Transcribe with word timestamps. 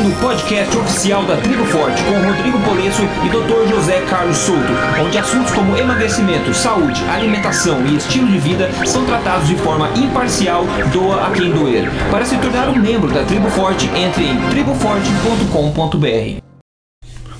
ouvindo 0.00 0.16
o 0.16 0.20
podcast 0.20 0.76
oficial 0.78 1.24
da 1.24 1.36
Tribo 1.36 1.64
Forte 1.66 2.02
com 2.04 2.12
Rodrigo 2.26 2.58
Polesso 2.60 3.02
e 3.02 3.28
Dr. 3.28 3.68
José 3.68 4.00
Carlos 4.06 4.36
Souto, 4.36 4.72
onde 5.04 5.18
assuntos 5.18 5.52
como 5.52 5.76
emagrecimento, 5.76 6.54
saúde, 6.54 7.02
alimentação 7.04 7.86
e 7.86 7.96
estilo 7.96 8.26
de 8.28 8.38
vida 8.38 8.70
são 8.86 9.04
tratados 9.04 9.48
de 9.48 9.56
forma 9.56 9.90
imparcial, 9.96 10.64
doa 10.92 11.26
a 11.26 11.30
quem 11.32 11.52
doer. 11.52 11.90
Para 12.10 12.24
se 12.24 12.38
tornar 12.38 12.68
um 12.68 12.76
membro 12.76 13.12
da 13.12 13.24
Tribo 13.24 13.50
Forte, 13.50 13.86
entre 13.94 14.24
em 14.24 14.40
triboforte.com.br. 14.48 16.40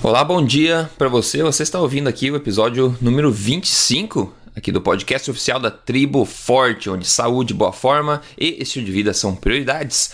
Olá, 0.03 0.25
bom 0.25 0.45
dia 0.45 0.91
para 0.99 1.09
você. 1.09 1.43
Você 1.43 1.63
está 1.63 1.81
ouvindo 1.81 2.09
aqui 2.09 2.31
o 2.31 2.37
episódio 2.37 2.97
número 3.01 3.31
25 3.31 4.33
aqui 4.55 4.73
do 4.73 4.81
podcast 4.81 5.31
oficial 5.31 5.59
da 5.59 5.71
Tribo 5.71 6.25
Forte, 6.25 6.91
onde 6.91 7.07
saúde, 7.07 7.55
boa 7.55 7.73
forma 7.73 8.21
e 8.39 8.63
estilo 8.63 8.85
de 8.85 8.93
vida 8.93 9.15
são 9.15 9.35
prioridades. 9.35 10.13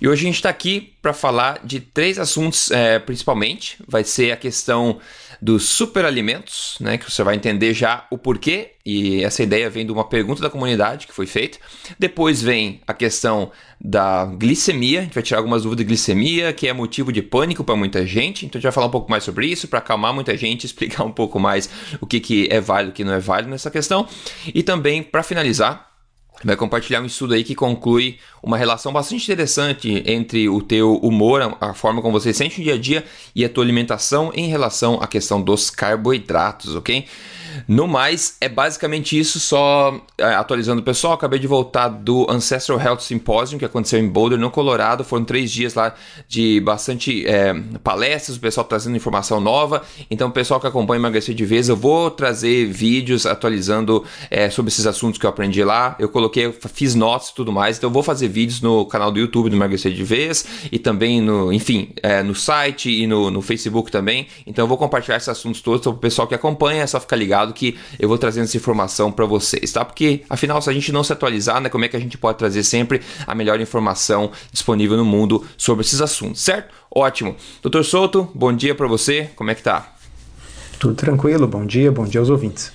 E 0.00 0.08
hoje 0.08 0.22
a 0.22 0.26
gente 0.26 0.36
está 0.36 0.48
aqui 0.48 0.92
para 1.00 1.12
falar 1.12 1.60
de 1.64 1.80
três 1.80 2.18
assuntos, 2.18 2.70
é, 2.70 2.98
principalmente. 2.98 3.76
Vai 3.86 4.04
ser 4.04 4.32
a 4.32 4.36
questão 4.36 5.00
dos 5.40 5.64
superalimentos, 5.64 6.76
né, 6.80 6.98
que 6.98 7.10
você 7.10 7.22
vai 7.22 7.36
entender 7.36 7.72
já 7.72 8.06
o 8.10 8.18
porquê, 8.18 8.72
e 8.84 9.22
essa 9.22 9.42
ideia 9.42 9.68
vem 9.68 9.84
de 9.84 9.92
uma 9.92 10.04
pergunta 10.08 10.40
da 10.40 10.48
comunidade 10.48 11.06
que 11.06 11.12
foi 11.12 11.26
feita. 11.26 11.58
Depois 11.98 12.42
vem 12.42 12.80
a 12.86 12.94
questão 12.94 13.52
da 13.80 14.24
glicemia, 14.24 15.00
a 15.00 15.02
gente 15.02 15.14
vai 15.14 15.22
tirar 15.22 15.38
algumas 15.38 15.62
dúvidas 15.62 15.84
de 15.84 15.88
glicemia, 15.88 16.52
que 16.52 16.66
é 16.66 16.72
motivo 16.72 17.12
de 17.12 17.22
pânico 17.22 17.62
para 17.62 17.76
muita 17.76 18.06
gente, 18.06 18.46
então 18.46 18.58
a 18.58 18.60
gente 18.60 18.64
vai 18.64 18.72
falar 18.72 18.86
um 18.86 18.90
pouco 18.90 19.10
mais 19.10 19.24
sobre 19.24 19.46
isso, 19.46 19.68
para 19.68 19.78
acalmar 19.78 20.12
muita 20.12 20.36
gente, 20.36 20.64
explicar 20.66 21.04
um 21.04 21.12
pouco 21.12 21.38
mais 21.38 21.68
o 22.00 22.06
que, 22.06 22.18
que 22.18 22.48
é 22.50 22.60
válido 22.60 22.90
e 22.90 22.92
o 22.92 22.94
que 22.94 23.04
não 23.04 23.12
é 23.12 23.20
válido 23.20 23.50
nessa 23.50 23.70
questão. 23.70 24.08
E 24.54 24.62
também, 24.62 25.02
para 25.02 25.22
finalizar, 25.22 25.87
vai 26.44 26.56
compartilhar 26.56 27.00
um 27.00 27.06
estudo 27.06 27.34
aí 27.34 27.42
que 27.42 27.54
conclui 27.54 28.18
uma 28.42 28.56
relação 28.56 28.92
bastante 28.92 29.24
interessante 29.24 30.02
entre 30.06 30.48
o 30.48 30.62
teu 30.62 30.96
humor, 30.96 31.56
a 31.60 31.74
forma 31.74 32.00
como 32.00 32.20
você 32.20 32.32
sente 32.32 32.58
no 32.58 32.64
dia 32.64 32.74
a 32.74 32.78
dia 32.78 33.04
e 33.34 33.44
a 33.44 33.48
tua 33.48 33.64
alimentação 33.64 34.30
em 34.34 34.48
relação 34.48 35.00
à 35.00 35.06
questão 35.06 35.42
dos 35.42 35.70
carboidratos, 35.70 36.74
ok? 36.76 37.04
No 37.66 37.88
mais, 37.88 38.36
é 38.40 38.48
basicamente 38.48 39.18
isso, 39.18 39.40
só 39.40 40.00
é, 40.16 40.24
atualizando 40.34 40.80
o 40.80 40.84
pessoal. 40.84 41.14
Acabei 41.14 41.38
de 41.38 41.46
voltar 41.46 41.88
do 41.88 42.26
Ancestral 42.30 42.80
Health 42.80 43.00
Symposium, 43.00 43.58
que 43.58 43.64
aconteceu 43.64 43.98
em 43.98 44.08
Boulder, 44.08 44.38
no 44.38 44.50
Colorado. 44.50 45.04
Foram 45.04 45.24
três 45.24 45.50
dias 45.50 45.74
lá 45.74 45.94
de 46.26 46.60
bastante 46.60 47.26
é, 47.26 47.54
palestras, 47.82 48.36
o 48.36 48.40
pessoal 48.40 48.66
trazendo 48.66 48.96
informação 48.96 49.40
nova. 49.40 49.82
Então, 50.10 50.28
o 50.28 50.32
pessoal 50.32 50.60
que 50.60 50.66
acompanha 50.66 50.98
Emagrecer 50.98 51.34
de 51.34 51.44
Vez, 51.44 51.68
eu 51.68 51.76
vou 51.76 52.10
trazer 52.10 52.66
vídeos 52.66 53.26
atualizando 53.26 54.04
é, 54.30 54.50
sobre 54.50 54.70
esses 54.70 54.86
assuntos 54.86 55.18
que 55.18 55.26
eu 55.26 55.30
aprendi 55.30 55.62
lá. 55.64 55.96
Eu 55.98 56.08
coloquei, 56.08 56.52
fiz 56.72 56.94
notas 56.94 57.28
e 57.28 57.34
tudo 57.34 57.52
mais. 57.52 57.78
Então, 57.78 57.88
eu 57.88 57.92
vou 57.94 58.02
fazer 58.02 58.28
vídeos 58.28 58.60
no 58.60 58.84
canal 58.86 59.10
do 59.10 59.18
YouTube 59.18 59.50
do 59.50 59.56
Emagrecer 59.56 59.92
de 59.92 60.04
Vez 60.04 60.44
e 60.70 60.78
também 60.78 61.20
no, 61.20 61.52
enfim, 61.52 61.90
é, 62.02 62.22
no 62.22 62.34
site 62.34 62.90
e 62.90 63.06
no, 63.06 63.30
no 63.30 63.42
Facebook 63.42 63.90
também. 63.90 64.26
Então, 64.46 64.64
eu 64.64 64.68
vou 64.68 64.76
compartilhar 64.76 65.16
esses 65.16 65.28
assuntos 65.28 65.60
todos 65.60 65.80
para 65.80 65.90
o 65.90 65.96
pessoal 65.96 66.28
que 66.28 66.34
acompanha, 66.34 66.82
é 66.82 66.86
só 66.86 67.00
ficar 67.00 67.16
ligado 67.16 67.47
que 67.52 67.78
eu 67.98 68.08
vou 68.08 68.18
trazendo 68.18 68.44
essa 68.44 68.56
informação 68.56 69.10
para 69.10 69.24
vocês, 69.24 69.72
tá? 69.72 69.84
Porque 69.84 70.22
afinal, 70.28 70.60
se 70.60 70.70
a 70.70 70.72
gente 70.72 70.92
não 70.92 71.04
se 71.04 71.12
atualizar, 71.12 71.60
né, 71.60 71.68
como 71.68 71.84
é 71.84 71.88
que 71.88 71.96
a 71.96 72.00
gente 72.00 72.16
pode 72.16 72.38
trazer 72.38 72.62
sempre 72.62 73.00
a 73.26 73.34
melhor 73.34 73.60
informação 73.60 74.30
disponível 74.52 74.96
no 74.96 75.04
mundo 75.04 75.44
sobre 75.56 75.84
esses 75.84 76.00
assuntos, 76.00 76.40
certo? 76.40 76.74
Ótimo. 76.90 77.36
Doutor 77.62 77.84
Souto, 77.84 78.30
bom 78.34 78.52
dia 78.52 78.74
para 78.74 78.86
você. 78.86 79.30
Como 79.36 79.50
é 79.50 79.54
que 79.54 79.62
tá? 79.62 79.94
Tudo 80.78 80.94
tranquilo. 80.94 81.46
Bom 81.46 81.66
dia, 81.66 81.90
bom 81.90 82.04
dia 82.04 82.20
aos 82.20 82.30
ouvintes. 82.30 82.72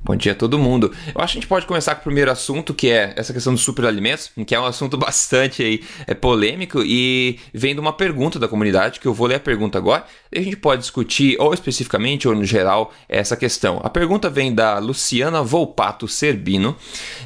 Bom 0.00 0.14
dia 0.14 0.32
a 0.32 0.34
todo 0.34 0.58
mundo. 0.58 0.92
Eu 1.14 1.20
acho 1.20 1.32
que 1.32 1.38
a 1.38 1.40
gente 1.40 1.48
pode 1.48 1.66
começar 1.66 1.94
com 1.96 2.00
o 2.02 2.04
primeiro 2.04 2.30
assunto, 2.30 2.72
que 2.72 2.88
é 2.88 3.12
essa 3.16 3.32
questão 3.32 3.52
dos 3.52 3.62
superalimentos, 3.62 4.30
que 4.46 4.54
é 4.54 4.60
um 4.60 4.64
assunto 4.64 4.96
bastante 4.96 5.62
aí, 5.62 5.82
é 6.06 6.14
polêmico 6.14 6.82
e 6.82 7.38
vem 7.52 7.74
de 7.74 7.80
uma 7.80 7.92
pergunta 7.92 8.38
da 8.38 8.46
comunidade, 8.46 9.00
que 9.00 9.06
eu 9.06 9.12
vou 9.12 9.26
ler 9.26 9.34
a 9.34 9.40
pergunta 9.40 9.76
agora, 9.76 10.04
e 10.32 10.38
a 10.38 10.42
gente 10.42 10.56
pode 10.56 10.82
discutir, 10.82 11.36
ou 11.40 11.52
especificamente, 11.52 12.28
ou 12.28 12.34
no 12.34 12.44
geral, 12.44 12.92
essa 13.08 13.36
questão. 13.36 13.80
A 13.82 13.90
pergunta 13.90 14.30
vem 14.30 14.54
da 14.54 14.78
Luciana 14.78 15.42
Volpato 15.42 16.06
Serbino, 16.06 16.76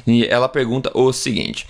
e 0.05 0.25
ela 0.25 0.49
pergunta 0.49 0.91
o 0.95 1.13
seguinte: 1.13 1.67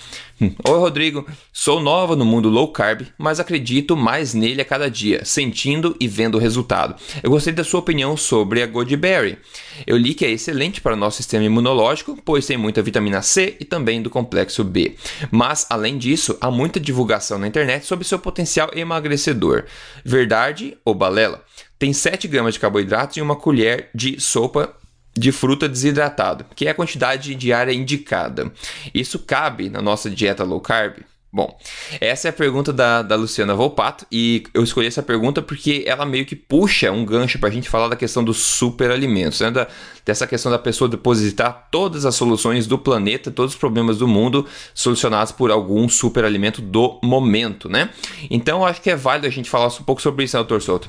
Oi, 0.68 0.80
Rodrigo. 0.80 1.26
Sou 1.52 1.80
nova 1.80 2.16
no 2.16 2.26
mundo 2.26 2.50
low 2.50 2.72
carb, 2.72 3.08
mas 3.18 3.40
acredito 3.40 3.96
mais 3.96 4.34
nele 4.34 4.62
a 4.62 4.66
cada 4.66 4.90
dia, 4.90 5.24
sentindo 5.24 5.96
e 6.00 6.08
vendo 6.08 6.36
o 6.36 6.40
resultado. 6.40 6.96
Eu 7.22 7.30
gostei 7.30 7.54
da 7.54 7.64
sua 7.64 7.80
opinião 7.80 8.18
sobre 8.18 8.62
a 8.62 8.68
Goodberry. 8.68 9.38
Eu 9.86 9.98
li 9.98 10.14
que 10.14 10.26
é 10.26 10.32
excelente 10.32 10.82
para 10.82 10.94
o 10.94 10.98
nosso 10.98 11.18
sistema 11.18 11.46
imunológico, 11.46 12.18
pois 12.24 12.46
tem 12.46 12.58
muita 12.58 12.82
vitamina 12.82 13.22
C 13.22 13.56
e 13.60 13.66
também 13.66 14.02
do 14.02 14.10
complexo 14.10 14.64
B. 14.64 14.96
Mas, 15.32 15.66
além 15.70 15.98
disso, 15.98 16.38
há 16.42 16.50
muita 16.50 16.80
divulgação 16.80 17.38
na 17.38 17.48
internet 17.48 17.86
sobre 17.86 18.08
seu 18.08 18.20
potencial 18.20 18.70
emagrecedor. 18.74 19.66
Verdade 20.04 20.78
ou 20.84 20.94
balela? 20.94 21.44
Tem 21.78 21.92
7 21.92 22.28
gramas 22.28 22.54
de 22.54 22.60
carboidratos 22.60 23.18
e 23.18 23.22
uma 23.22 23.36
colher 23.36 23.90
de 23.94 24.20
sopa 24.20 24.74
de 25.16 25.32
fruta 25.32 25.70
desidratado, 25.70 26.46
que 26.56 26.68
é 26.68 26.72
a 26.72 26.76
quantidade 26.76 27.36
diária 27.36 27.74
indicada. 27.74 28.52
Isso 28.94 29.20
cabe 29.20 29.70
na 29.70 29.82
nossa 29.82 30.10
dieta 30.10 30.44
low 30.44 30.60
carb? 30.60 30.98
Bom, 31.36 31.58
essa 32.00 32.28
é 32.28 32.30
a 32.30 32.34
pergunta 32.34 32.72
da, 32.72 33.02
da 33.02 33.16
Luciana 33.16 33.56
Volpato 33.56 34.06
e 34.12 34.44
eu 34.54 34.64
escolhi 34.64 34.86
essa 34.86 35.02
pergunta 35.02 35.42
porque 35.42 35.84
ela 35.88 36.06
meio 36.06 36.28
que 36.28 36.36
puxa 36.36 36.92
um 36.92 37.04
gancho 37.04 37.40
para 37.40 37.50
a 37.50 37.52
gente 37.52 37.68
falar 37.68 37.88
da 37.88 37.96
questão 37.96 38.24
dos 38.24 38.38
superalimentos, 38.38 39.42
né? 39.42 39.50
da, 39.50 39.68
dessa 40.06 40.28
questão 40.28 40.52
da 40.52 40.60
pessoa 40.60 40.88
depositar 40.88 41.70
todas 41.72 42.06
as 42.06 42.14
soluções 42.14 42.68
do 42.68 42.78
planeta, 42.78 43.32
todos 43.32 43.54
os 43.54 43.60
problemas 43.60 43.98
do 43.98 44.08
mundo 44.08 44.46
solucionados 44.76 45.32
por 45.32 45.50
algum 45.50 45.90
superalimento 45.90 46.62
do 46.62 47.00
momento, 47.04 47.68
né? 47.68 47.90
Então 48.30 48.64
acho 48.64 48.80
que 48.80 48.92
é 48.92 48.96
válido 48.96 49.26
a 49.26 49.32
gente 49.32 49.50
falar 49.50 49.70
um 49.70 49.84
pouco 49.84 50.04
sobre 50.04 50.26
isso, 50.26 50.38
né, 50.38 50.44
doutor 50.44 50.62
Souto? 50.62 50.88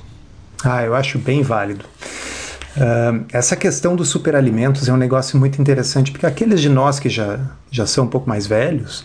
Ah, 0.62 0.82
eu 0.82 0.94
acho 0.94 1.18
bem 1.18 1.40
válido. 1.40 1.86
Uh, 2.76 3.24
essa 3.32 3.54
questão 3.54 3.94
dos 3.94 4.08
superalimentos 4.08 4.88
é 4.88 4.92
um 4.92 4.96
negócio 4.96 5.38
muito 5.38 5.60
interessante, 5.60 6.10
porque 6.10 6.26
aqueles 6.26 6.60
de 6.60 6.68
nós 6.68 6.98
que 6.98 7.08
já, 7.08 7.38
já 7.70 7.86
são 7.86 8.04
um 8.04 8.08
pouco 8.08 8.28
mais 8.28 8.46
velhos, 8.46 9.00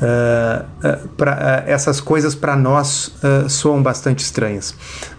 uh, 0.00 0.64
uh, 0.84 1.08
pra, 1.10 1.62
essas 1.66 2.00
coisas 2.00 2.34
para 2.34 2.56
nós 2.56 3.14
soam 3.48 3.82
bastante 3.82 4.20
estranhas, 4.20 4.74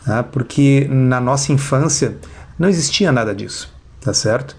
tá? 0.06 0.24
porque 0.24 0.88
na 0.90 1.22
nossa 1.22 1.52
infância 1.52 2.18
não 2.60 2.68
existia 2.68 3.12
nada 3.12 3.34
disso. 3.34 3.72
Tá 4.02 4.14
certo? 4.14 4.54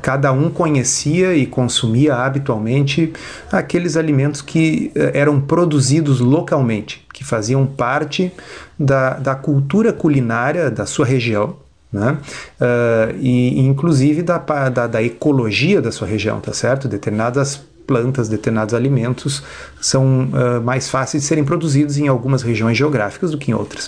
cada 0.00 0.32
um 0.32 0.48
conhecia 0.48 1.34
e 1.34 1.44
consumia 1.44 2.14
habitualmente 2.14 3.12
aqueles 3.52 3.94
alimentos 3.94 4.40
que 4.40 4.90
eram 5.12 5.38
produzidos 5.38 6.18
localmente, 6.18 7.06
que 7.12 7.22
faziam 7.22 7.66
parte 7.66 8.32
da, 8.78 9.18
da 9.18 9.34
cultura 9.34 9.92
culinária 9.92 10.70
da 10.70 10.86
sua 10.86 11.04
região, 11.04 11.58
né? 11.92 12.18
Uh, 12.60 13.16
e 13.20 13.60
inclusive 13.60 14.22
da, 14.22 14.38
da, 14.38 14.86
da, 14.86 15.02
ecologia 15.02 15.80
da 15.80 15.92
sua 15.92 16.06
região, 16.06 16.40
tá 16.40 16.52
certo? 16.52 16.88
Determinadas 16.88 17.60
plantas, 17.86 18.28
determinados 18.28 18.74
alimentos 18.74 19.42
são 19.80 20.24
uh, 20.24 20.60
mais 20.62 20.88
fáceis 20.88 21.22
de 21.22 21.28
serem 21.28 21.44
produzidos 21.44 21.96
em 21.98 22.08
algumas 22.08 22.42
regiões 22.42 22.76
geográficas 22.76 23.30
do 23.30 23.38
que 23.38 23.50
em 23.50 23.54
outras. 23.54 23.86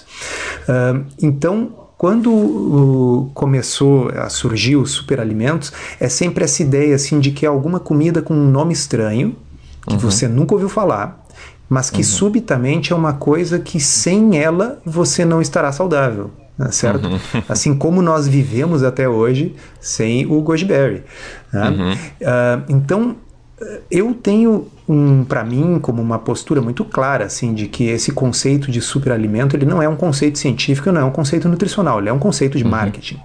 Uh, 0.68 1.04
então, 1.20 1.72
quando 1.98 3.28
começou 3.34 4.08
a 4.10 4.28
surgir 4.28 4.76
os 4.76 4.92
superalimentos, 4.92 5.72
é 5.98 6.08
sempre 6.08 6.44
essa 6.44 6.62
ideia 6.62 6.94
assim 6.94 7.18
de 7.18 7.32
que 7.32 7.44
é 7.44 7.48
alguma 7.48 7.80
comida 7.80 8.22
com 8.22 8.34
um 8.34 8.48
nome 8.48 8.72
estranho 8.72 9.34
que 9.84 9.94
uhum. 9.94 9.98
você 9.98 10.28
nunca 10.28 10.54
ouviu 10.54 10.68
falar, 10.68 11.24
mas 11.68 11.90
que 11.90 11.98
uhum. 11.98 12.04
subitamente 12.04 12.92
é 12.92 12.96
uma 12.96 13.14
coisa 13.14 13.58
que 13.58 13.80
sem 13.80 14.38
ela 14.38 14.80
você 14.84 15.24
não 15.24 15.40
estará 15.42 15.72
saudável. 15.72 16.30
Né, 16.58 16.70
certo? 16.72 17.06
Uhum. 17.06 17.18
Assim 17.48 17.74
como 17.74 18.02
nós 18.02 18.26
vivemos 18.26 18.82
até 18.82 19.08
hoje 19.08 19.54
sem 19.80 20.26
o 20.26 20.40
goji 20.40 20.64
berry. 20.64 21.04
Né? 21.52 21.68
Uhum. 21.68 21.92
Uh, 21.92 22.64
então, 22.68 23.16
eu 23.90 24.14
tenho 24.14 24.68
um, 24.88 25.24
para 25.24 25.44
mim 25.44 25.78
como 25.80 26.00
uma 26.00 26.18
postura 26.18 26.60
muito 26.60 26.84
clara 26.84 27.24
assim 27.24 27.52
de 27.52 27.66
que 27.66 27.84
esse 27.84 28.12
conceito 28.12 28.70
de 28.70 28.80
superalimento 28.80 29.56
ele 29.56 29.66
não 29.66 29.82
é 29.82 29.88
um 29.88 29.96
conceito 29.96 30.38
científico, 30.38 30.90
não 30.92 31.00
é 31.00 31.04
um 31.04 31.10
conceito 31.10 31.48
nutricional, 31.48 31.98
ele 31.98 32.08
é 32.08 32.12
um 32.12 32.18
conceito 32.18 32.56
de 32.56 32.64
uhum. 32.64 32.70
marketing. 32.70 33.20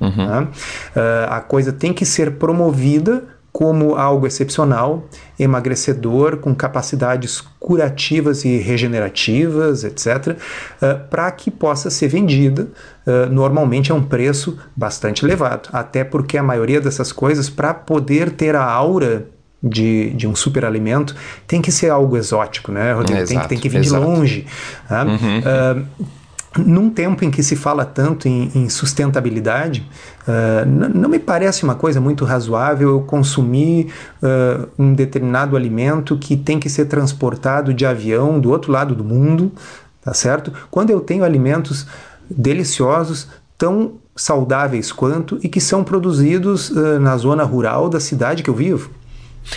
Uhum. 0.00 0.26
Né? 0.26 0.48
Uh, 0.94 1.30
a 1.30 1.40
coisa 1.40 1.72
tem 1.72 1.92
que 1.92 2.04
ser 2.04 2.32
promovida 2.32 3.24
como 3.56 3.94
algo 3.94 4.26
excepcional, 4.26 5.08
emagrecedor, 5.38 6.36
com 6.36 6.54
capacidades 6.54 7.40
curativas 7.58 8.44
e 8.44 8.58
regenerativas, 8.58 9.82
etc., 9.82 10.36
uh, 10.36 11.08
para 11.08 11.30
que 11.30 11.50
possa 11.50 11.88
ser 11.88 12.08
vendida 12.08 12.68
uh, 13.06 13.32
normalmente 13.32 13.90
a 13.90 13.94
um 13.94 14.02
preço 14.02 14.58
bastante 14.76 15.24
elevado. 15.24 15.70
Até 15.72 16.04
porque 16.04 16.36
a 16.36 16.42
maioria 16.42 16.82
dessas 16.82 17.12
coisas, 17.12 17.48
para 17.48 17.72
poder 17.72 18.32
ter 18.32 18.54
a 18.54 18.62
aura 18.62 19.26
de, 19.62 20.10
de 20.10 20.28
um 20.28 20.36
superalimento, 20.36 21.16
tem 21.46 21.62
que 21.62 21.72
ser 21.72 21.88
algo 21.88 22.14
exótico, 22.14 22.70
né, 22.70 22.92
Rodrigo? 22.92 23.22
Exato, 23.22 23.30
tem, 23.30 23.40
que, 23.40 23.48
tem 23.48 23.58
que 23.58 23.68
vir 23.70 23.80
exato. 23.80 24.04
de 24.04 24.10
longe. 24.10 24.46
Tá? 24.86 25.02
Uhum. 25.02 25.38
Uh, 25.38 26.06
num 26.58 26.90
tempo 26.90 27.24
em 27.24 27.30
que 27.30 27.42
se 27.42 27.56
fala 27.56 27.84
tanto 27.84 28.28
em, 28.28 28.50
em 28.54 28.68
sustentabilidade, 28.68 29.88
uh, 30.26 30.66
não 30.94 31.08
me 31.08 31.18
parece 31.18 31.64
uma 31.64 31.74
coisa 31.74 32.00
muito 32.00 32.24
razoável 32.24 32.90
eu 32.90 33.00
consumir 33.02 33.92
uh, 34.22 34.68
um 34.78 34.94
determinado 34.94 35.56
alimento 35.56 36.16
que 36.16 36.36
tem 36.36 36.58
que 36.58 36.68
ser 36.68 36.86
transportado 36.86 37.74
de 37.74 37.84
avião 37.84 38.40
do 38.40 38.50
outro 38.50 38.72
lado 38.72 38.94
do 38.94 39.04
mundo 39.04 39.52
tá 40.06 40.14
certo? 40.14 40.52
Quando 40.70 40.90
eu 40.90 41.00
tenho 41.00 41.24
alimentos 41.24 41.84
deliciosos, 42.30 43.26
tão 43.58 43.94
saudáveis 44.14 44.92
quanto 44.92 45.36
e 45.42 45.48
que 45.48 45.60
são 45.60 45.82
produzidos 45.82 46.70
uh, 46.70 47.00
na 47.00 47.16
zona 47.16 47.42
rural 47.42 47.88
da 47.88 47.98
cidade 47.98 48.44
que 48.44 48.48
eu 48.48 48.54
vivo. 48.54 48.88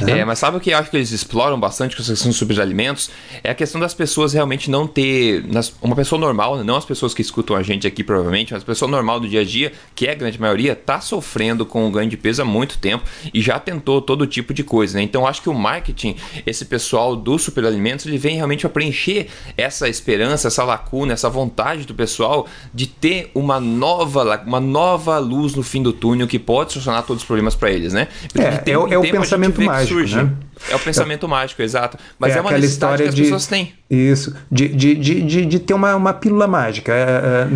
É, 0.07 0.23
mas 0.23 0.39
sabe 0.39 0.57
o 0.57 0.59
que 0.59 0.69
eu 0.69 0.77
acho 0.77 0.89
que 0.89 0.97
eles 0.97 1.11
exploram 1.11 1.59
bastante 1.59 1.95
com 1.95 2.01
essa 2.01 2.13
questão 2.13 2.47
de 2.47 2.61
alimentos? 2.61 3.09
É 3.43 3.51
a 3.51 3.55
questão 3.55 3.81
das 3.81 3.93
pessoas 3.93 4.33
realmente 4.33 4.69
não 4.69 4.87
ter. 4.87 5.43
Uma 5.81 5.95
pessoa 5.95 6.19
normal, 6.19 6.57
né? 6.57 6.63
não 6.63 6.75
as 6.75 6.85
pessoas 6.85 7.13
que 7.13 7.21
escutam 7.21 7.55
a 7.55 7.63
gente 7.63 7.85
aqui 7.85 8.03
provavelmente, 8.03 8.53
mas 8.53 8.61
a 8.61 8.65
pessoa 8.65 8.89
normal 8.89 9.19
do 9.19 9.27
dia 9.27 9.41
a 9.41 9.43
dia, 9.43 9.71
que 9.95 10.07
é 10.07 10.11
a 10.11 10.15
grande 10.15 10.39
maioria, 10.39 10.75
tá 10.75 11.01
sofrendo 11.01 11.65
com 11.65 11.87
o 11.87 11.91
ganho 11.91 12.09
de 12.09 12.17
peso 12.17 12.41
há 12.41 12.45
muito 12.45 12.77
tempo 12.77 13.03
e 13.33 13.41
já 13.41 13.59
tentou 13.59 14.01
todo 14.01 14.25
tipo 14.25 14.53
de 14.53 14.63
coisa, 14.63 14.97
né? 14.97 15.03
Então 15.03 15.27
acho 15.27 15.41
que 15.41 15.49
o 15.49 15.53
marketing, 15.53 16.15
esse 16.45 16.65
pessoal 16.65 17.15
dos 17.15 17.41
superalimentos, 17.41 18.05
ele 18.05 18.17
vem 18.17 18.35
realmente 18.35 18.65
a 18.65 18.69
preencher 18.69 19.27
essa 19.57 19.89
esperança, 19.89 20.47
essa 20.47 20.63
lacuna, 20.63 21.13
essa 21.13 21.29
vontade 21.29 21.85
do 21.85 21.93
pessoal 21.93 22.47
de 22.73 22.87
ter 22.87 23.31
uma 23.33 23.59
nova, 23.59 24.41
uma 24.45 24.59
nova 24.59 25.17
luz 25.17 25.55
no 25.55 25.63
fim 25.63 25.81
do 25.81 25.91
túnel 25.91 26.27
que 26.27 26.39
pode 26.39 26.73
solucionar 26.73 27.03
todos 27.03 27.23
os 27.23 27.27
problemas 27.27 27.55
para 27.55 27.71
eles, 27.71 27.93
né? 27.93 28.07
é, 28.35 28.71
é, 28.71 28.73
é 28.73 28.97
o 28.97 29.01
pensamento 29.01 29.61
mais 29.61 29.78
mágico, 29.79 29.99
surge. 29.99 30.15
Né? 30.15 30.31
É 30.69 30.75
o 30.75 30.79
pensamento 30.79 31.25
é. 31.25 31.29
mágico, 31.29 31.61
exato. 31.61 31.97
Mas 32.17 32.35
é, 32.35 32.39
é 32.39 32.41
uma 32.41 32.51
necessidade 32.51 33.03
que 33.03 33.09
as 33.09 33.15
de, 33.15 33.23
pessoas 33.23 33.47
têm. 33.47 33.73
Isso, 33.89 34.35
de, 34.51 34.67
de, 34.67 34.95
de, 34.95 35.45
de, 35.45 35.59
ter 35.59 35.73
uma, 35.73 35.95
uma 35.95 36.13
pílula 36.13 36.47
mágica. 36.47 36.91
É, 36.91 36.97
é, 36.97 37.47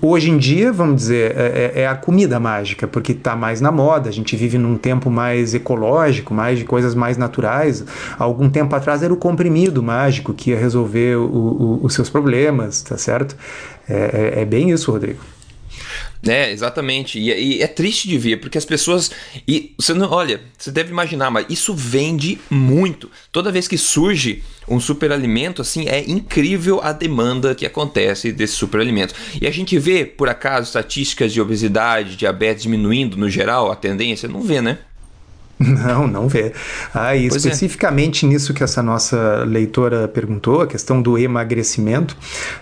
hoje 0.00 0.30
em 0.30 0.36
dia, 0.36 0.72
vamos 0.72 0.96
dizer, 0.96 1.36
é, 1.36 1.72
é, 1.74 1.80
é 1.82 1.86
a 1.86 1.94
comida 1.94 2.40
mágica, 2.40 2.86
porque 2.86 3.12
está 3.12 3.36
mais 3.36 3.60
na 3.60 3.70
moda, 3.70 4.08
a 4.08 4.12
gente 4.12 4.34
vive 4.36 4.58
num 4.58 4.76
tempo 4.76 5.10
mais 5.10 5.54
ecológico, 5.54 6.34
mais 6.34 6.58
de 6.58 6.64
coisas 6.64 6.94
mais 6.94 7.16
naturais. 7.16 7.84
algum 8.18 8.50
tempo 8.50 8.74
atrás 8.74 9.02
era 9.02 9.12
o 9.12 9.16
comprimido 9.16 9.82
mágico 9.82 10.34
que 10.34 10.50
ia 10.50 10.58
resolver 10.58 11.16
o, 11.16 11.24
o, 11.24 11.80
os 11.82 11.94
seus 11.94 12.10
problemas, 12.10 12.82
tá 12.82 12.98
certo? 12.98 13.36
É, 13.88 14.40
é 14.42 14.44
bem 14.44 14.70
isso, 14.70 14.90
Rodrigo. 14.90 15.20
É, 16.26 16.50
exatamente. 16.50 17.18
E, 17.18 17.30
e, 17.32 17.62
é 17.62 17.66
triste 17.66 18.06
de 18.06 18.16
ver, 18.16 18.36
porque 18.36 18.56
as 18.56 18.64
pessoas. 18.64 19.10
E 19.46 19.74
você 19.76 19.92
não. 19.92 20.10
Olha, 20.10 20.40
você 20.56 20.70
deve 20.70 20.90
imaginar, 20.90 21.30
mas 21.30 21.46
isso 21.48 21.74
vende 21.74 22.38
muito. 22.48 23.10
Toda 23.32 23.50
vez 23.50 23.66
que 23.66 23.76
surge 23.76 24.42
um 24.68 24.78
superalimento, 24.78 25.60
assim, 25.60 25.88
é 25.88 26.00
incrível 26.08 26.80
a 26.82 26.92
demanda 26.92 27.54
que 27.54 27.66
acontece 27.66 28.30
desse 28.30 28.54
superalimento. 28.54 29.14
E 29.40 29.46
a 29.46 29.50
gente 29.50 29.76
vê, 29.78 30.04
por 30.04 30.28
acaso, 30.28 30.68
estatísticas 30.68 31.32
de 31.32 31.40
obesidade, 31.40 32.16
diabetes 32.16 32.62
diminuindo 32.62 33.16
no 33.16 33.28
geral, 33.28 33.72
a 33.72 33.76
tendência? 33.76 34.28
Não 34.28 34.42
vê, 34.42 34.62
né? 34.62 34.78
Não, 35.62 36.06
não 36.06 36.28
vê. 36.28 36.52
Ah, 36.94 37.16
e 37.16 37.28
pois 37.28 37.44
é. 37.44 37.48
especificamente 37.48 38.26
é. 38.26 38.28
nisso 38.28 38.52
que 38.52 38.62
essa 38.62 38.82
nossa 38.82 39.44
leitora 39.46 40.08
perguntou, 40.08 40.62
a 40.62 40.66
questão 40.66 41.00
do 41.00 41.18
emagrecimento, 41.18 42.16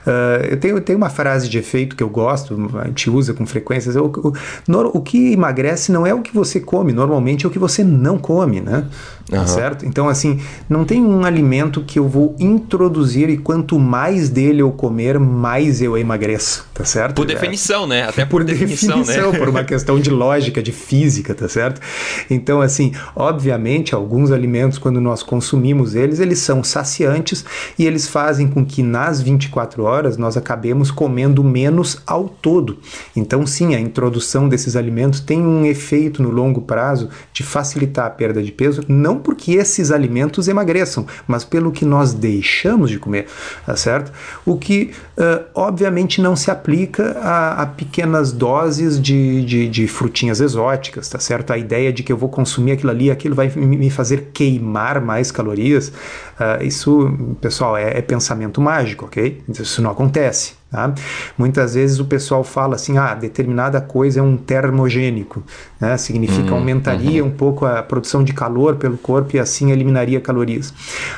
uh, 0.07 0.45
eu, 0.49 0.57
tenho, 0.59 0.77
eu 0.77 0.81
tenho 0.81 0.97
uma 0.97 1.11
frase 1.11 1.49
de 1.49 1.59
efeito 1.59 1.97
que 1.97 2.03
eu 2.03 2.09
gosto, 2.09 2.71
a 2.81 2.87
gente 2.87 3.11
usa 3.11 3.35
com 3.35 3.47
frequência, 3.47 3.91
o, 4.01 4.07
o, 4.07 4.99
o 4.99 5.01
que 5.01 5.33
emagrece 5.33 5.93
não 5.93 6.07
é 6.07 6.15
o 6.15 6.21
que 6.21 6.35
você 6.35 6.61
come, 6.61 6.93
normalmente 6.93 7.45
é 7.45 7.49
o 7.49 7.51
que 7.51 7.59
você 7.59 7.83
não 7.83 8.19
come, 8.19 8.61
né? 8.61 8.87
Uhum. 9.33 9.47
Certo? 9.47 9.87
Então, 9.87 10.09
assim, 10.09 10.41
não 10.69 10.85
tem 10.85 11.05
um 11.05 11.25
alimento 11.25 11.83
que 11.83 11.99
eu 11.99 12.09
vou 12.09 12.35
introduzir 12.39 13.31
e 13.31 13.37
quanto 13.37 13.79
mais 13.79 14.29
dele 14.29 14.61
eu 14.61 14.73
comer, 14.73 15.21
mais 15.21 15.81
eu 15.81 15.97
emagreço, 15.97 16.67
tá 16.75 16.85
certo? 16.85 17.15
Por 17.15 17.27
definição, 17.27 17.87
né? 17.87 18.03
Até 18.03 18.25
por, 18.25 18.41
por 18.41 18.45
definição, 18.45 18.99
né? 18.99 19.05
definição 19.05 19.33
né? 19.33 19.39
por 19.39 19.49
uma 19.49 19.63
questão 19.63 20.01
de 20.01 20.11
lógica, 20.11 20.61
de 20.61 20.73
física, 20.73 21.33
tá 21.33 21.49
certo? 21.49 21.81
Então, 22.29 22.61
assim, 22.61 22.90
obviamente, 23.15 23.95
alguns 23.95 24.31
alimentos, 24.31 24.79
quando 24.79 25.01
nós 25.01 25.23
consumimos 25.23 25.95
eles, 25.95 26.21
eles 26.21 26.39
são 26.39 26.63
saciantes 26.63 27.45
e 27.79 27.87
eles 27.87 28.09
fazem 28.09 28.49
com 28.49 28.65
que 28.65 28.83
nas 28.83 29.21
24 29.21 29.83
horas 29.83 30.17
nós 30.17 30.37
acabemos 30.37 30.91
comendo 30.91 31.43
menos 31.43 31.99
ao 32.07 32.29
todo. 32.29 32.79
Então, 33.15 33.47
sim, 33.47 33.75
a 33.75 33.81
introdução 33.81 34.49
desses 34.49 34.77
alimentos 34.77 35.21
tem 35.21 35.41
um 35.41 35.65
efeito 35.65 36.23
no 36.23 36.31
longo 36.31 36.63
prazo 36.63 37.09
de 37.33 37.43
facilitar 37.43 38.07
a 38.07 38.11
perda 38.11 38.43
de 38.43 38.53
peso, 38.53 38.83
não 38.89 39.19
porque 39.19 39.53
esses 39.53 39.91
alimentos 39.91 40.49
emagreçam, 40.49 41.07
mas 41.27 41.45
pelo 41.45 41.73
que 41.73 41.85
nós 41.85 42.13
deixamos 42.13 42.91
de 42.91 42.99
comer, 42.99 43.27
tá 43.65 43.77
certo? 43.77 44.13
O 44.45 44.57
que 44.57 44.93
uh, 45.17 45.45
obviamente 45.55 46.21
não 46.21 46.37
se 46.37 46.51
aplica 46.51 47.19
a, 47.19 47.63
a 47.63 47.67
pequenas 47.67 48.33
doses 48.33 49.01
de, 49.01 49.45
de, 49.45 49.69
de, 49.69 49.87
frutinhas 49.87 50.41
exóticas, 50.41 51.09
tá 51.09 51.19
certo? 51.19 51.53
A 51.53 51.59
ideia 51.59 51.93
de 51.93 52.03
que 52.03 52.13
eu 52.13 52.17
vou 52.17 52.29
consumir 52.29 52.70
aquilo 52.73 52.91
ali, 52.91 53.11
aquilo 53.11 53.35
vai 53.35 53.49
me 53.49 53.91
fazer 53.91 54.31
queimar 54.33 55.01
mais 55.01 55.31
calorias, 55.31 55.89
uh, 55.89 56.63
isso, 56.63 57.37
pessoal, 57.41 57.77
é, 57.77 57.99
é 57.99 58.03
pensamento 58.03 58.61
mágico, 58.61 59.07
ok? 59.07 59.43
Isso 59.49 59.83
não 59.83 59.91
acontece. 59.91 60.61
Tá? 60.71 60.95
Muitas 61.37 61.75
vezes 61.75 61.99
o 61.99 62.05
pessoal 62.05 62.45
fala 62.45 62.77
assim, 62.77 62.97
ah, 62.97 63.13
determinada 63.13 63.81
coisa 63.81 64.21
é 64.21 64.23
um 64.23 64.37
termogênico, 64.37 65.43
né? 65.81 65.97
significa 65.97 66.51
uhum, 66.51 66.59
aumentaria 66.59 67.25
uhum. 67.25 67.29
um 67.29 67.33
pouco 67.33 67.67
a 67.67 67.83
produção 67.83 68.23
de 68.23 68.33
calor 68.33 68.77
pelo 68.77 68.97
corpo 68.97 69.35
e 69.35 69.41
assim 69.41 69.73
eliminaria 69.73 70.21
calorias. 70.21 70.73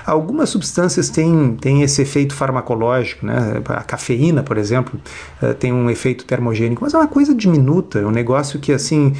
Algumas 0.07 0.49
substâncias 0.49 1.11
têm, 1.11 1.55
têm 1.61 1.83
esse 1.83 2.01
efeito 2.01 2.35
farmacológico, 2.35 3.27
né? 3.27 3.61
a 3.69 3.83
cafeína, 3.83 4.43
por 4.43 4.57
exemplo, 4.57 4.99
uh, 5.43 5.53
tem 5.53 5.71
um 5.71 5.91
efeito 5.91 6.25
termogênico, 6.25 6.83
mas 6.83 6.95
é 6.95 6.97
uma 6.97 7.09
coisa 7.09 7.35
diminuta, 7.35 7.99
é 7.99 8.07
um 8.07 8.11
negócio 8.11 8.59
que 8.59 8.73
assim 8.73 9.13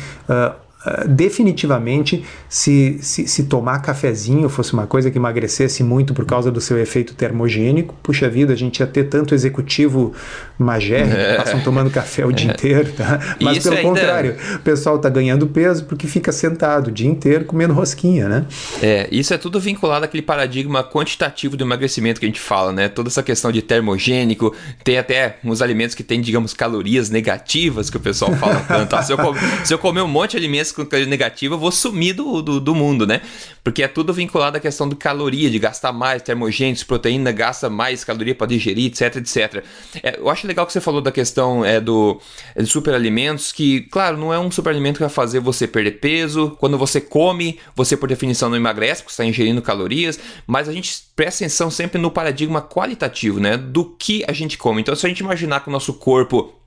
uh, 0.87 1.03
ah, 1.03 1.05
definitivamente, 1.07 2.25
se, 2.49 2.99
se, 3.01 3.27
se, 3.27 3.45
tomar 3.45 3.81
cafezinho 3.81 4.49
fosse 4.49 4.73
uma 4.73 4.87
coisa 4.87 5.11
que 5.11 5.19
emagrecesse 5.19 5.83
muito 5.83 6.15
por 6.15 6.25
causa 6.25 6.51
do 6.51 6.61
seu 6.61 6.79
efeito 6.79 7.15
termogênico, 7.15 7.95
puxa 8.03 8.29
vida, 8.29 8.53
a 8.53 8.57
gente 8.57 8.81
ia 8.81 8.87
ter 8.87 9.05
tanto 9.05 9.35
executivo 9.35 10.13
magé 10.59 11.01
é. 11.01 11.07
que 11.07 11.37
passam 11.37 11.61
tomando 11.61 11.91
café 11.91 12.25
o 12.25 12.33
dia 12.33 12.51
é. 12.51 12.55
inteiro, 12.55 12.93
tá? 12.93 13.19
Mas 13.41 13.59
Isso 13.59 13.69
pelo 13.69 13.77
ainda... 13.77 13.89
contrário, 13.89 14.37
o 14.57 14.59
pessoal 14.61 14.97
está 14.97 15.09
ganhando 15.09 15.47
peso 15.47 15.85
porque 15.85 16.07
fica 16.07 16.33
sentado 16.33 16.89
o 16.89 16.91
dia 16.91 17.09
inteiro 17.09 17.45
comendo 17.45 17.73
rosquinha, 17.73 18.29
né? 18.29 18.47
É, 18.83 19.09
isso 19.11 19.33
é 19.33 19.39
tudo 19.39 19.61
vinculado 19.61 20.05
àquele 20.05 20.23
paradigma 20.23 20.83
quantitativo 20.85 21.57
do 21.57 21.65
emagrecimento 21.65 22.21
que 22.21 22.27
a 22.27 22.29
gente 22.29 22.41
fala, 22.41 22.73
né? 22.73 22.89
Toda 22.89 23.09
essa 23.09 23.23
questão 23.23 23.53
de 23.53 23.63
termogênico, 23.63 24.55
tem 24.83 24.99
até 24.99 25.37
uns 25.45 25.63
alimentos 25.63 25.95
que 25.95 26.03
têm, 26.03 26.21
digamos, 26.21 26.55
calorias 26.55 27.11
negativas 27.11 27.91
que 27.91 27.97
o 27.97 28.01
pessoal 28.01 28.33
fala 28.37 28.61
tanto. 28.67 28.97
Ah, 28.97 29.03
se, 29.03 29.13
eu 29.13 29.19
se 29.65 29.75
eu 29.75 29.79
comer 29.79 30.03
um 30.03 30.09
monte 30.09 30.33
de 30.33 30.39
alimentos 30.39 30.72
com 30.73 30.85
caloria 30.85 31.09
negativa, 31.09 31.55
eu 31.55 31.59
vou 31.59 31.71
sumir 31.71 32.15
do, 32.15 32.43
do, 32.43 32.61
do, 32.61 32.75
mundo, 32.75 33.07
né? 33.07 33.21
Porque 33.63 33.83
é 33.83 33.89
tudo 33.89 34.13
vinculado 34.13 34.57
à 34.57 34.61
questão 34.61 34.89
de 34.89 34.97
caloria, 34.97 35.51
de 35.51 35.59
gastar 35.59 35.93
mais 35.93 36.23
termogênicos, 36.23 36.83
proteína 36.83 37.33
gasta 37.33 37.71
mais 37.71 38.05
caloria 38.05 38.35
para 38.35 38.47
digerir, 38.47 38.87
etc, 38.87 39.17
etc. 39.17 39.65
É, 40.03 40.19
eu 40.19 40.29
acho 40.31 40.47
legal 40.47 40.67
que 40.67 40.73
você 40.73 40.81
falou 40.81 41.01
da 41.01 41.13
questão 41.13 41.65
é, 41.65 41.81
do 41.81 42.21
é, 42.55 42.65
superalimentos, 42.65 43.53
que, 43.53 43.83
claro, 43.83 44.17
não 44.17 44.33
é 44.33 44.39
um 44.39 44.51
superalimento 44.51 44.99
que 44.99 45.05
vai 45.05 45.11
fazer 45.11 45.41
você 45.41 45.67
perder 45.67 45.93
peso. 45.93 46.57
Quando 46.59 46.79
você 46.79 47.01
come, 47.01 47.59
você, 47.75 47.97
por 47.97 48.09
definição, 48.09 48.49
não 48.49 48.57
emagrece, 48.57 49.03
porque 49.03 49.13
está 49.13 49.25
ingerindo 49.25 49.63
calorias, 49.63 50.19
mas 50.47 50.69
a 50.69 50.73
gente 50.73 51.03
presta 51.15 51.45
atenção 51.45 51.71
sempre 51.71 52.01
no 52.01 52.11
paradigma 52.11 52.63
qualitativo, 52.63 53.39
né? 53.39 53.57
Do 53.57 53.85
que 53.85 54.25
a 54.27 54.33
gente 54.33 54.59
come. 54.59 54.81
Então, 54.81 54.95
se 54.95 55.07
a 55.07 55.09
gente 55.09 55.21
imaginar 55.21 55.61
que 55.61 55.69
o 55.69 55.73
nosso 55.73 55.93
corpo 55.95 56.62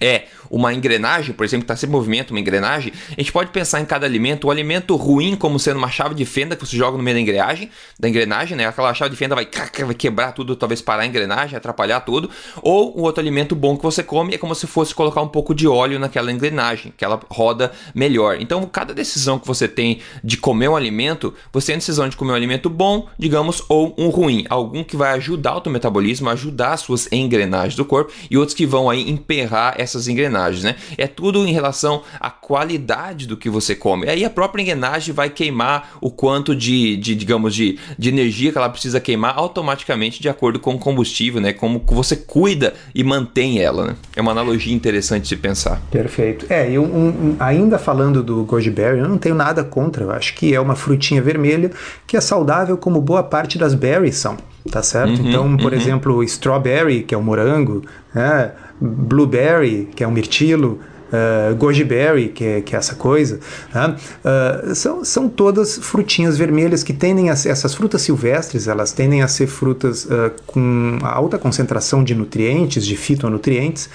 é 0.00 0.24
uma 0.50 0.72
engrenagem, 0.72 1.34
por 1.34 1.44
exemplo, 1.44 1.64
está 1.64 1.74
sem 1.76 1.88
movimento, 1.88 2.30
uma 2.30 2.40
engrenagem, 2.40 2.92
a 3.10 3.20
gente 3.20 3.32
pode 3.32 3.50
pensar 3.50 3.80
em 3.80 3.84
cada 3.84 4.06
alimento, 4.06 4.46
o 4.46 4.50
alimento 4.50 4.94
ruim 4.96 5.34
como 5.36 5.58
sendo 5.58 5.78
uma 5.78 5.90
chave 5.90 6.14
de 6.14 6.24
fenda 6.24 6.54
que 6.54 6.64
você 6.64 6.76
joga 6.76 6.96
no 6.96 7.02
meio 7.02 7.16
da 7.16 7.20
engrenagem, 7.20 7.70
da 7.98 8.08
engrenagem, 8.08 8.56
né? 8.56 8.66
Aquela 8.66 8.92
chave 8.94 9.10
de 9.10 9.16
fenda 9.16 9.34
vai, 9.34 9.48
vai 9.84 9.94
quebrar 9.94 10.32
tudo, 10.32 10.54
talvez 10.54 10.80
parar 10.80 11.02
a 11.02 11.06
engrenagem, 11.06 11.56
atrapalhar 11.56 12.00
tudo. 12.00 12.30
Ou 12.62 12.98
um 12.98 13.02
outro 13.02 13.20
alimento 13.20 13.54
bom 13.54 13.76
que 13.76 13.82
você 13.82 14.02
come 14.02 14.34
é 14.34 14.38
como 14.38 14.54
se 14.54 14.66
fosse 14.66 14.94
colocar 14.94 15.20
um 15.22 15.28
pouco 15.28 15.54
de 15.54 15.66
óleo 15.66 15.98
naquela 15.98 16.30
engrenagem, 16.30 16.92
que 16.96 17.04
ela 17.04 17.20
roda 17.30 17.72
melhor. 17.94 18.40
Então, 18.40 18.64
cada 18.66 18.94
decisão 18.94 19.38
que 19.38 19.46
você 19.46 19.66
tem 19.66 20.00
de 20.22 20.36
comer 20.36 20.68
um 20.68 20.76
alimento, 20.76 21.34
você 21.52 21.68
tem 21.68 21.74
a 21.76 21.78
decisão 21.78 22.08
de 22.08 22.16
comer 22.16 22.32
um 22.32 22.36
alimento 22.36 22.70
bom, 22.70 23.08
digamos, 23.18 23.62
ou 23.68 23.94
um 23.98 24.08
ruim, 24.08 24.44
algum 24.48 24.84
que 24.84 24.96
vai 24.96 25.12
ajudar 25.14 25.56
o 25.56 25.60
teu 25.60 25.72
metabolismo, 25.72 26.28
ajudar 26.30 26.74
as 26.74 26.80
suas 26.80 27.10
engrenagens 27.10 27.74
do 27.74 27.84
corpo 27.84 28.12
e 28.30 28.36
outros 28.36 28.54
que 28.54 28.66
vão 28.66 28.88
aí 28.90 29.08
emperrar 29.10 29.74
essas 29.84 30.08
engrenagens, 30.08 30.64
né? 30.64 30.76
É 30.98 31.06
tudo 31.06 31.46
em 31.46 31.52
relação 31.52 32.02
à 32.18 32.30
qualidade 32.30 33.26
do 33.26 33.36
que 33.36 33.48
você 33.48 33.74
come. 33.74 34.08
Aí 34.08 34.24
a 34.24 34.30
própria 34.30 34.62
engrenagem 34.62 35.14
vai 35.14 35.30
queimar 35.30 35.96
o 36.00 36.10
quanto 36.10 36.54
de, 36.54 36.96
de 36.96 37.14
digamos, 37.14 37.54
de, 37.54 37.78
de 37.98 38.08
energia 38.08 38.50
que 38.50 38.58
ela 38.58 38.68
precisa 38.68 39.00
queimar 39.00 39.34
automaticamente 39.36 40.20
de 40.20 40.28
acordo 40.28 40.58
com 40.58 40.74
o 40.74 40.78
combustível, 40.78 41.40
né? 41.40 41.52
Como 41.52 41.82
você 41.86 42.16
cuida 42.16 42.74
e 42.94 43.04
mantém 43.04 43.60
ela, 43.60 43.86
né? 43.86 43.96
É 44.16 44.20
uma 44.20 44.32
analogia 44.32 44.74
interessante 44.74 45.28
de 45.28 45.36
pensar. 45.36 45.80
Perfeito. 45.90 46.46
É, 46.48 46.70
eu 46.70 46.82
um, 46.82 47.08
um, 47.08 47.36
ainda 47.38 47.78
falando 47.78 48.22
do 48.22 48.44
goji 48.44 48.70
berry, 48.70 48.98
eu 48.98 49.08
não 49.08 49.18
tenho 49.18 49.34
nada 49.34 49.62
contra. 49.62 50.04
Eu 50.04 50.10
acho 50.10 50.34
que 50.34 50.54
é 50.54 50.60
uma 50.60 50.74
frutinha 50.74 51.22
vermelha 51.22 51.70
que 52.06 52.16
é 52.16 52.20
saudável 52.20 52.76
como 52.76 53.00
boa 53.00 53.22
parte 53.22 53.58
das 53.58 53.74
berries 53.74 54.16
são 54.16 54.36
tá 54.70 54.82
certo? 54.82 55.20
Uhum, 55.20 55.28
então, 55.28 55.56
por 55.56 55.72
uhum. 55.72 55.78
exemplo, 55.78 56.22
strawberry, 56.24 57.02
que 57.02 57.14
é 57.14 57.18
o 57.18 57.22
morango, 57.22 57.82
né? 58.14 58.52
Blueberry, 58.80 59.88
que 59.94 60.02
é 60.02 60.06
o 60.06 60.10
mirtilo, 60.10 60.80
uh, 61.14 61.54
goji 61.54 61.84
berry, 61.84 62.28
que 62.28 62.44
é, 62.44 62.60
que 62.60 62.74
é 62.74 62.78
essa 62.78 62.94
coisa, 62.94 63.38
né? 63.72 63.96
uh, 64.24 64.74
são, 64.74 65.04
são 65.04 65.28
todas 65.28 65.78
frutinhas 65.78 66.36
vermelhas 66.36 66.82
que 66.82 66.92
tendem 66.92 67.30
a 67.30 67.36
ser, 67.36 67.50
essas 67.50 67.74
frutas 67.74 68.02
silvestres, 68.02 68.66
elas 68.66 68.92
tendem 68.92 69.22
a 69.22 69.28
ser 69.28 69.46
frutas 69.46 70.04
uh, 70.06 70.32
com 70.46 70.98
alta 71.02 71.38
concentração 71.38 72.02
de 72.02 72.14
nutrientes, 72.14 72.84
de 72.84 72.96
fitonutrientes, 72.96 73.88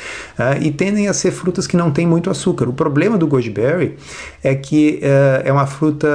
e 0.61 0.71
tendem 0.71 1.07
a 1.07 1.13
ser 1.13 1.31
frutas 1.31 1.67
que 1.67 1.75
não 1.75 1.91
têm 1.91 2.07
muito 2.07 2.29
açúcar. 2.29 2.67
O 2.69 2.73
problema 2.73 3.17
do 3.17 3.27
goji 3.27 3.49
berry 3.49 3.97
é 4.43 4.55
que 4.55 4.99
é 5.43 5.51
uma 5.51 5.65
fruta 5.65 6.07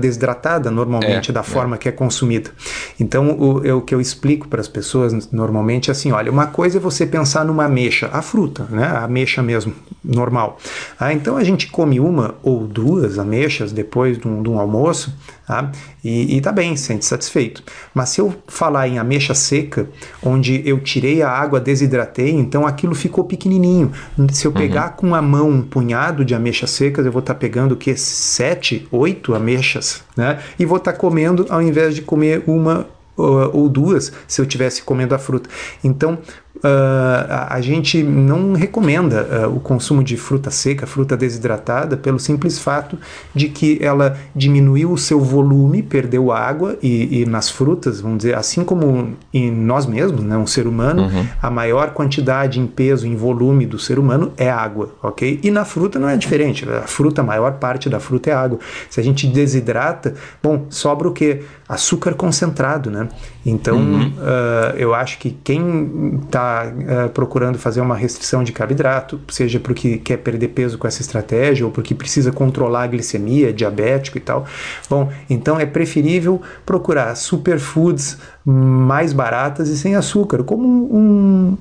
desidratada, 0.00 0.70
normalmente, 0.70 1.30
é, 1.30 1.32
da 1.34 1.40
é. 1.40 1.42
forma 1.42 1.78
que 1.78 1.88
é 1.88 1.92
consumida. 1.92 2.50
Então, 2.98 3.30
o, 3.30 3.76
o 3.78 3.80
que 3.82 3.94
eu 3.94 4.00
explico 4.00 4.48
para 4.48 4.60
as 4.60 4.68
pessoas 4.68 5.30
normalmente 5.32 5.90
é 5.90 5.92
assim, 5.92 6.12
olha, 6.12 6.30
uma 6.30 6.46
coisa 6.46 6.78
é 6.78 6.80
você 6.80 7.06
pensar 7.06 7.44
numa 7.44 7.64
ameixa, 7.64 8.10
a 8.12 8.22
fruta, 8.22 8.66
né? 8.70 8.84
A 8.84 9.04
ameixa 9.04 9.42
mesmo, 9.42 9.72
normal. 10.04 10.49
Ah, 10.98 11.12
então 11.12 11.36
a 11.36 11.44
gente 11.44 11.68
come 11.68 12.00
uma 12.00 12.34
ou 12.42 12.66
duas 12.66 13.18
ameixas 13.18 13.72
depois 13.72 14.18
de 14.18 14.26
um, 14.26 14.42
de 14.42 14.48
um 14.48 14.58
almoço 14.58 15.14
tá? 15.46 15.70
e, 16.02 16.36
e 16.36 16.40
tá 16.40 16.52
bem, 16.52 16.76
sente 16.76 17.04
satisfeito. 17.04 17.62
Mas 17.94 18.10
se 18.10 18.20
eu 18.20 18.34
falar 18.46 18.88
em 18.88 18.98
ameixa 18.98 19.34
seca, 19.34 19.88
onde 20.22 20.62
eu 20.64 20.80
tirei 20.80 21.22
a 21.22 21.30
água, 21.30 21.60
desidratei, 21.60 22.30
então 22.30 22.66
aquilo 22.66 22.94
ficou 22.94 23.24
pequenininho. 23.24 23.92
Se 24.32 24.46
eu 24.46 24.52
pegar 24.52 24.90
uhum. 24.90 24.96
com 24.96 25.14
a 25.14 25.22
mão 25.22 25.48
um 25.48 25.62
punhado 25.62 26.24
de 26.24 26.34
ameixas 26.34 26.70
secas, 26.70 27.04
eu 27.04 27.12
vou 27.12 27.20
estar 27.20 27.34
tá 27.34 27.40
pegando 27.40 27.72
o 27.72 27.76
que? 27.76 27.96
Sete, 27.96 28.86
oito 28.90 29.34
ameixas, 29.34 30.02
né? 30.16 30.38
E 30.58 30.64
vou 30.64 30.78
estar 30.78 30.92
tá 30.92 30.98
comendo 30.98 31.46
ao 31.48 31.60
invés 31.60 31.94
de 31.94 32.02
comer 32.02 32.42
uma 32.46 32.86
ou 33.16 33.68
duas 33.68 34.12
se 34.26 34.40
eu 34.40 34.46
tivesse 34.46 34.82
comendo 34.82 35.14
a 35.14 35.18
fruta. 35.18 35.48
Então, 35.84 36.18
Uh, 36.62 37.48
a, 37.48 37.58
gente 37.62 38.02
não 38.02 38.52
recomenda 38.52 39.46
uh, 39.46 39.56
o 39.56 39.60
consumo 39.60 40.04
de 40.04 40.18
fruta 40.18 40.50
seca, 40.50 40.86
fruta 40.86 41.16
desidratada, 41.16 41.96
pelo 41.96 42.18
simples 42.18 42.58
fato 42.58 42.98
de 43.34 43.48
que 43.48 43.78
ela 43.80 44.18
diminuiu 44.36 44.92
o 44.92 44.98
seu 44.98 45.18
volume, 45.20 45.82
perdeu 45.82 46.30
água, 46.30 46.76
e, 46.82 47.22
e 47.22 47.24
nas 47.24 47.48
frutas, 47.48 48.02
vamos 48.02 48.18
dizer, 48.18 48.36
assim 48.36 48.62
como 48.62 49.14
em 49.32 49.50
nós 49.50 49.86
mesmos, 49.86 50.22
né, 50.22 50.36
um 50.36 50.46
ser 50.46 50.66
humano, 50.66 51.04
uhum. 51.04 51.26
a 51.40 51.50
maior 51.50 51.92
quantidade 51.92 52.60
em 52.60 52.66
peso, 52.66 53.06
em 53.06 53.16
volume 53.16 53.64
do 53.64 53.78
ser 53.78 53.98
humano 53.98 54.32
é 54.36 54.50
água, 54.50 54.94
ok? 55.02 55.40
E 55.42 55.50
na 55.50 55.64
fruta 55.64 55.98
não 55.98 56.10
é 56.10 56.16
diferente, 56.16 56.68
a 56.68 56.82
fruta, 56.82 57.22
a 57.22 57.24
maior 57.24 57.52
parte 57.54 57.88
da 57.88 57.98
fruta 57.98 58.28
é 58.28 58.34
água. 58.34 58.58
Se 58.90 59.00
a 59.00 59.02
gente 59.02 59.26
desidrata, 59.26 60.14
bom, 60.42 60.66
sobra 60.68 61.08
o 61.08 61.12
que? 61.12 61.40
Açúcar 61.70 62.14
concentrado, 62.14 62.90
né? 62.90 63.08
Então, 63.46 63.76
uhum. 63.76 64.08
uh, 64.08 64.76
eu 64.76 64.92
acho 64.92 65.18
que 65.18 65.30
quem 65.30 66.20
está 66.24 66.66
uh, 66.66 67.08
procurando 67.10 67.58
fazer 67.58 67.80
uma 67.80 67.94
restrição 67.94 68.42
de 68.42 68.50
carboidrato, 68.50 69.20
seja 69.28 69.60
porque 69.60 69.98
quer 69.98 70.16
perder 70.16 70.48
peso 70.48 70.76
com 70.76 70.88
essa 70.88 71.00
estratégia 71.00 71.64
ou 71.64 71.70
porque 71.70 71.94
precisa 71.94 72.32
controlar 72.32 72.82
a 72.82 72.86
glicemia, 72.88 73.52
diabético 73.52 74.18
e 74.18 74.20
tal. 74.20 74.44
Bom, 74.88 75.12
então 75.30 75.60
é 75.60 75.64
preferível 75.64 76.42
procurar 76.66 77.14
superfoods 77.14 78.18
mais 78.44 79.12
baratas 79.12 79.68
e 79.68 79.78
sem 79.78 79.94
açúcar, 79.94 80.42
como 80.42 80.66
um, 80.66 81.56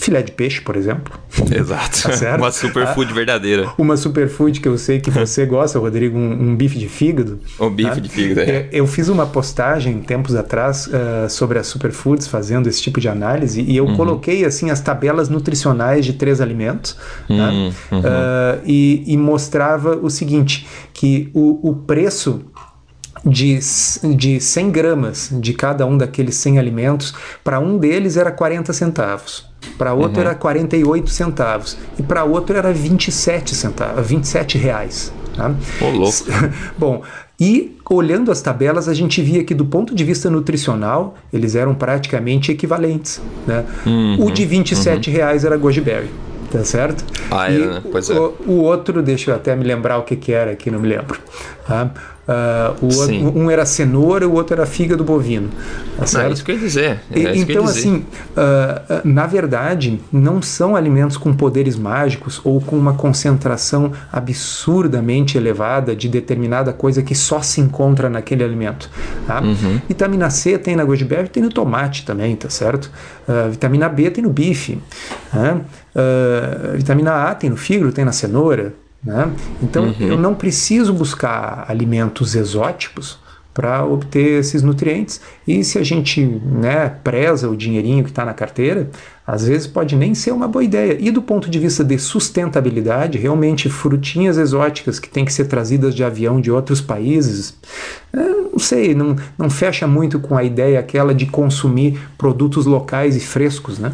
filé 0.00 0.22
de 0.22 0.32
peixe, 0.32 0.60
por 0.62 0.76
exemplo. 0.76 1.12
Exato. 1.54 2.08
Tá 2.18 2.36
uma 2.36 2.50
superfood 2.50 3.10
ah, 3.10 3.14
verdadeira. 3.14 3.72
Uma 3.76 3.96
superfood 3.98 4.58
que 4.58 4.66
eu 4.66 4.78
sei 4.78 4.98
que 4.98 5.10
você 5.10 5.44
gosta, 5.44 5.78
Rodrigo, 5.78 6.18
um, 6.18 6.32
um 6.32 6.56
bife 6.56 6.78
de 6.78 6.88
fígado. 6.88 7.38
Um 7.60 7.68
bife 7.68 7.90
tá? 7.90 8.00
de 8.00 8.08
fígado, 8.08 8.40
é. 8.40 8.68
Eu 8.72 8.86
fiz 8.86 9.08
uma 9.08 9.26
postagem 9.26 10.00
tempos 10.00 10.34
atrás 10.34 10.86
uh, 10.86 11.28
sobre 11.28 11.58
as 11.58 11.66
superfoods, 11.66 12.26
fazendo 12.26 12.66
esse 12.66 12.80
tipo 12.80 12.98
de 12.98 13.08
análise, 13.08 13.60
e 13.60 13.76
eu 13.76 13.84
uhum. 13.84 13.96
coloquei 13.96 14.44
assim 14.44 14.70
as 14.70 14.80
tabelas 14.80 15.28
nutricionais 15.28 16.06
de 16.06 16.14
três 16.14 16.40
alimentos 16.40 16.96
tá? 17.28 17.34
uhum. 17.34 17.70
uh, 17.70 18.62
e, 18.64 19.04
e, 19.06 19.16
mostrava 19.18 19.96
o 19.96 20.08
seguinte, 20.08 20.66
que 20.94 21.30
o, 21.34 21.70
o 21.70 21.74
preço 21.74 22.40
de, 23.24 23.58
de 24.16 24.40
100 24.40 24.70
gramas 24.70 25.28
de 25.30 25.52
cada 25.52 25.84
um 25.84 25.98
daqueles 25.98 26.36
100 26.36 26.58
alimentos, 26.58 27.14
para 27.44 27.60
um 27.60 27.76
deles 27.76 28.16
era 28.16 28.30
40 28.30 28.72
centavos 28.72 29.49
para 29.76 29.94
outro 29.94 30.20
uhum. 30.20 30.28
era 30.28 30.34
48 30.34 31.10
centavos 31.10 31.76
e 31.98 32.02
para 32.02 32.24
outro 32.24 32.56
era 32.56 32.72
27 32.72 33.54
centavos, 33.54 34.06
27 34.06 34.58
reais. 34.58 35.12
Tá? 35.36 35.54
Oh, 35.80 35.90
louco. 35.90 36.16
Bom, 36.76 37.02
e 37.38 37.76
olhando 37.88 38.30
as 38.30 38.42
tabelas, 38.42 38.88
a 38.88 38.94
gente 38.94 39.22
via 39.22 39.42
que 39.42 39.54
do 39.54 39.64
ponto 39.64 39.94
de 39.94 40.04
vista 40.04 40.28
nutricional, 40.28 41.14
eles 41.32 41.54
eram 41.54 41.74
praticamente 41.74 42.52
equivalentes. 42.52 43.20
Né? 43.46 43.64
Uhum, 43.86 44.26
o 44.26 44.30
de 44.30 44.44
27 44.44 45.08
uhum. 45.08 45.16
reais 45.16 45.44
era 45.44 45.56
goji 45.56 45.80
berry. 45.80 46.10
Tá 46.50 46.64
certo? 46.64 47.04
Ah, 47.30 47.50
é, 47.50 47.58
né? 47.58 47.82
Pois 47.92 48.10
é. 48.10 48.18
O, 48.18 48.34
o, 48.46 48.52
outro, 48.62 49.00
deixa 49.02 49.30
eu 49.30 49.36
até 49.36 49.54
me 49.54 49.62
lembrar 49.62 49.98
o 49.98 50.02
que, 50.02 50.16
que 50.16 50.32
era 50.32 50.50
aqui, 50.50 50.68
não 50.68 50.80
me 50.80 50.88
lembro. 50.88 51.18
Tá? 51.64 51.92
Uh, 52.28 53.34
o 53.34 53.40
um 53.40 53.50
era 53.50 53.64
cenoura, 53.66 54.28
o 54.28 54.34
outro 54.34 54.54
era 54.54 54.64
fígado 54.64 55.02
bovino. 55.02 55.50
Tá 55.98 56.24
é 56.24 56.30
isso 56.30 56.44
que 56.44 56.52
eu 56.52 56.54
ia 56.54 56.60
dizer. 56.60 57.00
É 57.10 57.36
então, 57.36 57.64
assim, 57.64 58.04
uh, 58.36 59.00
na 59.04 59.26
verdade, 59.26 60.00
não 60.12 60.40
são 60.40 60.76
alimentos 60.76 61.16
com 61.16 61.34
poderes 61.34 61.76
mágicos 61.76 62.40
ou 62.44 62.60
com 62.60 62.76
uma 62.76 62.94
concentração 62.94 63.92
absurdamente 64.12 65.36
elevada 65.36 65.96
de 65.96 66.08
determinada 66.08 66.72
coisa 66.72 67.02
que 67.02 67.16
só 67.16 67.42
se 67.42 67.60
encontra 67.60 68.08
naquele 68.08 68.44
alimento. 68.44 68.88
Tá? 69.26 69.40
Uhum. 69.40 69.80
Vitamina 69.88 70.30
C 70.30 70.56
tem 70.56 70.76
na 70.76 70.84
goji 70.84 71.08
tem 71.32 71.42
no 71.42 71.50
tomate 71.50 72.04
também, 72.04 72.36
tá 72.36 72.48
certo? 72.48 72.92
Uh, 73.26 73.50
vitamina 73.50 73.88
B 73.88 74.08
tem 74.10 74.22
no 74.22 74.30
bife. 74.30 74.78
Né? 75.32 75.60
vitamina 76.76 77.24
A 77.24 77.34
tem 77.34 77.50
no 77.50 77.56
fígado, 77.56 77.90
tem 77.90 78.04
na 78.04 78.12
cenoura. 78.12 78.72
Né? 79.02 79.32
Então 79.62 79.86
uhum. 79.86 79.94
eu 80.06 80.18
não 80.18 80.34
preciso 80.34 80.92
buscar 80.92 81.64
alimentos 81.68 82.34
exóticos 82.34 83.18
para 83.52 83.84
obter 83.84 84.40
esses 84.40 84.62
nutrientes. 84.62 85.20
E 85.46 85.64
se 85.64 85.78
a 85.78 85.82
gente 85.82 86.24
né, 86.24 86.88
preza 87.02 87.48
o 87.48 87.56
dinheirinho 87.56 88.04
que 88.04 88.10
está 88.10 88.24
na 88.24 88.32
carteira, 88.32 88.88
às 89.26 89.46
vezes 89.46 89.66
pode 89.66 89.96
nem 89.96 90.14
ser 90.14 90.32
uma 90.32 90.48
boa 90.48 90.64
ideia. 90.64 90.96
E 90.98 91.10
do 91.10 91.20
ponto 91.20 91.50
de 91.50 91.58
vista 91.58 91.84
de 91.84 91.98
sustentabilidade, 91.98 93.18
realmente 93.18 93.68
frutinhas 93.68 94.38
exóticas 94.38 94.98
que 94.98 95.08
têm 95.08 95.24
que 95.24 95.32
ser 95.32 95.46
trazidas 95.46 95.94
de 95.94 96.02
avião 96.02 96.40
de 96.40 96.50
outros 96.50 96.80
países, 96.80 97.56
é, 98.12 98.18
não 98.18 98.58
sei, 98.58 98.94
não, 98.94 99.16
não 99.36 99.50
fecha 99.50 99.86
muito 99.86 100.18
com 100.18 100.36
a 100.36 100.44
ideia 100.44 100.80
aquela 100.80 101.14
de 101.14 101.26
consumir 101.26 102.00
produtos 102.16 102.66
locais 102.66 103.16
e 103.16 103.20
frescos, 103.20 103.78
né? 103.78 103.92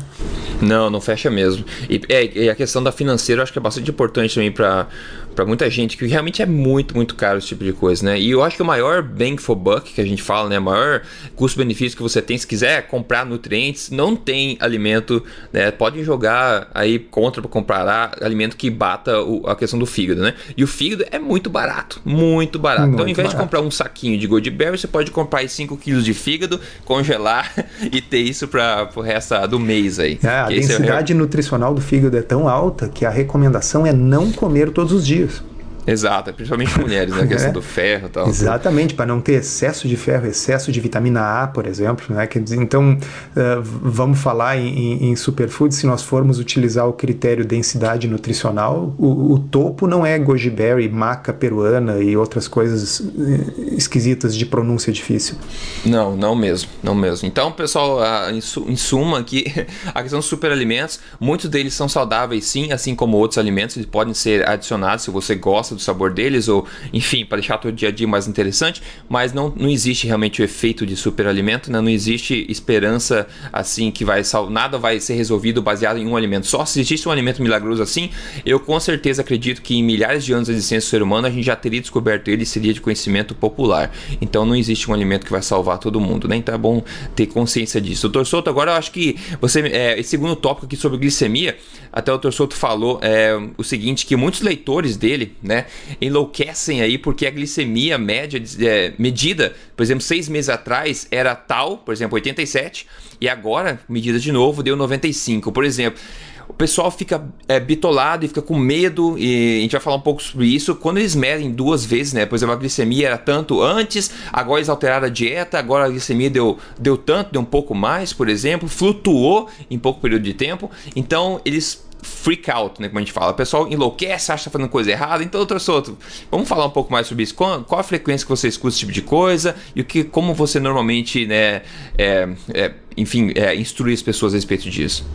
Não, 0.61 0.91
não 0.91 1.01
fecha 1.01 1.31
mesmo. 1.31 1.65
E, 1.89 2.01
é, 2.09 2.45
e 2.45 2.51
a 2.51 2.55
questão 2.55 2.83
da 2.83 2.93
financeira 2.93 3.41
eu 3.41 3.43
acho 3.43 3.53
que 3.53 3.59
é 3.59 3.63
bastante 3.63 3.91
importante 3.91 4.35
também 4.35 4.51
para 4.51 4.89
para 5.37 5.45
muita 5.45 5.69
gente, 5.69 5.99
que 5.99 6.07
realmente 6.07 6.41
é 6.41 6.47
muito, 6.47 6.97
muito 6.97 7.15
caro 7.15 7.39
esse 7.39 7.49
tipo 7.49 7.63
de 7.63 7.73
coisa, 7.75 8.07
né? 8.07 8.19
E 8.19 8.31
eu 8.31 8.43
acho 8.43 8.57
que 8.57 8.63
o 8.63 8.65
maior 8.65 9.03
bang 9.03 9.37
for 9.37 9.55
buck 9.55 9.93
que 9.93 10.01
a 10.01 10.05
gente 10.05 10.23
fala, 10.23 10.49
né? 10.49 10.59
O 10.59 10.63
maior 10.63 11.03
custo-benefício 11.37 11.95
que 11.95 12.03
você 12.03 12.23
tem, 12.23 12.39
se 12.39 12.47
quiser 12.47 12.89
comprar 12.89 13.27
nutrientes, 13.27 13.91
não 13.91 14.17
tem 14.17 14.57
alimento, 14.59 15.23
né? 15.53 15.71
Podem 15.71 16.03
jogar 16.03 16.71
aí 16.75 16.99
contra 16.99 17.43
para 17.43 17.51
comprar 17.51 18.17
alimento 18.23 18.57
que 18.57 18.71
bata 18.71 19.21
o, 19.21 19.47
a 19.47 19.55
questão 19.55 19.79
do 19.79 19.85
fígado, 19.85 20.23
né? 20.23 20.35
E 20.57 20.65
o 20.65 20.67
fígado 20.67 21.05
é 21.11 21.19
muito 21.19 21.51
barato, 21.51 22.01
muito 22.03 22.59
barato. 22.59 22.87
Muito 22.87 22.95
então, 22.95 23.05
ao 23.05 23.11
invés 23.11 23.29
barato. 23.29 23.37
de 23.37 23.43
comprar 23.43 23.61
um 23.61 23.71
saquinho 23.71 24.19
de 24.19 24.27
Goldberry, 24.27 24.79
você 24.79 24.89
pode 24.89 25.11
comprar 25.11 25.41
aí 25.41 25.49
5 25.51 25.77
quilos 25.77 26.03
de 26.03 26.15
fígado, 26.15 26.59
congelar 26.87 27.53
e 27.93 28.01
ter 28.01 28.21
isso 28.21 28.49
para 28.49 28.89
o 28.97 29.03
resto 29.03 29.35
do 29.49 29.61
mês 29.61 29.99
aí. 29.99 30.19
É, 30.23 30.46
a 30.47 30.49
densidade 30.49 31.13
é... 31.13 31.17
nutricional 31.17 31.75
do 31.75 31.81
fígado 31.81 32.17
é 32.17 32.23
tão 32.23 32.49
alta 32.49 32.89
que 32.89 33.05
a 33.05 33.11
recomendação 33.11 33.87
é 33.87 33.93
não 33.93 34.31
comer 34.33 34.71
todos 34.71 34.93
os 34.93 35.07
dias. 35.07 35.43
Exato, 35.87 36.33
principalmente 36.33 36.79
mulheres, 36.81 37.15
né? 37.15 37.23
A 37.23 37.27
questão 37.27 37.51
é, 37.51 37.53
do 37.53 37.63
ferro 37.63 38.07
e 38.07 38.11
tal. 38.11 38.29
Exatamente, 38.29 38.95
para 38.95 39.07
não 39.07 39.21
ter 39.21 39.35
excesso 39.35 39.87
de 39.87 39.97
ferro, 39.97 40.27
excesso 40.27 40.73
de 40.73 40.81
vitamina 40.81 41.43
A, 41.43 41.47
por 41.47 41.67
exemplo. 41.67 42.15
Né? 42.15 42.29
Então, 42.53 42.95
uh, 42.95 43.63
vamos 43.63 44.19
falar 44.19 44.57
em, 44.57 45.11
em 45.11 45.17
superfood, 45.17 45.75
se 45.75 45.87
nós 45.87 46.03
formos 46.03 46.39
utilizar 46.39 46.89
o 46.89 46.93
critério 46.93 47.45
densidade 47.45 48.09
nutricional, 48.09 48.95
o, 48.99 49.35
o 49.35 49.39
topo 49.39 49.87
não 49.87 50.05
é 50.05 50.19
goji 50.19 50.51
berry, 50.51 50.89
maca 50.89 51.33
peruana 51.33 51.99
e 51.99 52.17
outras 52.17 52.49
coisas 52.49 53.01
eh, 53.01 53.75
esquisitas 53.77 54.37
de 54.37 54.45
pronúncia 54.45 54.93
difícil. 54.93 55.37
Não, 55.85 56.17
não 56.17 56.35
mesmo, 56.35 56.69
não 56.83 56.95
mesmo. 56.95 57.29
Então, 57.29 57.53
pessoal, 57.53 58.01
em 58.31 58.77
suma 58.77 59.19
aqui, 59.19 59.45
a 59.95 60.03
questão 60.03 60.19
dos 60.19 60.29
superalimentos, 60.29 60.99
muitos 61.21 61.49
deles 61.49 61.75
são 61.75 61.89
saudáveis 61.89 62.45
sim, 62.47 62.73
assim 62.73 62.95
como 62.95 63.17
outros 63.17 63.39
alimentos, 63.39 63.77
eles 63.77 63.89
podem 63.89 64.15
ser 64.15 64.49
adicionados 64.49 65.05
se 65.05 65.11
você 65.11 65.35
gosta 65.35 65.76
do 65.77 65.83
sabor 65.83 66.13
deles, 66.13 66.49
ou 66.49 66.67
enfim, 66.93 67.25
para 67.25 67.39
deixar 67.39 67.65
o 67.65 67.73
dia 67.73 67.89
a 67.89 67.93
dia 67.93 68.07
mais 68.07 68.27
interessante, 68.27 68.83
mas 69.09 69.33
não, 69.33 69.53
não 69.57 69.69
existe 69.69 70.07
realmente 70.07 70.43
o 70.43 70.45
efeito 70.45 70.85
de 70.85 70.97
superalimento, 70.97 71.71
né? 71.71 71.81
não 71.81 71.89
existe 71.89 72.47
esperança 72.49 73.27
assim 73.53 73.91
que 73.91 74.05
vai 74.05 74.23
nada 74.51 74.79
vai 74.79 74.99
ser 75.01 75.15
resolvido 75.15 75.63
baseado 75.63 75.99
em 75.99 76.07
um 76.07 76.17
alimento 76.17 76.47
só. 76.47 76.65
Se 76.65 76.81
existe 76.81 77.09
um 77.09 77.13
alimento 77.13 77.43
milagroso 77.43 77.83
assim, 77.83 78.11
eu 78.45 78.59
com 78.59 78.79
certeza 78.81 79.23
acredito 79.23 79.63
que 79.63 79.77
em 79.77 79.83
milhares 79.83 80.25
de 80.25 80.33
anos 80.33 80.49
de 80.49 80.55
existência 80.55 80.89
do 80.89 80.91
ser 80.91 81.03
humano 81.03 81.27
a 81.27 81.31
gente 81.31 81.45
já 81.45 81.57
teria 81.57 81.81
descoberto 81.81 82.29
ele 82.29 82.43
e 82.43 82.47
seria 82.47 82.73
de 82.73 82.81
conhecimento 82.81 83.35
popular. 83.35 83.93
Então 84.21 84.45
não 84.45 84.57
existe 84.57 84.91
um 84.91 84.95
alimento 84.95 85.25
que 85.25 85.33
vai 85.33 85.43
salvar 85.43 85.79
todo 85.79 86.01
mundo, 86.01 86.27
né? 86.27 86.37
Então 86.37 86.55
é 86.55 86.59
bom 86.59 86.83
ter 87.15 87.27
consciência 87.27 87.81
disso. 87.81 88.09
Doutor 88.09 88.27
Souto, 88.27 88.51
agora 88.51 88.73
eu 88.73 88.77
acho 88.77 88.91
que 88.91 89.17
você, 89.41 89.61
é, 89.61 89.99
esse 89.99 90.11
segundo 90.11 90.35
tópico 90.35 90.67
aqui 90.67 90.77
sobre 90.77 90.99
glicemia, 90.99 91.57
até 91.93 92.13
o 92.13 92.19
Dr. 92.19 92.31
Souto 92.31 92.55
falou 92.55 92.99
é, 93.03 93.37
o 93.57 93.63
seguinte, 93.63 94.07
que 94.07 94.17
muitos 94.17 94.41
leitores 94.41 94.97
dele, 94.97 95.35
né, 95.43 95.66
enlouquecem 96.01 96.81
aí 96.81 96.99
porque 96.99 97.27
a 97.27 97.31
glicemia 97.31 97.99
média 97.99 98.43
é, 98.61 98.93
medida, 98.99 99.55
por 99.77 99.83
exemplo, 99.83 100.03
seis 100.03 100.29
meses 100.29 100.49
atrás 100.49 101.07
era 101.11 101.35
tal, 101.35 101.79
por 101.79 101.93
exemplo, 101.93 102.15
87, 102.15 102.87
e 103.21 103.29
agora, 103.29 103.81
medida 103.89 104.19
de 104.19 104.31
novo, 104.33 104.63
deu 104.63 104.77
95. 104.77 105.51
Por 105.51 105.65
exemplo, 105.65 106.01
o 106.49 106.53
pessoal 106.53 106.91
fica 106.91 107.25
é, 107.49 107.59
bitolado 107.59 108.25
e 108.25 108.29
fica 108.29 108.43
com 108.43 108.57
medo, 108.57 109.19
e 109.19 109.59
a 109.59 109.61
gente 109.63 109.73
vai 109.73 109.81
falar 109.81 109.97
um 109.97 110.01
pouco 110.01 110.23
sobre 110.23 110.47
isso. 110.47 110.75
Quando 110.77 110.99
eles 110.99 111.15
medem 111.15 111.51
duas 111.51 111.85
vezes, 111.85 112.13
né? 112.13 112.25
Por 112.25 112.37
exemplo, 112.37 112.55
a 112.55 112.57
glicemia 112.57 113.09
era 113.09 113.19
tanto 113.19 113.61
antes, 113.63 114.11
agora 114.33 114.61
eles 114.61 114.69
alteraram 114.69 115.07
a 115.07 115.11
dieta, 115.11 115.59
agora 115.59 115.87
a 115.87 115.89
glicemia 115.89 116.31
deu, 116.31 116.59
deu 116.79 116.97
tanto, 116.97 117.33
deu 117.33 117.41
um 117.41 117.45
pouco 117.45 117.75
mais, 117.75 118.13
por 118.13 118.29
exemplo, 118.29 118.69
flutuou 118.69 119.49
em 119.71 119.79
pouco 119.79 120.01
período 120.01 120.23
de 120.23 120.35
tempo. 120.35 120.71
Então, 120.95 121.41
eles 121.45 121.86
freak 122.07 122.51
out, 122.51 122.81
né, 122.81 122.89
como 122.89 122.99
a 122.99 123.03
gente 123.03 123.13
fala. 123.13 123.33
O 123.33 123.35
pessoal 123.35 123.69
enlouquece, 123.69 124.33
acha 124.33 124.45
que 124.45 124.51
tá 124.51 124.59
fazendo 124.59 124.71
coisa 124.71 124.91
errada. 124.91 125.23
Então, 125.23 125.39
doutor 125.39 125.61
Soto, 125.61 125.99
vamos 126.31 126.49
falar 126.49 126.67
um 126.67 126.71
pouco 126.71 126.93
mais 126.93 127.07
sobre 127.07 127.25
isso. 127.25 127.35
Qual, 127.35 127.63
qual, 127.65 127.81
a 127.81 127.85
frequência 127.85 128.25
que 128.25 128.31
você 128.31 128.49
escuta 128.49 128.69
esse 128.69 128.79
tipo 128.79 128.93
de 128.93 129.03
coisa 129.03 129.55
e 129.75 129.81
o 129.81 129.85
que, 129.85 130.05
como 130.05 130.33
você 130.35 130.59
normalmente, 130.61 131.27
né, 131.27 131.63
é, 131.99 132.29
é, 132.55 132.73
enfim, 132.97 133.33
é, 133.35 133.55
instrui 133.55 133.93
as 133.93 134.03
pessoas 134.03 134.33
a 134.33 134.37
respeito 134.37 134.71
disso? 134.71 135.07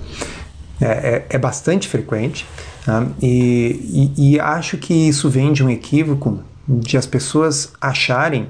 É, 0.79 0.85
é, 0.85 1.25
é 1.29 1.37
bastante 1.37 1.87
frequente 1.87 2.45
tá? 2.83 3.07
e, 3.21 4.11
e, 4.17 4.33
e, 4.33 4.39
acho 4.39 4.77
que 4.77 4.93
isso 4.93 5.29
vem 5.29 5.53
de 5.53 5.63
um 5.63 5.69
equívoco 5.69 6.43
de 6.67 6.97
as 6.97 7.05
pessoas 7.05 7.71
acharem 7.79 8.47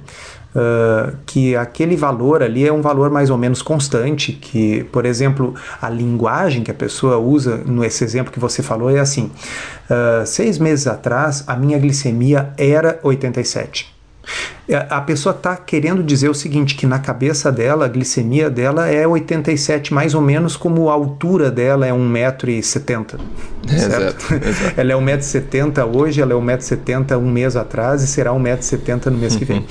uh, 0.56 1.16
que 1.26 1.56
aquele 1.56 1.96
valor 1.96 2.44
ali 2.44 2.68
é 2.68 2.72
um 2.72 2.82
valor 2.82 3.10
mais 3.10 3.30
ou 3.30 3.38
menos 3.38 3.62
constante, 3.62 4.34
que, 4.34 4.84
por 4.86 5.06
exemplo, 5.06 5.56
a 5.82 5.90
linguagem 5.90 6.64
que 6.64 6.72
a 6.72 6.74
pessoa 6.74 7.18
usa 7.18 7.58
nesse 7.66 8.04
exemplo 8.04 8.32
que 8.32 8.40
você 8.40 8.62
falou 8.62 8.90
é 8.90 9.00
assim, 9.00 9.32
uh, 9.90 10.26
seis 10.26 10.58
meses 10.58 10.88
atrás 10.88 11.44
a 11.48 11.56
minha 11.56 11.78
glicemia 11.78 12.54
era 12.58 13.00
87. 13.04 13.92
É, 14.72 14.88
a 14.90 15.02
pessoa 15.02 15.36
está 15.36 15.58
querendo 15.58 16.02
dizer 16.02 16.30
o 16.30 16.34
seguinte, 16.34 16.76
que 16.76 16.88
na 16.88 16.98
cabeça 16.98 17.52
dela, 17.52 17.84
a 17.84 17.88
glicemia 17.90 18.50
dela 18.50 18.88
é 18.88 19.06
87, 19.06 19.94
mais 19.94 20.16
ou 20.16 20.22
menos 20.22 20.56
como 20.56 20.90
a 20.90 20.94
altura 20.94 21.52
dela 21.52 21.86
é 21.86 21.92
1,70m. 21.92 23.20
Certo? 23.68 24.34
Exato, 24.34 24.80
ela 24.80 24.94
é 24.94 24.96
1,70m 24.96 25.94
hoje, 25.94 26.22
ela 26.22 26.32
é 26.32 26.36
1,70m 26.38 27.18
um 27.18 27.30
mês 27.30 27.58
atrás 27.58 28.02
e 28.02 28.08
será 28.08 28.32
1,70m 28.32 29.08
no 29.08 29.18
mês 29.18 29.36
que 29.36 29.44
vem. 29.44 29.66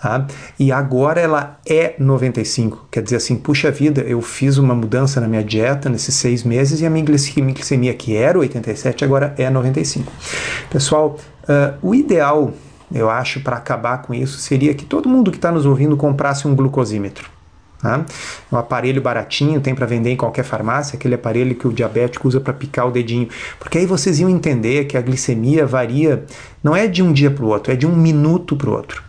Tá? 0.00 0.24
E 0.56 0.70
agora 0.70 1.20
ela 1.20 1.58
é 1.66 1.96
95. 1.98 2.86
Quer 2.92 3.02
dizer 3.02 3.16
assim, 3.16 3.34
puxa 3.34 3.72
vida, 3.72 4.02
eu 4.02 4.22
fiz 4.22 4.56
uma 4.56 4.74
mudança 4.74 5.20
na 5.20 5.26
minha 5.26 5.42
dieta 5.42 5.88
nesses 5.88 6.14
seis 6.14 6.44
meses 6.44 6.80
e 6.80 6.86
a 6.86 6.90
minha 6.90 7.04
glicemia, 7.04 7.94
que 7.94 8.16
era 8.16 8.38
87, 8.38 9.04
agora 9.04 9.34
é 9.36 9.50
95. 9.50 10.12
Pessoal, 10.70 11.18
uh, 11.42 11.74
o 11.82 11.92
ideal 11.92 12.52
eu 12.92 13.10
acho, 13.10 13.40
para 13.40 13.56
acabar 13.56 14.02
com 14.02 14.12
isso, 14.14 14.38
seria 14.38 14.74
que 14.74 14.84
todo 14.84 15.08
mundo 15.08 15.30
que 15.30 15.36
está 15.36 15.50
nos 15.50 15.66
ouvindo 15.66 15.96
comprasse 15.96 16.46
um 16.46 16.54
glucosímetro. 16.54 17.30
Tá? 17.80 18.04
Um 18.50 18.56
aparelho 18.56 19.02
baratinho, 19.02 19.60
tem 19.60 19.74
para 19.74 19.84
vender 19.84 20.10
em 20.10 20.16
qualquer 20.16 20.42
farmácia, 20.42 20.96
aquele 20.96 21.14
aparelho 21.14 21.54
que 21.54 21.68
o 21.68 21.72
diabético 21.72 22.26
usa 22.26 22.40
para 22.40 22.54
picar 22.54 22.88
o 22.88 22.90
dedinho. 22.90 23.28
Porque 23.58 23.78
aí 23.78 23.84
vocês 23.84 24.20
iam 24.20 24.30
entender 24.30 24.84
que 24.84 24.96
a 24.96 25.02
glicemia 25.02 25.66
varia, 25.66 26.24
não 26.62 26.74
é 26.74 26.86
de 26.86 27.02
um 27.02 27.12
dia 27.12 27.30
para 27.30 27.44
o 27.44 27.48
outro, 27.48 27.72
é 27.72 27.76
de 27.76 27.86
um 27.86 27.94
minuto 27.94 28.56
para 28.56 28.70
o 28.70 28.72
outro. 28.72 29.02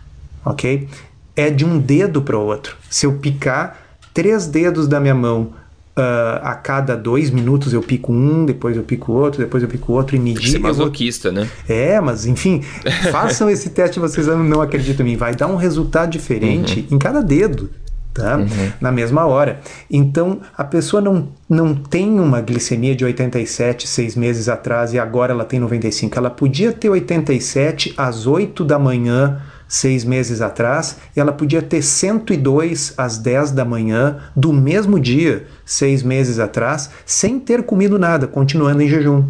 Ok? 0.44 0.88
É 1.34 1.48
de 1.50 1.64
um 1.64 1.78
dedo 1.78 2.20
para 2.20 2.36
o 2.36 2.44
outro. 2.44 2.76
Se 2.90 3.06
eu 3.06 3.14
picar 3.14 3.78
três 4.12 4.46
dedos 4.46 4.86
da 4.86 5.00
minha 5.00 5.14
mão 5.14 5.52
Uh, 5.98 6.36
a 6.42 6.54
cada 6.54 6.94
dois 6.94 7.30
minutos 7.30 7.72
eu 7.72 7.80
pico 7.80 8.12
um, 8.12 8.44
depois 8.44 8.76
eu 8.76 8.82
pico 8.82 9.12
outro, 9.12 9.40
depois 9.40 9.62
eu 9.62 9.68
pico 9.68 9.94
outro 9.94 10.14
e 10.14 10.18
medir. 10.18 10.50
Você 10.50 10.56
é 10.56 10.60
masoquista, 10.60 11.32
vou... 11.32 11.40
né? 11.40 11.50
É, 11.66 11.98
mas 12.02 12.26
enfim, 12.26 12.60
façam 13.10 13.48
esse 13.48 13.70
teste, 13.70 13.98
vocês 13.98 14.26
não 14.26 14.60
acreditam 14.60 15.06
em 15.06 15.12
mim. 15.12 15.16
Vai 15.16 15.34
dar 15.34 15.46
um 15.46 15.56
resultado 15.56 16.10
diferente 16.10 16.80
uhum. 16.80 16.96
em 16.96 16.98
cada 16.98 17.22
dedo. 17.22 17.70
Tá? 18.12 18.36
Uhum. 18.36 18.72
Na 18.80 18.90
mesma 18.90 19.26
hora. 19.26 19.60
Então, 19.90 20.40
a 20.56 20.64
pessoa 20.64 21.02
não, 21.02 21.28
não 21.48 21.74
tem 21.74 22.18
uma 22.18 22.40
glicemia 22.40 22.94
de 22.94 23.04
87 23.04 23.86
seis 23.86 24.16
meses 24.16 24.48
atrás 24.48 24.94
e 24.94 24.98
agora 24.98 25.32
ela 25.32 25.44
tem 25.44 25.60
95. 25.60 26.18
Ela 26.18 26.30
podia 26.30 26.72
ter 26.72 26.88
87 26.88 27.92
às 27.96 28.26
8 28.26 28.64
da 28.64 28.78
manhã 28.78 29.40
seis 29.68 30.04
meses 30.04 30.40
atrás, 30.40 30.96
ela 31.14 31.32
podia 31.32 31.60
ter 31.60 31.82
102 31.82 32.94
às 32.96 33.18
10 33.18 33.50
da 33.50 33.64
manhã 33.64 34.18
do 34.34 34.52
mesmo 34.52 34.98
dia, 35.00 35.46
seis 35.64 36.02
meses 36.02 36.38
atrás, 36.38 36.90
sem 37.04 37.40
ter 37.40 37.62
comido 37.64 37.98
nada, 37.98 38.26
continuando 38.26 38.82
em 38.82 38.88
jejum. 38.88 39.24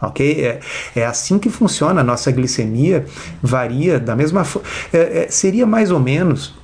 Ok? 0.00 0.44
É, 0.44 0.60
é 0.94 1.04
assim 1.04 1.38
que 1.38 1.50
funciona. 1.50 2.02
A 2.02 2.04
nossa 2.04 2.30
glicemia 2.30 3.04
varia 3.42 3.98
da 3.98 4.14
mesma 4.14 4.44
forma. 4.44 4.68
É, 4.92 5.24
é, 5.24 5.28
seria 5.28 5.66
mais 5.66 5.90
ou 5.90 5.98
menos 5.98 6.54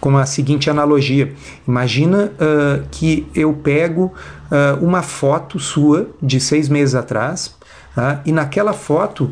como 0.00 0.18
a 0.18 0.26
seguinte 0.26 0.68
analogia: 0.68 1.32
imagina 1.66 2.32
uh, 2.32 2.86
que 2.90 3.26
eu 3.34 3.52
pego 3.52 4.12
uh, 4.50 4.84
uma 4.84 5.02
foto 5.02 5.58
sua 5.58 6.08
de 6.20 6.40
seis 6.40 6.68
meses 6.68 6.94
atrás, 6.94 7.54
uh, 7.96 8.20
e 8.24 8.32
naquela 8.32 8.72
foto 8.72 9.30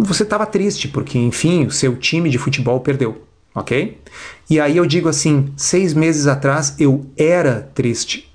você 0.00 0.22
estava 0.22 0.46
triste, 0.46 0.88
porque, 0.88 1.18
enfim, 1.18 1.66
o 1.66 1.70
seu 1.70 1.96
time 1.96 2.30
de 2.30 2.38
futebol 2.38 2.80
perdeu, 2.80 3.22
ok? 3.54 3.98
E 4.48 4.60
aí 4.60 4.76
eu 4.76 4.86
digo 4.86 5.08
assim: 5.08 5.52
seis 5.56 5.92
meses 5.94 6.26
atrás 6.26 6.74
eu 6.78 7.06
era 7.16 7.68
triste. 7.74 8.30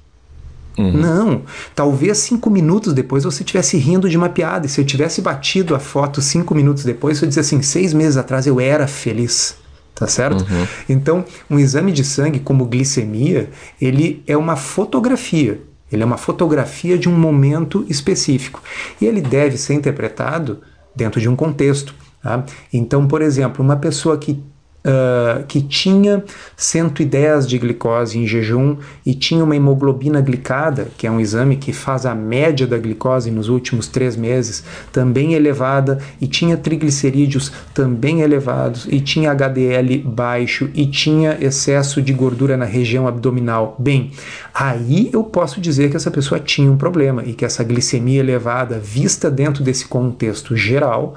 Uhum. 0.78 0.94
Não, 0.94 1.42
talvez 1.76 2.18
cinco 2.20 2.50
minutos 2.50 2.94
depois 2.94 3.24
você 3.24 3.44
estivesse 3.44 3.78
rindo 3.78 4.10
de 4.10 4.18
uma 4.18 4.30
piada. 4.30 4.66
E 4.66 4.70
se 4.70 4.80
eu 4.80 4.86
tivesse 4.86 5.22
batido 5.22 5.76
a 5.76 5.80
foto 5.80 6.22
cinco 6.22 6.56
minutos 6.56 6.84
depois, 6.84 7.22
eu 7.22 7.28
dizer 7.28 7.42
assim: 7.42 7.62
seis 7.62 7.94
meses 7.94 8.18
atrás 8.18 8.48
eu 8.48 8.60
era 8.60 8.88
feliz. 8.88 9.60
Tá 9.94 10.08
certo? 10.08 10.42
Uhum. 10.42 10.68
Então, 10.90 11.26
um 11.48 11.60
exame 11.60 11.92
de 11.92 12.04
sangue 12.04 12.40
como 12.40 12.66
glicemia, 12.66 13.52
ele 13.80 14.24
é 14.26 14.36
uma 14.36 14.56
fotografia. 14.56 15.62
Ele 15.92 16.02
é 16.02 16.06
uma 16.06 16.18
fotografia 16.18 16.98
de 16.98 17.08
um 17.08 17.12
momento 17.12 17.86
específico. 17.88 18.64
E 19.00 19.06
ele 19.06 19.22
deve 19.22 19.58
ser 19.58 19.76
interpretado 19.76 20.62
dentro 20.96 21.20
de 21.20 21.30
um 21.30 21.36
contexto. 21.36 21.94
Tá? 22.22 22.46
Então, 22.72 23.08
por 23.08 23.22
exemplo, 23.22 23.64
uma 23.64 23.76
pessoa 23.78 24.18
que 24.18 24.44
uh, 24.86 25.44
que 25.46 25.62
tinha 25.62 26.24
110 26.56 27.48
de 27.48 27.58
glicose 27.58 28.18
em 28.18 28.28
jejum 28.28 28.78
e 29.06 29.14
tinha 29.14 29.44
uma 29.44 29.56
hemoglobina 29.56 30.22
glicada, 30.22 30.88
que 30.98 31.08
é 31.08 31.12
um 31.12 31.20
exame 31.20 31.56
que 31.56 31.74
faz 31.74 32.06
a 32.06 32.16
média 32.16 32.68
da 32.68 32.78
glicose 32.78 33.32
nos 33.32 33.50
últimos 33.50 33.88
três 33.88 34.16
meses, 34.16 34.64
também 34.92 35.34
elevada, 35.34 36.00
e 36.20 36.28
tinha 36.28 36.58
triglicerídeos 36.58 37.52
também 37.74 38.22
elevados, 38.22 38.88
e 38.90 39.00
tinha 39.00 39.32
HDL 39.32 40.00
baixo, 40.06 40.70
e 40.74 40.86
tinha 40.86 41.38
excesso 41.40 42.02
de 42.02 42.14
gordura 42.14 42.58
na 42.58 42.66
região 42.66 43.08
abdominal. 43.08 43.76
Bem, 43.80 44.12
aí 44.54 45.10
eu 45.14 45.24
posso 45.24 45.62
dizer 45.62 45.90
que 45.90 45.98
essa 45.98 46.12
pessoa 46.12 46.40
tinha 46.40 46.72
um 46.72 46.78
problema 46.78 47.24
e 47.26 47.34
que 47.34 47.46
essa 47.46 47.64
glicemia 47.64 48.20
elevada, 48.20 48.80
vista 48.80 49.30
dentro 49.30 49.64
desse 49.64 49.86
contexto 49.88 50.56
geral, 50.56 51.16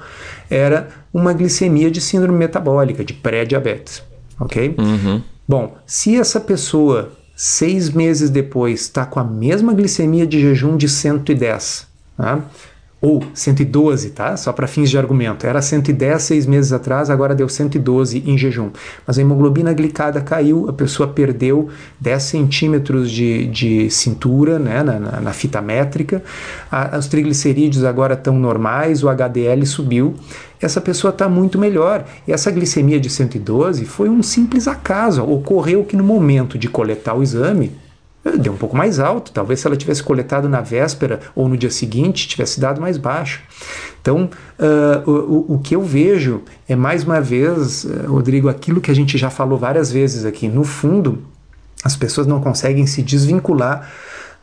era 0.49 0.89
uma 1.13 1.33
glicemia 1.33 1.89
de 1.89 2.01
síndrome 2.01 2.37
metabólica, 2.37 3.03
de 3.03 3.13
pré-diabetes. 3.13 4.03
Ok? 4.39 4.75
Uhum. 4.77 5.21
Bom, 5.47 5.77
se 5.85 6.15
essa 6.15 6.39
pessoa 6.39 7.11
seis 7.35 7.89
meses 7.89 8.29
depois 8.29 8.81
está 8.81 9.05
com 9.05 9.19
a 9.19 9.23
mesma 9.23 9.73
glicemia 9.73 10.25
de 10.25 10.39
jejum 10.39 10.77
de 10.77 10.87
110, 10.87 11.87
né? 12.17 12.41
Ou 13.01 13.21
112, 13.33 14.11
tá? 14.11 14.35
Só 14.37 14.51
para 14.51 14.67
fins 14.67 14.89
de 14.89 14.97
argumento. 14.97 15.45
Era 15.45 15.61
110 15.61 16.21
seis 16.21 16.45
meses 16.45 16.71
atrás, 16.71 17.09
agora 17.09 17.35
deu 17.35 17.47
112 17.47 18.23
em 18.25 18.37
jejum. 18.37 18.71
Mas 19.05 19.17
a 19.17 19.21
hemoglobina 19.21 19.73
glicada 19.73 20.21
caiu, 20.21 20.67
a 20.69 20.73
pessoa 20.73 21.07
perdeu 21.07 21.69
10 21.99 22.23
centímetros 22.23 23.11
de, 23.11 23.47
de 23.47 23.89
cintura 23.89 24.57
né, 24.57 24.81
na, 24.81 24.99
na, 24.99 25.21
na 25.21 25.33
fita 25.33 25.61
métrica, 25.61 26.23
a, 26.71 26.97
os 26.97 27.07
triglicerídeos 27.07 27.83
agora 27.83 28.13
estão 28.13 28.39
normais, 28.39 29.03
o 29.03 29.09
HDL 29.09 29.65
subiu, 29.65 30.15
essa 30.61 30.81
pessoa 30.81 31.11
está 31.11 31.29
muito 31.29 31.59
melhor. 31.59 32.05
E 32.27 32.31
essa 32.31 32.49
glicemia 32.49 32.99
de 32.99 33.09
112 33.09 33.85
foi 33.85 34.09
um 34.09 34.23
simples 34.23 34.67
acaso. 34.67 35.23
Ocorreu 35.23 35.83
que 35.83 35.95
no 35.95 36.03
momento 36.03 36.57
de 36.57 36.67
coletar 36.67 37.13
o 37.13 37.21
exame, 37.21 37.71
deu 38.37 38.53
um 38.53 38.57
pouco 38.57 38.75
mais 38.75 38.99
alto. 38.99 39.31
Talvez 39.31 39.59
se 39.59 39.67
ela 39.67 39.75
tivesse 39.75 40.01
coletado 40.01 40.49
na 40.49 40.61
véspera 40.61 41.19
ou 41.35 41.47
no 41.47 41.57
dia 41.57 41.69
seguinte, 41.69 42.27
tivesse 42.27 42.59
dado 42.59 42.81
mais 42.81 42.97
baixo. 42.97 43.41
Então, 44.01 44.29
uh, 44.59 45.09
o, 45.09 45.55
o 45.55 45.59
que 45.59 45.75
eu 45.75 45.81
vejo 45.81 46.41
é, 46.67 46.75
mais 46.75 47.03
uma 47.03 47.21
vez, 47.21 47.87
Rodrigo, 48.07 48.49
aquilo 48.49 48.81
que 48.81 48.91
a 48.91 48.95
gente 48.95 49.17
já 49.17 49.29
falou 49.29 49.57
várias 49.57 49.91
vezes 49.91 50.25
aqui. 50.25 50.47
No 50.47 50.63
fundo, 50.63 51.23
as 51.83 51.95
pessoas 51.95 52.27
não 52.27 52.41
conseguem 52.41 52.85
se 52.87 53.01
desvincular 53.01 53.89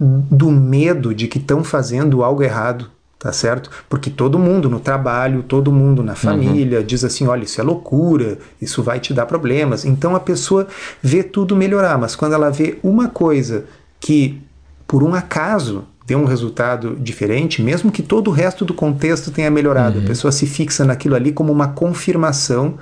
do 0.00 0.50
medo 0.50 1.14
de 1.14 1.28
que 1.28 1.38
estão 1.38 1.62
fazendo 1.62 2.22
algo 2.24 2.42
errado 2.42 2.90
tá 3.22 3.32
certo? 3.32 3.70
Porque 3.88 4.10
todo 4.10 4.36
mundo 4.36 4.68
no 4.68 4.80
trabalho, 4.80 5.44
todo 5.44 5.70
mundo 5.70 6.02
na 6.02 6.12
uhum. 6.12 6.16
família 6.16 6.80
uhum. 6.80 6.84
diz 6.84 7.04
assim: 7.04 7.28
olha, 7.28 7.44
isso 7.44 7.60
é 7.60 7.64
loucura, 7.64 8.36
isso 8.60 8.82
vai 8.82 8.98
te 8.98 9.14
dar 9.14 9.26
problemas. 9.26 9.84
Então 9.84 10.16
a 10.16 10.20
pessoa 10.20 10.66
vê 11.00 11.22
tudo 11.22 11.54
melhorar, 11.54 11.96
mas 11.96 12.16
quando 12.16 12.32
ela 12.32 12.50
vê 12.50 12.78
uma 12.82 13.08
coisa 13.08 13.64
que, 14.00 14.42
por 14.88 15.04
um 15.04 15.14
acaso, 15.14 15.84
deu 16.04 16.18
um 16.18 16.24
resultado 16.24 16.96
diferente, 17.00 17.62
mesmo 17.62 17.92
que 17.92 18.02
todo 18.02 18.26
o 18.26 18.32
resto 18.32 18.64
do 18.64 18.74
contexto 18.74 19.30
tenha 19.30 19.52
melhorado, 19.52 19.98
uhum. 19.98 20.04
a 20.04 20.08
pessoa 20.08 20.32
se 20.32 20.44
fixa 20.44 20.84
naquilo 20.84 21.14
ali 21.14 21.30
como 21.30 21.52
uma 21.52 21.68
confirmação 21.68 22.74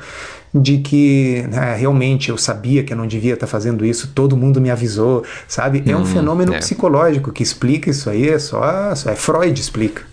de 0.54 0.78
que 0.78 1.44
né, 1.50 1.76
realmente 1.76 2.30
eu 2.30 2.38
sabia 2.38 2.82
que 2.82 2.94
eu 2.94 2.96
não 2.96 3.06
devia 3.06 3.34
estar 3.34 3.46
fazendo 3.46 3.84
isso, 3.84 4.10
todo 4.14 4.38
mundo 4.38 4.58
me 4.58 4.70
avisou, 4.70 5.22
sabe? 5.46 5.82
É 5.86 5.94
um 5.94 5.98
uhum. 5.98 6.06
fenômeno 6.06 6.54
é. 6.54 6.58
psicológico 6.58 7.30
que 7.30 7.42
explica 7.42 7.90
isso 7.90 8.08
aí, 8.08 8.30
é 8.30 8.38
só, 8.38 8.94
só 8.94 9.10
é 9.10 9.14
Freud 9.14 9.60
explica. 9.60 10.09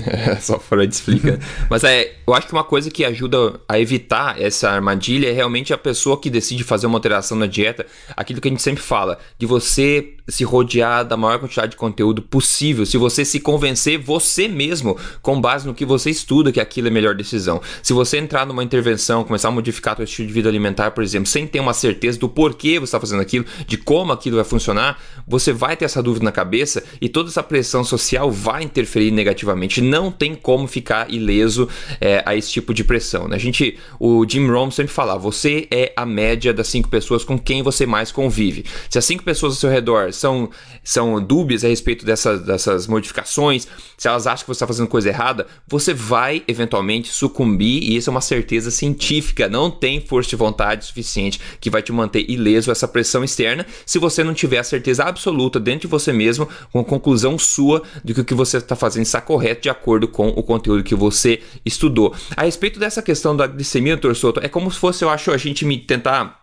Só 0.40 0.58
Freud 0.58 0.92
explica. 0.92 1.38
Mas 1.68 1.84
é, 1.84 2.12
eu 2.26 2.34
acho 2.34 2.46
que 2.46 2.52
uma 2.52 2.64
coisa 2.64 2.90
que 2.90 3.04
ajuda 3.04 3.60
a 3.68 3.78
evitar 3.78 4.40
essa 4.40 4.70
armadilha 4.70 5.28
é 5.28 5.32
realmente 5.32 5.72
a 5.72 5.78
pessoa 5.78 6.20
que 6.20 6.30
decide 6.30 6.64
fazer 6.64 6.86
uma 6.86 6.98
alteração 6.98 7.36
na 7.36 7.46
dieta, 7.46 7.86
aquilo 8.16 8.40
que 8.40 8.48
a 8.48 8.50
gente 8.50 8.62
sempre 8.62 8.82
fala, 8.82 9.18
de 9.38 9.46
você 9.46 10.14
se 10.28 10.44
rodear 10.44 11.04
da 11.04 11.16
maior 11.16 11.38
quantidade 11.38 11.72
de 11.72 11.76
conteúdo 11.76 12.22
possível, 12.22 12.86
se 12.86 12.96
você 12.96 13.24
se 13.24 13.40
convencer 13.40 13.98
você 13.98 14.46
mesmo, 14.48 14.96
com 15.20 15.40
base 15.40 15.66
no 15.66 15.74
que 15.74 15.84
você 15.84 16.10
estuda, 16.10 16.52
que 16.52 16.60
aquilo 16.60 16.88
é 16.88 16.90
a 16.90 16.94
melhor 16.94 17.14
decisão. 17.14 17.60
Se 17.82 17.92
você 17.92 18.18
entrar 18.18 18.46
numa 18.46 18.62
intervenção, 18.62 19.24
começar 19.24 19.48
a 19.48 19.50
modificar 19.50 19.96
seu 19.96 20.04
estilo 20.04 20.28
de 20.28 20.34
vida 20.34 20.48
alimentar, 20.48 20.92
por 20.92 21.02
exemplo, 21.02 21.26
sem 21.26 21.46
ter 21.46 21.60
uma 21.60 21.74
certeza 21.74 22.18
do 22.18 22.28
porquê 22.28 22.78
você 22.78 22.84
está 22.84 23.00
fazendo 23.00 23.20
aquilo, 23.20 23.44
de 23.66 23.76
como 23.76 24.12
aquilo 24.12 24.36
vai 24.36 24.44
funcionar, 24.44 25.00
você 25.26 25.52
vai 25.52 25.76
ter 25.76 25.84
essa 25.84 26.02
dúvida 26.02 26.24
na 26.24 26.32
cabeça 26.32 26.82
e 27.00 27.08
toda 27.08 27.28
essa 27.28 27.42
pressão 27.42 27.84
social 27.84 28.30
vai 28.30 28.62
interferir 28.62 29.10
negativamente. 29.10 29.80
Não 29.80 30.10
tem 30.10 30.34
como 30.34 30.66
ficar 30.66 31.12
ileso 31.12 31.68
é, 32.00 32.22
a 32.24 32.36
esse 32.36 32.50
tipo 32.50 32.72
de 32.72 32.84
pressão. 32.84 33.28
Né? 33.28 33.36
A 33.36 33.38
gente, 33.38 33.76
o 33.98 34.24
Jim 34.28 34.46
Rohn 34.46 34.70
sempre 34.70 34.92
fala, 34.92 35.16
você 35.16 35.66
é 35.70 35.92
a 35.96 36.06
média 36.06 36.52
das 36.52 36.68
cinco 36.68 36.88
pessoas 36.88 37.24
com 37.24 37.38
quem 37.38 37.62
você 37.62 37.86
mais 37.86 38.12
convive. 38.12 38.64
Se 38.88 38.98
as 38.98 39.04
cinco 39.04 39.24
pessoas 39.24 39.54
ao 39.54 39.58
seu 39.58 39.70
redor 39.70 40.11
são, 40.12 40.50
são 40.82 41.22
dúbias 41.22 41.64
a 41.64 41.68
respeito 41.68 42.04
dessas, 42.04 42.42
dessas 42.42 42.86
modificações, 42.86 43.66
se 43.96 44.08
elas 44.08 44.26
acham 44.26 44.44
que 44.44 44.46
você 44.46 44.52
está 44.52 44.66
fazendo 44.66 44.88
coisa 44.88 45.08
errada, 45.08 45.46
você 45.66 45.94
vai 45.94 46.42
eventualmente 46.48 47.08
sucumbir, 47.08 47.82
e 47.82 47.96
isso 47.96 48.10
é 48.10 48.12
uma 48.12 48.20
certeza 48.20 48.70
científica. 48.70 49.48
Não 49.48 49.70
tem 49.70 50.00
força 50.00 50.30
de 50.30 50.36
vontade 50.36 50.84
suficiente 50.84 51.40
que 51.60 51.70
vai 51.70 51.82
te 51.82 51.92
manter 51.92 52.28
ileso 52.28 52.70
essa 52.70 52.88
pressão 52.88 53.22
externa 53.22 53.66
se 53.86 53.98
você 53.98 54.24
não 54.24 54.34
tiver 54.34 54.58
a 54.58 54.64
certeza 54.64 55.04
absoluta 55.04 55.60
dentro 55.60 55.82
de 55.82 55.86
você 55.86 56.12
mesmo, 56.12 56.48
com 56.72 56.80
a 56.80 56.84
conclusão 56.84 57.38
sua 57.38 57.82
de 58.04 58.14
que 58.14 58.20
o 58.20 58.24
que 58.24 58.34
você 58.34 58.56
está 58.56 58.76
fazendo 58.76 59.04
está 59.04 59.20
correto 59.20 59.62
de 59.62 59.70
acordo 59.70 60.08
com 60.08 60.28
o 60.28 60.42
conteúdo 60.42 60.82
que 60.82 60.94
você 60.94 61.40
estudou. 61.64 62.14
A 62.36 62.44
respeito 62.44 62.78
dessa 62.78 63.02
questão 63.02 63.36
da 63.36 63.46
glicemia, 63.46 63.96
Torsoto, 63.96 64.40
é 64.42 64.48
como 64.48 64.70
se 64.70 64.78
fosse, 64.78 65.04
eu 65.04 65.10
acho, 65.10 65.30
a 65.30 65.36
gente 65.36 65.64
me 65.64 65.78
tentar 65.78 66.41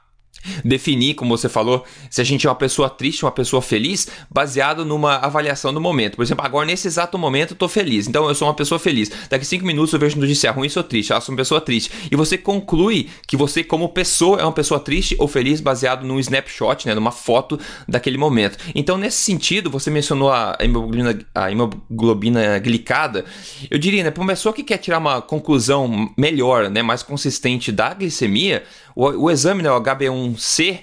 definir, 0.63 1.13
como 1.15 1.37
você 1.37 1.49
falou, 1.49 1.83
se 2.09 2.21
a 2.21 2.23
gente 2.23 2.45
é 2.47 2.49
uma 2.49 2.55
pessoa 2.55 2.89
triste, 2.89 3.23
uma 3.23 3.31
pessoa 3.31 3.61
feliz, 3.61 4.07
baseado 4.29 4.85
numa 4.85 5.15
avaliação 5.17 5.73
do 5.73 5.81
momento. 5.81 6.15
Por 6.15 6.23
exemplo, 6.23 6.45
agora 6.45 6.65
nesse 6.65 6.87
exato 6.87 7.17
momento 7.17 7.51
eu 7.51 7.57
tô 7.57 7.67
feliz, 7.67 8.07
então 8.07 8.27
eu 8.27 8.35
sou 8.35 8.47
uma 8.47 8.53
pessoa 8.53 8.79
feliz. 8.79 9.11
Daqui 9.29 9.45
cinco 9.45 9.65
minutos 9.65 9.93
eu 9.93 9.99
vejo 9.99 10.19
notícia 10.19 10.51
ruim 10.51 10.67
e 10.67 10.69
sou 10.69 10.83
triste, 10.83 11.11
eu 11.11 11.21
sou 11.21 11.33
uma 11.33 11.37
pessoa 11.37 11.61
triste. 11.61 11.91
E 12.11 12.15
você 12.15 12.37
conclui 12.37 13.09
que 13.27 13.37
você, 13.37 13.63
como 13.63 13.89
pessoa, 13.89 14.39
é 14.39 14.43
uma 14.43 14.51
pessoa 14.51 14.79
triste 14.79 15.15
ou 15.19 15.27
feliz 15.27 15.61
baseado 15.61 16.05
num 16.05 16.19
snapshot, 16.19 16.87
né, 16.87 16.95
numa 16.95 17.11
foto 17.11 17.59
daquele 17.87 18.17
momento. 18.17 18.57
Então, 18.73 18.97
nesse 18.97 19.17
sentido, 19.17 19.69
você 19.69 19.89
mencionou 19.89 20.31
a 20.31 20.57
hemoglobina, 20.59 21.19
a 21.33 21.51
hemoglobina 21.51 22.59
glicada. 22.59 23.25
Eu 23.69 23.77
diria, 23.77 24.03
né, 24.03 24.11
para 24.11 24.21
uma 24.21 24.33
pessoa 24.33 24.53
que 24.53 24.63
quer 24.63 24.77
tirar 24.77 24.97
uma 24.97 25.21
conclusão 25.21 26.09
melhor, 26.17 26.69
né, 26.69 26.81
mais 26.81 27.03
consistente 27.03 27.71
da 27.71 27.93
glicemia, 27.93 28.63
o, 28.95 29.05
o 29.25 29.31
exame, 29.31 29.63
né, 29.63 29.71
o 29.71 29.81
HB1C, 29.81 30.79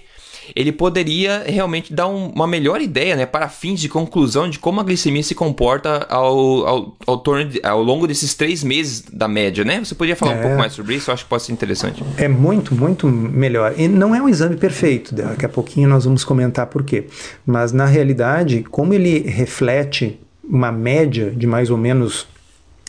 ele 0.55 0.71
poderia 0.71 1.45
realmente 1.47 1.93
dar 1.93 2.07
um, 2.07 2.29
uma 2.29 2.47
melhor 2.47 2.81
ideia, 2.81 3.17
né, 3.17 3.27
para 3.27 3.49
fins 3.49 3.81
de 3.81 3.89
conclusão 3.89 4.49
de 4.49 4.59
como 4.59 4.81
a 4.81 4.85
glicemia 4.85 5.23
se 5.23 5.35
comporta 5.35 6.07
ao, 6.09 6.67
ao, 6.67 6.97
ao, 7.07 7.19
torno 7.19 7.47
de, 7.47 7.61
ao 7.65 7.83
longo 7.83 8.07
desses 8.07 8.35
três 8.35 8.63
meses 8.63 9.01
da 9.01 9.27
média, 9.27 9.65
né? 9.65 9.81
Você 9.83 9.95
poderia 9.95 10.17
falar 10.17 10.33
é, 10.33 10.39
um 10.39 10.43
pouco 10.43 10.57
mais 10.59 10.73
sobre 10.73 10.95
isso? 10.95 11.11
Eu 11.11 11.15
acho 11.15 11.25
que 11.25 11.31
pode 11.31 11.43
ser 11.43 11.53
interessante. 11.53 12.03
É 12.17 12.29
muito, 12.29 12.75
muito 12.75 13.09
melhor. 13.09 13.75
E 13.77 13.89
não 13.89 14.15
é 14.15 14.23
um 14.23 14.29
exame 14.29 14.57
perfeito, 14.57 15.15
daqui 15.15 15.45
a 15.45 15.49
pouquinho 15.49 15.89
nós 15.89 16.05
vamos 16.05 16.25
comentar 16.25 16.67
por 16.67 16.85
quê. 16.85 17.07
Mas 17.45 17.73
na 17.73 17.87
realidade, 17.87 18.65
como 18.71 18.95
ele 18.95 19.21
reflete 19.21 20.19
uma 20.49 20.71
média 20.71 21.31
de 21.31 21.47
mais 21.47 21.71
ou 21.71 21.77
menos 21.77 22.27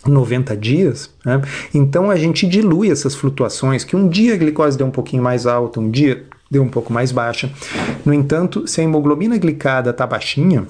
90 0.06 0.56
dias, 0.56 1.10
né? 1.26 1.42
então 1.74 2.10
a 2.10 2.16
gente 2.16 2.48
dilui 2.48 2.92
essas 2.92 3.16
flutuações, 3.16 3.84
que 3.84 3.96
um 3.96 4.08
dia 4.08 4.34
a 4.34 4.38
glicose 4.38 4.78
deu 4.78 4.88
um 4.88 4.92
pouquinho 4.92 5.24
mais 5.24 5.46
alta, 5.46 5.80
um 5.80 5.90
dia 5.90 6.24
deu 6.50 6.64
um 6.64 6.70
pouco 6.70 6.94
mais 6.94 7.12
baixa. 7.12 7.52
No 8.06 8.14
entanto, 8.14 8.68
se 8.68 8.80
a 8.80 8.84
hemoglobina 8.84 9.38
glicada 9.38 9.90
está 9.90 10.08
baixinha, 10.08 10.66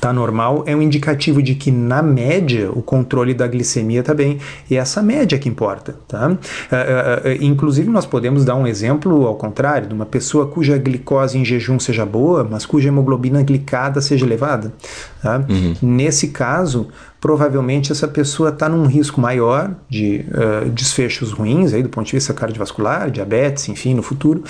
está 0.00 0.14
normal, 0.14 0.64
é 0.66 0.74
um 0.74 0.80
indicativo 0.80 1.42
de 1.42 1.54
que, 1.54 1.70
na 1.70 2.02
média, 2.02 2.70
o 2.72 2.80
controle 2.80 3.34
da 3.34 3.46
glicemia 3.46 4.00
está 4.00 4.14
bem. 4.14 4.38
E 4.68 4.76
é 4.76 4.78
essa 4.78 5.02
média 5.02 5.38
que 5.38 5.48
importa. 5.48 5.94
Tá? 6.08 6.28
Uh, 6.28 6.32
uh, 6.32 6.36
uh, 6.36 7.42
inclusive, 7.42 7.90
nós 7.90 8.06
podemos 8.06 8.42
dar 8.42 8.54
um 8.54 8.66
exemplo 8.66 9.26
ao 9.26 9.36
contrário, 9.36 9.86
de 9.86 9.94
uma 9.94 10.06
pessoa 10.06 10.46
cuja 10.46 10.78
glicose 10.78 11.36
em 11.36 11.44
jejum 11.44 11.78
seja 11.78 12.06
boa, 12.06 12.42
mas 12.50 12.64
cuja 12.64 12.88
hemoglobina 12.88 13.42
glicada 13.42 14.00
seja 14.00 14.24
elevada. 14.24 14.72
Tá? 15.22 15.44
Uhum. 15.46 15.74
Nesse 15.82 16.28
caso, 16.28 16.88
provavelmente 17.20 17.92
essa 17.92 18.08
pessoa 18.08 18.48
está 18.48 18.70
num 18.70 18.86
risco 18.86 19.20
maior 19.20 19.74
de 19.88 20.24
desfechos 20.72 21.32
ruins 21.32 21.74
aí, 21.74 21.82
do 21.82 21.90
ponto 21.90 22.06
de 22.06 22.12
vista 22.12 22.32
cardiovascular, 22.32 23.10
diabetes, 23.10 23.68
enfim, 23.68 23.92
no 23.92 24.02
futuro, 24.02 24.42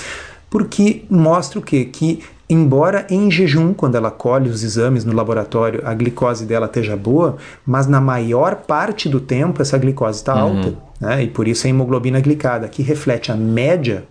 porque 0.48 1.04
mostra 1.10 1.58
o 1.58 1.62
quê? 1.62 1.84
Que 1.84 2.20
embora 2.50 3.06
em 3.08 3.30
jejum, 3.30 3.72
quando 3.72 3.94
ela 3.94 4.10
colhe 4.10 4.50
os 4.50 4.64
exames 4.64 5.04
no 5.04 5.14
laboratório, 5.14 5.80
a 5.84 5.94
glicose 5.94 6.44
dela 6.44 6.66
esteja 6.66 6.96
boa, 6.96 7.36
mas 7.64 7.86
na 7.86 8.00
maior 8.00 8.56
parte 8.56 9.08
do 9.08 9.20
tempo 9.20 9.62
essa 9.62 9.78
glicose 9.78 10.18
está 10.18 10.34
uhum. 10.34 10.58
alta. 10.58 10.74
Né? 11.00 11.22
E 11.22 11.28
por 11.28 11.48
isso 11.48 11.66
a 11.66 11.70
hemoglobina 11.70 12.20
glicada, 12.20 12.68
que 12.68 12.82
reflete 12.82 13.32
a 13.32 13.36
média, 13.36 14.04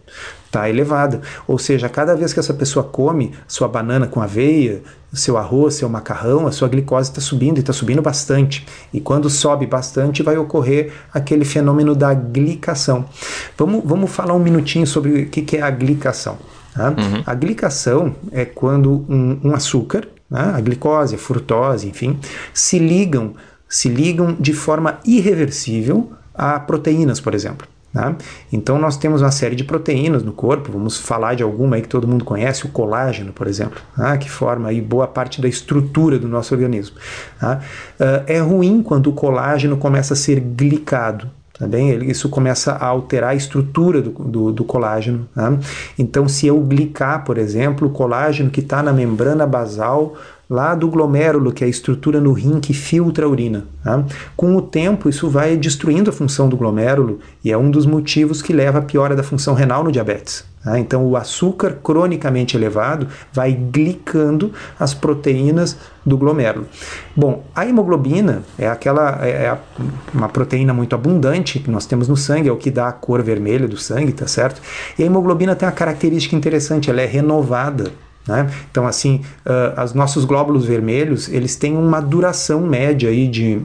está 0.46 0.68
elevada. 0.70 1.22
Ou 1.48 1.60
seja, 1.60 1.88
cada 1.88 2.16
vez 2.16 2.34
que 2.34 2.40
essa 2.40 2.54
pessoa 2.54 2.84
come 2.84 3.34
sua 3.48 3.68
banana 3.68 4.08
com 4.08 4.22
aveia, 4.22 4.82
seu 5.14 5.38
arroz, 5.38 5.76
seu 5.76 5.90
macarrão, 5.90 6.48
a 6.48 6.52
sua 6.52 6.68
glicose 6.68 7.10
está 7.10 7.22
subindo 7.22 7.58
e 7.58 7.60
está 7.60 7.74
subindo 7.74 8.02
bastante. 8.02 8.66
E 8.94 9.00
quando 9.00 9.30
sobe 9.30 9.68
bastante, 9.68 10.24
vai 10.24 10.38
ocorrer 10.38 10.92
aquele 11.14 11.46
fenômeno 11.46 11.94
da 11.94 12.14
glicação. 12.14 13.06
Vamos, 13.58 13.84
vamos 13.86 14.10
falar 14.10 14.34
um 14.34 14.40
minutinho 14.40 14.88
sobre 14.88 15.24
o 15.24 15.30
que, 15.30 15.42
que 15.42 15.58
é 15.58 15.62
a 15.62 15.70
glicação. 15.70 16.38
Tá? 16.80 16.92
Uhum. 16.92 17.24
A 17.26 17.36
glicação 17.36 18.16
é 18.32 18.46
quando 18.46 19.06
um, 19.10 19.38
um 19.44 19.54
açúcar, 19.54 20.08
né, 20.32 20.54
a 20.56 20.62
glicose, 20.62 21.16
a 21.16 21.18
frutose, 21.18 21.90
enfim, 21.90 22.18
se 22.54 22.80
ligam, 22.80 23.34
se 23.68 23.90
ligam 23.90 24.38
de 24.40 24.54
forma 24.54 24.98
irreversível 25.06 26.14
a 26.34 26.58
proteínas, 26.58 27.20
por 27.20 27.36
exemplo. 27.36 27.68
Tá? 27.92 28.16
Então 28.54 28.80
nós 28.80 28.96
temos 28.96 29.22
uma 29.22 29.32
série 29.32 29.58
de 29.58 29.66
proteínas 29.66 30.24
no 30.24 30.32
corpo, 30.32 30.72
vamos 30.72 30.98
falar 30.98 31.34
de 31.34 31.44
alguma 31.44 31.76
aí 31.76 31.82
que 31.82 31.90
todo 31.90 32.08
mundo 32.08 32.24
conhece, 32.24 32.66
o 32.66 32.70
colágeno, 32.70 33.34
por 33.34 33.48
exemplo, 33.48 33.82
tá? 33.98 34.18
que 34.18 34.32
forma 34.32 34.70
aí 34.70 34.80
boa 34.80 35.08
parte 35.08 35.42
da 35.42 35.50
estrutura 35.50 36.18
do 36.18 36.30
nosso 36.30 36.54
organismo. 36.56 36.96
Tá? 37.42 37.60
Uh, 38.00 38.24
é 38.26 38.40
ruim 38.40 38.82
quando 38.82 39.08
o 39.08 39.14
colágeno 39.14 39.76
começa 39.76 40.14
a 40.14 40.18
ser 40.18 40.40
glicado, 40.40 41.30
Tá 41.60 41.68
bem? 41.68 42.10
Isso 42.10 42.30
começa 42.30 42.72
a 42.72 42.86
alterar 42.86 43.32
a 43.32 43.36
estrutura 43.36 44.02
do, 44.02 44.12
do, 44.12 44.52
do 44.54 44.64
colágeno. 44.64 45.28
Né? 45.36 45.60
Então, 45.98 46.26
se 46.26 46.48
eu 46.48 46.58
glicar, 46.62 47.26
por 47.26 47.38
exemplo, 47.38 47.90
o 47.90 47.92
colágeno 47.92 48.50
que 48.50 48.62
está 48.62 48.82
na 48.82 48.94
membrana 48.94 49.46
basal 49.46 50.16
lá 50.50 50.74
do 50.74 50.88
glomérulo, 50.88 51.52
que 51.52 51.64
é 51.64 51.68
a 51.68 51.70
estrutura 51.70 52.20
no 52.20 52.34
rim 52.34 52.60
que 52.60 52.74
filtra 52.74 53.26
a 53.26 53.30
urina. 53.30 53.66
Tá? 53.84 54.04
Com 54.36 54.56
o 54.56 54.62
tempo, 54.62 55.08
isso 55.08 55.30
vai 55.30 55.56
destruindo 55.56 56.10
a 56.10 56.14
função 56.14 56.50
do 56.50 56.58
glomérulo 56.58 57.20
e 57.44 57.52
é 57.52 57.58
um 57.58 57.70
dos 57.70 57.86
motivos 57.86 58.42
que 58.42 58.52
leva 58.52 58.80
à 58.80 58.82
piora 58.82 59.16
da 59.16 59.22
função 59.22 59.54
renal 59.54 59.84
no 59.84 59.92
diabetes. 59.92 60.44
Tá? 60.64 60.80
Então, 60.80 61.06
o 61.06 61.16
açúcar 61.16 61.78
cronicamente 61.84 62.58
elevado 62.58 63.08
vai 63.32 63.54
glicando 63.54 64.52
as 64.80 64.92
proteínas 64.94 65.78
do 66.04 66.18
glomérulo. 66.18 66.66
Bom, 67.16 67.44
a 67.56 67.68
hemoglobina 67.68 68.42
é 68.58 68.68
aquela 68.68 69.20
é, 69.24 69.30
é 69.30 69.58
uma 70.14 70.30
proteína 70.30 70.74
muito 70.74 70.96
abundante 70.96 71.60
que 71.60 71.70
nós 71.70 71.86
temos 71.86 72.08
no 72.08 72.18
sangue, 72.18 72.50
é 72.50 72.52
o 72.52 72.58
que 72.58 72.72
dá 72.72 72.88
a 72.88 72.92
cor 72.92 73.22
vermelha 73.22 73.68
do 73.68 73.78
sangue, 73.78 74.12
tá 74.12 74.26
certo? 74.26 74.62
E 74.98 75.04
a 75.04 75.06
hemoglobina 75.06 75.56
tem 75.56 75.68
uma 75.68 75.76
característica 75.76 76.36
interessante, 76.36 76.90
ela 76.90 77.02
é 77.02 77.06
renovada. 77.06 77.92
Né? 78.30 78.48
Então, 78.70 78.86
assim, 78.86 79.22
uh, 79.44 79.84
os 79.84 79.94
nossos 79.96 80.24
glóbulos 80.24 80.64
vermelhos, 80.64 81.28
eles 81.28 81.56
têm 81.56 81.76
uma 81.76 82.00
duração 82.00 82.62
média 82.62 83.10
aí 83.10 83.28
de 83.28 83.60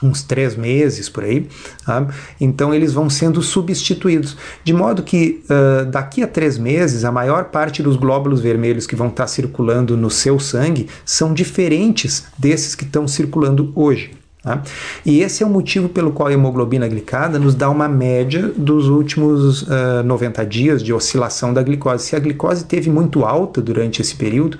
uns 0.00 0.22
três 0.22 0.54
meses 0.54 1.08
por 1.08 1.24
aí, 1.24 1.48
tá? 1.84 2.06
então 2.40 2.72
eles 2.72 2.92
vão 2.92 3.10
sendo 3.10 3.42
substituídos, 3.42 4.36
de 4.62 4.72
modo 4.72 5.02
que 5.02 5.42
uh, 5.50 5.86
daqui 5.86 6.22
a 6.22 6.28
três 6.28 6.56
meses 6.56 7.04
a 7.04 7.10
maior 7.10 7.46
parte 7.46 7.82
dos 7.82 7.96
glóbulos 7.96 8.40
vermelhos 8.40 8.86
que 8.86 8.94
vão 8.94 9.08
estar 9.08 9.26
circulando 9.26 9.96
no 9.96 10.08
seu 10.08 10.38
sangue 10.38 10.86
são 11.04 11.34
diferentes 11.34 12.26
desses 12.38 12.76
que 12.76 12.84
estão 12.84 13.08
circulando 13.08 13.72
hoje. 13.74 14.12
Tá? 14.42 14.62
E 15.04 15.20
esse 15.20 15.42
é 15.42 15.46
o 15.46 15.50
motivo 15.50 15.88
pelo 15.88 16.12
qual 16.12 16.28
a 16.28 16.32
hemoglobina 16.32 16.86
glicada 16.86 17.40
nos 17.40 17.56
dá 17.56 17.68
uma 17.68 17.88
média 17.88 18.52
dos 18.56 18.88
últimos 18.88 19.62
uh, 19.62 20.04
90 20.04 20.46
dias 20.46 20.82
de 20.82 20.92
oscilação 20.92 21.52
da 21.52 21.60
glicose. 21.60 22.04
Se 22.04 22.14
a 22.14 22.20
glicose 22.20 22.64
teve 22.64 22.88
muito 22.88 23.24
alta 23.24 23.60
durante 23.60 24.00
esse 24.00 24.14
período, 24.14 24.56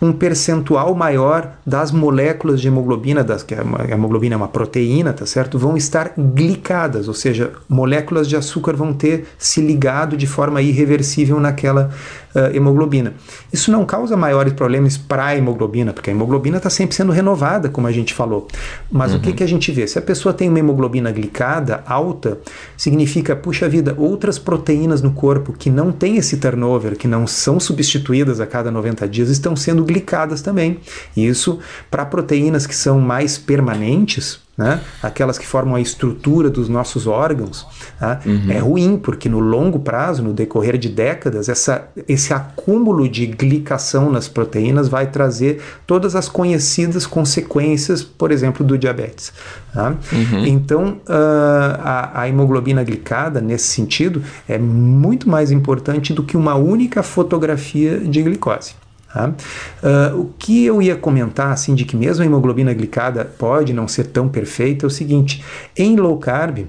um 0.00 0.12
percentual 0.12 0.94
maior 0.94 1.52
das 1.64 1.90
moléculas 1.90 2.60
de 2.60 2.68
hemoglobina, 2.68 3.24
das, 3.24 3.42
que 3.42 3.54
a 3.54 3.64
hemoglobina 3.88 4.34
é 4.34 4.36
uma 4.36 4.48
proteína, 4.48 5.14
tá 5.14 5.24
certo? 5.24 5.58
Vão 5.58 5.74
estar 5.74 6.12
glicadas, 6.18 7.08
ou 7.08 7.14
seja, 7.14 7.50
moléculas 7.66 8.28
de 8.28 8.36
açúcar 8.36 8.74
vão 8.74 8.92
ter 8.92 9.26
se 9.38 9.62
ligado 9.62 10.18
de 10.18 10.26
forma 10.26 10.60
irreversível 10.60 11.40
naquela 11.40 11.90
uh, 12.34 12.54
hemoglobina. 12.54 13.14
Isso 13.52 13.70
não 13.70 13.84
causa 13.84 14.16
maiores 14.16 14.52
problemas 14.52 14.96
para 14.96 15.26
a 15.26 15.36
hemoglobina, 15.36 15.92
porque 15.92 16.10
a 16.10 16.12
hemoglobina 16.12 16.56
está 16.56 16.68
sempre 16.68 16.96
sendo 16.96 17.12
renovada, 17.12 17.68
como 17.68 17.86
a 17.86 17.92
gente 17.92 18.12
falou. 18.12 18.48
Mas 18.90 19.12
uhum. 19.12 19.18
o 19.18 19.20
que, 19.20 19.32
que 19.32 19.44
a 19.44 19.48
gente 19.48 19.70
vê? 19.72 19.86
Se 19.86 19.98
a 19.98 20.02
pessoa 20.02 20.32
tem 20.34 20.48
uma 20.48 20.58
hemoglobina 20.58 21.10
glicada 21.10 21.82
alta, 21.86 22.38
significa, 22.76 23.36
puxa 23.36 23.68
vida, 23.68 23.94
outras 23.96 24.38
proteínas 24.38 25.00
no 25.00 25.12
corpo 25.12 25.52
que 25.52 25.70
não 25.70 25.92
têm 25.92 26.16
esse 26.16 26.36
turnover, 26.36 26.96
que 26.96 27.08
não 27.08 27.26
são 27.26 27.60
substituídas 27.60 28.40
a 28.40 28.46
cada 28.46 28.70
90 28.70 29.08
dias, 29.08 29.28
estão 29.30 29.54
sendo 29.54 29.84
glicadas 29.84 30.42
também. 30.42 30.78
E 31.16 31.26
isso, 31.26 31.58
para 31.90 32.04
proteínas 32.04 32.66
que 32.66 32.74
são 32.74 33.00
mais 33.00 33.38
permanentes, 33.38 34.43
né? 34.56 34.80
aquelas 35.02 35.38
que 35.38 35.46
formam 35.46 35.74
a 35.74 35.80
estrutura 35.80 36.48
dos 36.48 36.68
nossos 36.68 37.06
órgãos, 37.06 37.66
tá? 37.98 38.20
uhum. 38.24 38.50
é 38.50 38.58
ruim, 38.58 38.96
porque 38.96 39.28
no 39.28 39.40
longo 39.40 39.80
prazo, 39.80 40.22
no 40.22 40.32
decorrer 40.32 40.78
de 40.78 40.88
décadas, 40.88 41.48
essa, 41.48 41.88
esse 42.08 42.32
acúmulo 42.32 43.08
de 43.08 43.26
glicação 43.26 44.10
nas 44.10 44.28
proteínas 44.28 44.88
vai 44.88 45.08
trazer 45.08 45.60
todas 45.86 46.14
as 46.14 46.28
conhecidas 46.28 47.06
consequências, 47.06 48.02
por 48.02 48.30
exemplo, 48.30 48.64
do 48.64 48.78
diabetes. 48.78 49.32
Tá? 49.72 49.96
Uhum. 50.12 50.46
Então, 50.46 51.00
uh, 51.08 51.80
a, 51.80 52.20
a 52.22 52.28
hemoglobina 52.28 52.84
glicada, 52.84 53.40
nesse 53.40 53.66
sentido, 53.66 54.22
é 54.48 54.56
muito 54.56 55.28
mais 55.28 55.50
importante 55.50 56.12
do 56.12 56.22
que 56.22 56.36
uma 56.36 56.54
única 56.54 57.02
fotografia 57.02 57.98
de 57.98 58.22
glicose. 58.22 58.83
Uh, 59.14 60.20
o 60.20 60.32
que 60.38 60.64
eu 60.64 60.82
ia 60.82 60.96
comentar, 60.96 61.52
assim, 61.52 61.74
de 61.74 61.84
que 61.84 61.96
mesmo 61.96 62.22
a 62.22 62.26
hemoglobina 62.26 62.72
glicada 62.74 63.24
pode 63.24 63.72
não 63.72 63.86
ser 63.86 64.04
tão 64.04 64.28
perfeita, 64.28 64.84
é 64.84 64.88
o 64.88 64.90
seguinte: 64.90 65.44
em 65.76 65.96
low 65.96 66.18
carb, 66.18 66.66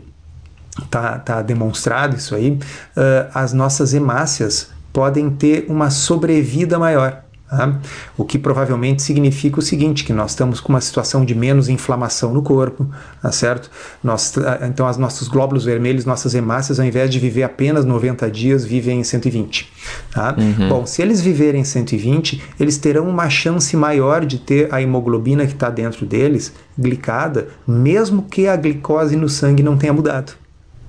tá, 0.89 1.17
tá 1.19 1.41
demonstrado 1.41 2.15
isso 2.15 2.35
aí, 2.35 2.51
uh, 2.51 3.29
as 3.33 3.53
nossas 3.53 3.93
hemácias 3.93 4.69
podem 4.93 5.29
ter 5.29 5.65
uma 5.67 5.89
sobrevida 5.89 6.79
maior. 6.79 7.24
Tá? 7.49 7.79
O 8.17 8.25
que 8.25 8.39
provavelmente 8.39 9.03
significa 9.03 9.59
o 9.59 9.61
seguinte, 9.61 10.03
que 10.03 10.11
nós 10.11 10.31
estamos 10.31 10.59
com 10.59 10.73
uma 10.73 10.81
situação 10.81 11.23
de 11.23 11.35
menos 11.35 11.69
inflamação 11.69 12.33
no 12.33 12.41
corpo, 12.41 12.87
tá 13.21 13.31
certo? 13.31 13.69
Nós, 14.03 14.33
então, 14.67 14.89
os 14.89 14.97
nossos 14.97 15.27
glóbulos 15.27 15.63
vermelhos, 15.63 16.05
nossas 16.05 16.33
hemácias, 16.33 16.79
ao 16.79 16.85
invés 16.85 17.09
de 17.09 17.19
viver 17.19 17.43
apenas 17.43 17.85
90 17.85 18.29
dias, 18.31 18.65
vivem 18.65 18.99
em 18.99 19.03
120. 19.03 19.71
Tá? 20.11 20.35
Uhum. 20.37 20.69
Bom, 20.69 20.85
se 20.87 21.01
eles 21.01 21.21
viverem 21.21 21.63
120, 21.63 22.41
eles 22.59 22.77
terão 22.77 23.07
uma 23.07 23.29
chance 23.29 23.77
maior 23.77 24.25
de 24.25 24.39
ter 24.39 24.73
a 24.73 24.81
hemoglobina 24.81 25.45
que 25.45 25.53
está 25.53 25.69
dentro 25.69 26.05
deles 26.05 26.51
glicada, 26.77 27.49
mesmo 27.67 28.23
que 28.23 28.47
a 28.47 28.55
glicose 28.55 29.15
no 29.15 29.29
sangue 29.29 29.61
não 29.61 29.77
tenha 29.77 29.93
mudado. 29.93 30.33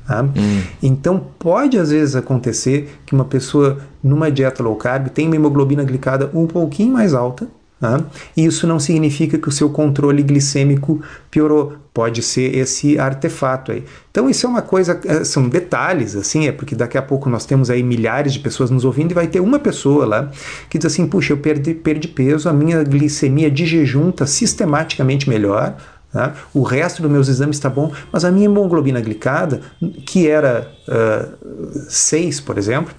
Tá? 0.06 0.22
Hum. 0.22 0.62
Então 0.82 1.20
pode 1.38 1.78
às 1.78 1.90
vezes 1.90 2.14
acontecer 2.14 2.96
que 3.04 3.14
uma 3.14 3.24
pessoa 3.24 3.78
numa 4.02 4.30
dieta 4.30 4.62
low 4.62 4.76
carb 4.76 5.08
tem 5.08 5.26
uma 5.26 5.34
hemoglobina 5.34 5.82
glicada 5.82 6.30
um 6.32 6.46
pouquinho 6.46 6.92
mais 6.92 7.12
alta, 7.12 7.48
tá? 7.80 8.00
e 8.36 8.46
isso 8.46 8.68
não 8.68 8.78
significa 8.78 9.36
que 9.36 9.48
o 9.48 9.52
seu 9.52 9.68
controle 9.68 10.22
glicêmico 10.22 11.02
piorou. 11.30 11.74
Pode 11.92 12.22
ser 12.22 12.54
esse 12.54 12.98
artefato 12.98 13.72
aí. 13.72 13.82
Então 14.10 14.28
isso 14.28 14.46
é 14.46 14.48
uma 14.50 14.60
coisa, 14.60 15.00
é, 15.06 15.24
são 15.24 15.48
detalhes, 15.48 16.14
assim, 16.14 16.46
é 16.46 16.52
porque 16.52 16.74
daqui 16.74 16.98
a 16.98 17.02
pouco 17.02 17.30
nós 17.30 17.46
temos 17.46 17.70
aí 17.70 17.82
milhares 17.82 18.34
de 18.34 18.38
pessoas 18.38 18.70
nos 18.70 18.84
ouvindo 18.84 19.12
e 19.12 19.14
vai 19.14 19.26
ter 19.26 19.40
uma 19.40 19.58
pessoa 19.58 20.04
lá 20.04 20.30
que 20.68 20.76
diz 20.76 20.92
assim, 20.92 21.06
puxa, 21.06 21.32
eu 21.32 21.38
perdi, 21.38 21.72
perdi 21.72 22.06
peso, 22.06 22.50
a 22.50 22.52
minha 22.52 22.84
glicemia 22.84 23.50
de 23.50 23.64
jejum 23.64 24.10
está 24.10 24.26
sistematicamente 24.26 25.26
melhor, 25.26 25.74
Tá? 26.12 26.34
O 26.54 26.62
resto 26.62 27.02
dos 27.02 27.10
meus 27.10 27.28
exames 27.28 27.56
está 27.56 27.68
bom, 27.68 27.92
mas 28.10 28.24
a 28.24 28.30
minha 28.30 28.46
hemoglobina 28.46 29.00
glicada, 29.00 29.60
que 30.06 30.28
era 30.28 30.70
uh, 30.88 31.78
6, 31.90 32.40
por 32.40 32.56
exemplo, 32.56 32.94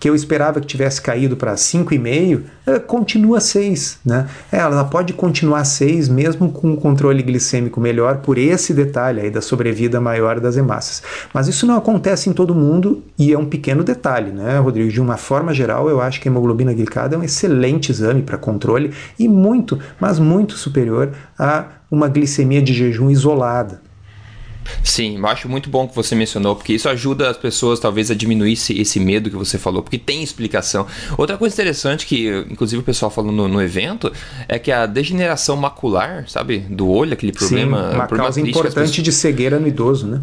que 0.00 0.08
eu 0.08 0.14
esperava 0.14 0.60
que 0.60 0.66
tivesse 0.66 1.00
caído 1.02 1.36
para 1.36 1.54
5,5, 1.54 2.40
uh, 2.66 2.80
continua 2.80 3.38
6. 3.38 3.98
Né? 4.04 4.26
Ela 4.50 4.82
pode 4.82 5.12
continuar 5.12 5.62
6 5.64 6.08
mesmo 6.08 6.50
com 6.50 6.70
um 6.70 6.76
controle 6.76 7.22
glicêmico 7.22 7.78
melhor 7.78 8.16
por 8.16 8.38
esse 8.38 8.72
detalhe 8.72 9.20
aí 9.20 9.30
da 9.30 9.42
sobrevida 9.42 10.00
maior 10.00 10.40
das 10.40 10.56
hemácias. 10.56 11.02
Mas 11.34 11.48
isso 11.48 11.66
não 11.66 11.76
acontece 11.76 12.30
em 12.30 12.32
todo 12.32 12.54
mundo 12.54 13.02
e 13.18 13.30
é 13.30 13.38
um 13.38 13.44
pequeno 13.44 13.84
detalhe, 13.84 14.32
né, 14.32 14.58
Rodrigo? 14.58 14.90
De 14.90 15.00
uma 15.00 15.18
forma 15.18 15.52
geral, 15.52 15.90
eu 15.90 16.00
acho 16.00 16.18
que 16.18 16.28
a 16.28 16.32
hemoglobina 16.32 16.72
glicada 16.72 17.14
é 17.14 17.18
um 17.18 17.22
excelente 17.22 17.92
exame 17.92 18.22
para 18.22 18.38
controle 18.38 18.94
e 19.18 19.28
muito, 19.28 19.78
mas 20.00 20.18
muito 20.18 20.54
superior 20.54 21.10
a 21.38 21.66
uma 21.90 22.08
glicemia 22.08 22.62
de 22.62 22.72
jejum 22.72 23.10
isolada. 23.10 23.82
Sim, 24.84 25.18
eu 25.18 25.26
acho 25.26 25.48
muito 25.48 25.68
bom 25.68 25.86
que 25.86 25.94
você 25.94 26.14
mencionou, 26.14 26.56
porque 26.56 26.72
isso 26.72 26.88
ajuda 26.88 27.30
as 27.30 27.36
pessoas 27.36 27.80
talvez 27.80 28.10
a 28.10 28.14
diminuir 28.14 28.52
esse, 28.52 28.78
esse 28.80 29.00
medo 29.00 29.30
que 29.30 29.36
você 29.36 29.58
falou, 29.58 29.82
porque 29.82 29.98
tem 29.98 30.22
explicação. 30.22 30.86
Outra 31.16 31.36
coisa 31.36 31.54
interessante 31.54 32.06
que, 32.06 32.28
inclusive, 32.50 32.80
o 32.80 32.84
pessoal 32.84 33.10
falou 33.10 33.32
no, 33.32 33.48
no 33.48 33.62
evento 33.62 34.12
é 34.48 34.58
que 34.58 34.70
a 34.70 34.86
degeneração 34.86 35.56
macular, 35.56 36.28
sabe, 36.28 36.58
do 36.58 36.88
olho, 36.88 37.12
aquele 37.12 37.32
problema. 37.32 37.90
Sim, 37.90 37.96
uma 37.96 38.06
problema 38.06 38.24
causa 38.24 38.40
importante 38.40 39.02
de 39.02 39.12
cegueira 39.12 39.58
no 39.58 39.66
idoso, 39.66 40.06
né? 40.06 40.20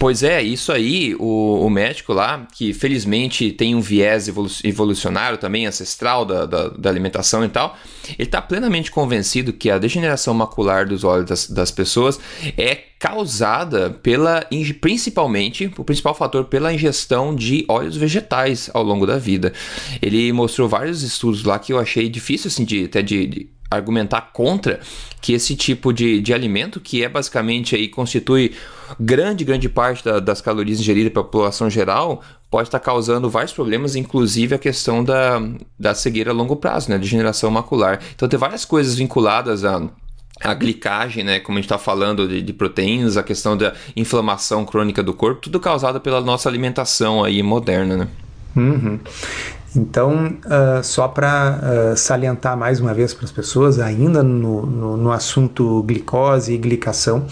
Pois 0.00 0.22
é, 0.22 0.42
isso 0.42 0.72
aí, 0.72 1.14
o, 1.16 1.66
o, 1.66 1.68
médico 1.68 2.14
lá, 2.14 2.48
que 2.54 2.72
felizmente 2.72 3.52
tem 3.52 3.74
um 3.74 3.82
viés 3.82 4.30
evolucionário 4.64 5.36
também, 5.36 5.66
ancestral 5.66 6.24
da, 6.24 6.46
da, 6.46 6.68
da 6.70 6.88
alimentação 6.88 7.44
e 7.44 7.50
tal, 7.50 7.76
ele 8.18 8.26
está 8.26 8.40
plenamente 8.40 8.90
convencido 8.90 9.52
que 9.52 9.70
a 9.70 9.76
degeneração 9.76 10.32
macular 10.32 10.88
dos 10.88 11.04
olhos 11.04 11.26
das, 11.26 11.50
das 11.50 11.70
pessoas 11.70 12.18
é 12.56 12.76
causada 12.98 13.90
pela, 13.90 14.42
principalmente, 14.80 15.70
o 15.76 15.84
principal 15.84 16.14
fator 16.14 16.46
pela 16.46 16.72
ingestão 16.72 17.36
de 17.36 17.66
óleos 17.68 17.94
vegetais 17.94 18.70
ao 18.72 18.82
longo 18.82 19.06
da 19.06 19.18
vida. 19.18 19.52
Ele 20.00 20.32
mostrou 20.32 20.66
vários 20.66 21.02
estudos 21.02 21.44
lá 21.44 21.58
que 21.58 21.74
eu 21.74 21.78
achei 21.78 22.08
difícil, 22.08 22.48
assim, 22.48 22.64
de, 22.64 22.86
até 22.86 23.02
de, 23.02 23.26
de 23.26 23.50
argumentar 23.70 24.32
contra 24.32 24.80
que 25.20 25.32
esse 25.32 25.54
tipo 25.54 25.92
de, 25.92 26.20
de 26.20 26.34
alimento, 26.34 26.80
que 26.80 27.04
é 27.04 27.08
basicamente 27.08 27.76
aí 27.76 27.88
constitui 27.88 28.52
grande, 28.98 29.44
grande 29.44 29.68
parte 29.68 30.04
da, 30.04 30.18
das 30.18 30.40
calorias 30.40 30.80
ingeridas 30.80 31.12
pela 31.12 31.24
população 31.24 31.70
geral, 31.70 32.22
pode 32.50 32.68
estar 32.68 32.80
causando 32.80 33.30
vários 33.30 33.52
problemas, 33.52 33.94
inclusive 33.94 34.54
a 34.54 34.58
questão 34.58 35.04
da, 35.04 35.40
da 35.78 35.94
cegueira 35.94 36.32
a 36.32 36.34
longo 36.34 36.56
prazo, 36.56 36.90
né, 36.90 36.98
degeneração 36.98 37.50
macular. 37.50 38.00
Então 38.14 38.28
tem 38.28 38.38
várias 38.38 38.64
coisas 38.64 38.96
vinculadas 38.96 39.64
a 39.64 39.88
a 40.42 40.54
glicagem, 40.54 41.22
né, 41.22 41.38
como 41.38 41.58
a 41.58 41.60
gente 41.60 41.66
está 41.66 41.76
falando 41.76 42.26
de, 42.26 42.40
de, 42.40 42.52
proteínas, 42.54 43.18
a 43.18 43.22
questão 43.22 43.58
da 43.58 43.74
inflamação 43.94 44.64
crônica 44.64 45.02
do 45.02 45.12
corpo, 45.12 45.42
tudo 45.42 45.60
causado 45.60 46.00
pela 46.00 46.18
nossa 46.22 46.48
alimentação 46.48 47.22
aí 47.22 47.42
moderna, 47.42 47.96
né? 47.98 48.08
Uhum. 48.56 48.98
Então, 49.74 50.36
uh, 50.46 50.82
só 50.82 51.06
para 51.06 51.92
uh, 51.92 51.96
salientar 51.96 52.56
mais 52.56 52.80
uma 52.80 52.92
vez 52.92 53.14
para 53.14 53.24
as 53.24 53.30
pessoas, 53.30 53.78
ainda 53.78 54.22
no, 54.22 54.66
no, 54.66 54.96
no, 54.96 55.12
assunto 55.12 55.82
glicose 55.84 56.52
e 56.52 56.58
glicação, 56.58 57.24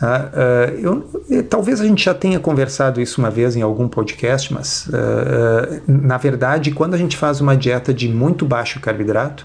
uh, 0.00 1.04
eu, 1.28 1.42
talvez 1.42 1.80
a 1.80 1.84
gente 1.84 2.04
já 2.04 2.14
tenha 2.14 2.38
conversado 2.38 3.00
isso 3.00 3.20
uma 3.20 3.30
vez 3.30 3.56
em 3.56 3.62
algum 3.62 3.88
podcast, 3.88 4.52
mas 4.52 4.88
na 5.86 6.16
verdade, 6.16 6.70
quando 6.70 6.94
a 6.94 6.98
gente 6.98 7.16
faz 7.16 7.40
uma 7.40 7.56
dieta 7.56 7.92
de 7.92 8.08
muito 8.08 8.44
baixo 8.44 8.80
carboidrato, 8.80 9.44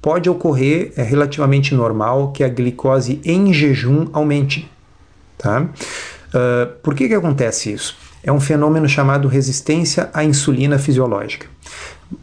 pode 0.00 0.28
ocorrer, 0.28 0.92
é 0.96 1.02
relativamente 1.02 1.74
normal, 1.74 2.32
que 2.32 2.42
a 2.42 2.48
glicose 2.48 3.20
em 3.24 3.52
jejum 3.52 4.08
aumente. 4.12 4.70
Tá? 5.38 5.66
por 6.82 6.94
que, 6.94 7.08
que 7.08 7.14
acontece 7.14 7.72
isso? 7.72 8.03
É 8.24 8.32
um 8.32 8.40
fenômeno 8.40 8.88
chamado 8.88 9.28
resistência 9.28 10.10
à 10.12 10.24
insulina 10.24 10.78
fisiológica. 10.78 11.46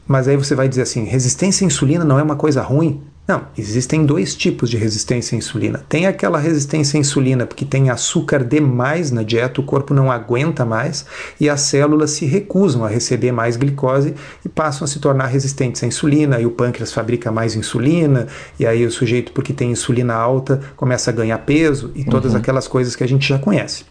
Mas 0.07 0.27
aí 0.27 0.35
você 0.35 0.55
vai 0.55 0.67
dizer 0.67 0.81
assim: 0.81 1.05
resistência 1.05 1.63
à 1.63 1.67
insulina 1.67 2.03
não 2.03 2.19
é 2.19 2.23
uma 2.23 2.35
coisa 2.35 2.61
ruim? 2.61 3.01
Não, 3.27 3.43
existem 3.55 4.03
dois 4.03 4.35
tipos 4.35 4.69
de 4.69 4.77
resistência 4.77 5.35
à 5.35 5.37
insulina. 5.37 5.85
Tem 5.87 6.07
aquela 6.07 6.39
resistência 6.39 6.97
à 6.97 6.99
insulina 6.99 7.45
porque 7.45 7.63
tem 7.63 7.89
açúcar 7.89 8.43
demais 8.43 9.11
na 9.11 9.21
dieta, 9.21 9.61
o 9.61 9.63
corpo 9.63 9.93
não 9.93 10.11
aguenta 10.11 10.65
mais 10.65 11.05
e 11.39 11.47
as 11.47 11.61
células 11.61 12.11
se 12.11 12.25
recusam 12.25 12.83
a 12.83 12.89
receber 12.89 13.31
mais 13.31 13.55
glicose 13.55 14.15
e 14.43 14.49
passam 14.49 14.85
a 14.85 14.87
se 14.87 14.99
tornar 14.99 15.27
resistentes 15.27 15.83
à 15.83 15.87
insulina, 15.87 16.41
e 16.41 16.45
o 16.45 16.51
pâncreas 16.51 16.91
fabrica 16.91 17.31
mais 17.31 17.55
insulina, 17.55 18.27
e 18.59 18.65
aí 18.65 18.85
o 18.85 18.91
sujeito, 18.91 19.31
porque 19.31 19.53
tem 19.53 19.71
insulina 19.71 20.15
alta, 20.15 20.59
começa 20.75 21.11
a 21.11 21.13
ganhar 21.13 21.37
peso 21.39 21.91
e 21.95 22.03
todas 22.03 22.33
uhum. 22.33 22.39
aquelas 22.39 22.67
coisas 22.67 22.95
que 22.95 23.03
a 23.03 23.07
gente 23.07 23.27
já 23.27 23.37
conhece. 23.37 23.85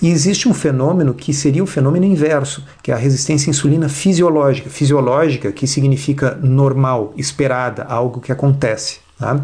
E 0.00 0.10
existe 0.10 0.48
um 0.48 0.54
fenômeno 0.54 1.14
que 1.14 1.32
seria 1.32 1.64
o 1.64 1.66
fenômeno 1.66 2.04
inverso, 2.04 2.64
que 2.82 2.92
é 2.92 2.94
a 2.94 2.98
resistência 2.98 3.48
à 3.48 3.50
insulina 3.50 3.88
fisiológica. 3.88 4.70
Fisiológica, 4.70 5.50
que 5.50 5.66
significa 5.66 6.38
normal, 6.40 7.12
esperada, 7.16 7.82
algo 7.84 8.20
que 8.20 8.30
acontece 8.30 8.57
acontece. 8.58 9.00
Tá? 9.18 9.40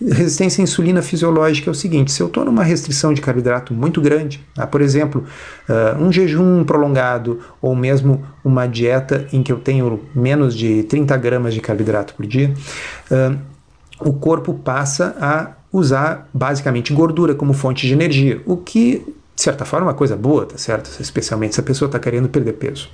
Resistência 0.00 0.62
à 0.62 0.64
insulina 0.64 1.00
fisiológica 1.00 1.70
é 1.70 1.72
o 1.72 1.74
seguinte: 1.74 2.10
se 2.10 2.20
eu 2.20 2.26
estou 2.26 2.44
numa 2.44 2.64
restrição 2.64 3.12
de 3.12 3.20
carboidrato 3.20 3.74
muito 3.74 4.00
grande, 4.00 4.44
tá? 4.54 4.66
por 4.66 4.80
exemplo, 4.80 5.24
uh, 5.68 6.02
um 6.02 6.10
jejum 6.10 6.64
prolongado 6.64 7.40
ou 7.60 7.74
mesmo 7.76 8.24
uma 8.44 8.66
dieta 8.66 9.26
em 9.32 9.42
que 9.42 9.52
eu 9.52 9.58
tenho 9.58 10.00
menos 10.14 10.56
de 10.56 10.82
30 10.84 11.16
gramas 11.18 11.54
de 11.54 11.60
carboidrato 11.60 12.14
por 12.14 12.26
dia, 12.26 12.52
uh, 13.10 13.38
o 14.00 14.12
corpo 14.12 14.54
passa 14.54 15.14
a 15.20 15.50
usar 15.72 16.28
basicamente 16.34 16.92
gordura 16.92 17.34
como 17.34 17.52
fonte 17.52 17.86
de 17.86 17.92
energia, 17.92 18.40
o 18.44 18.56
que 18.56 19.04
de 19.34 19.40
certa 19.40 19.64
forma, 19.64 19.86
é 19.86 19.88
uma 19.88 19.94
coisa 19.94 20.14
boa, 20.14 20.44
tá 20.44 20.58
certo? 20.58 20.90
Especialmente 21.00 21.54
se 21.54 21.60
a 21.60 21.64
pessoa 21.64 21.86
está 21.86 21.98
querendo 21.98 22.28
perder 22.28 22.52
peso. 22.52 22.88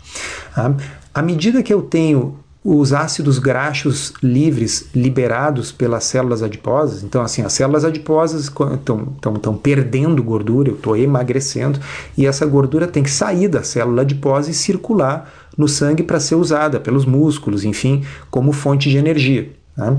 Tá? 0.54 0.72
À 1.12 1.20
medida 1.20 1.64
que 1.64 1.74
eu 1.74 1.82
tenho 1.82 2.38
os 2.64 2.92
ácidos 2.92 3.38
graxos 3.38 4.12
livres 4.22 4.88
liberados 4.94 5.70
pelas 5.70 6.04
células 6.04 6.42
adiposas. 6.42 7.02
Então, 7.02 7.22
assim, 7.22 7.42
as 7.42 7.52
células 7.52 7.84
adiposas 7.84 8.44
estão 8.44 9.56
perdendo 9.62 10.22
gordura, 10.22 10.68
eu 10.68 10.74
estou 10.74 10.96
emagrecendo, 10.96 11.78
e 12.16 12.26
essa 12.26 12.44
gordura 12.44 12.86
tem 12.86 13.02
que 13.02 13.10
sair 13.10 13.48
da 13.48 13.62
célula 13.62 14.02
adiposa 14.02 14.50
e 14.50 14.54
circular 14.54 15.32
no 15.56 15.68
sangue 15.68 16.02
para 16.02 16.20
ser 16.20 16.34
usada 16.34 16.78
pelos 16.78 17.04
músculos, 17.04 17.64
enfim, 17.64 18.04
como 18.30 18.52
fonte 18.52 18.90
de 18.90 18.96
energia. 18.96 19.50
Tá? 19.76 19.96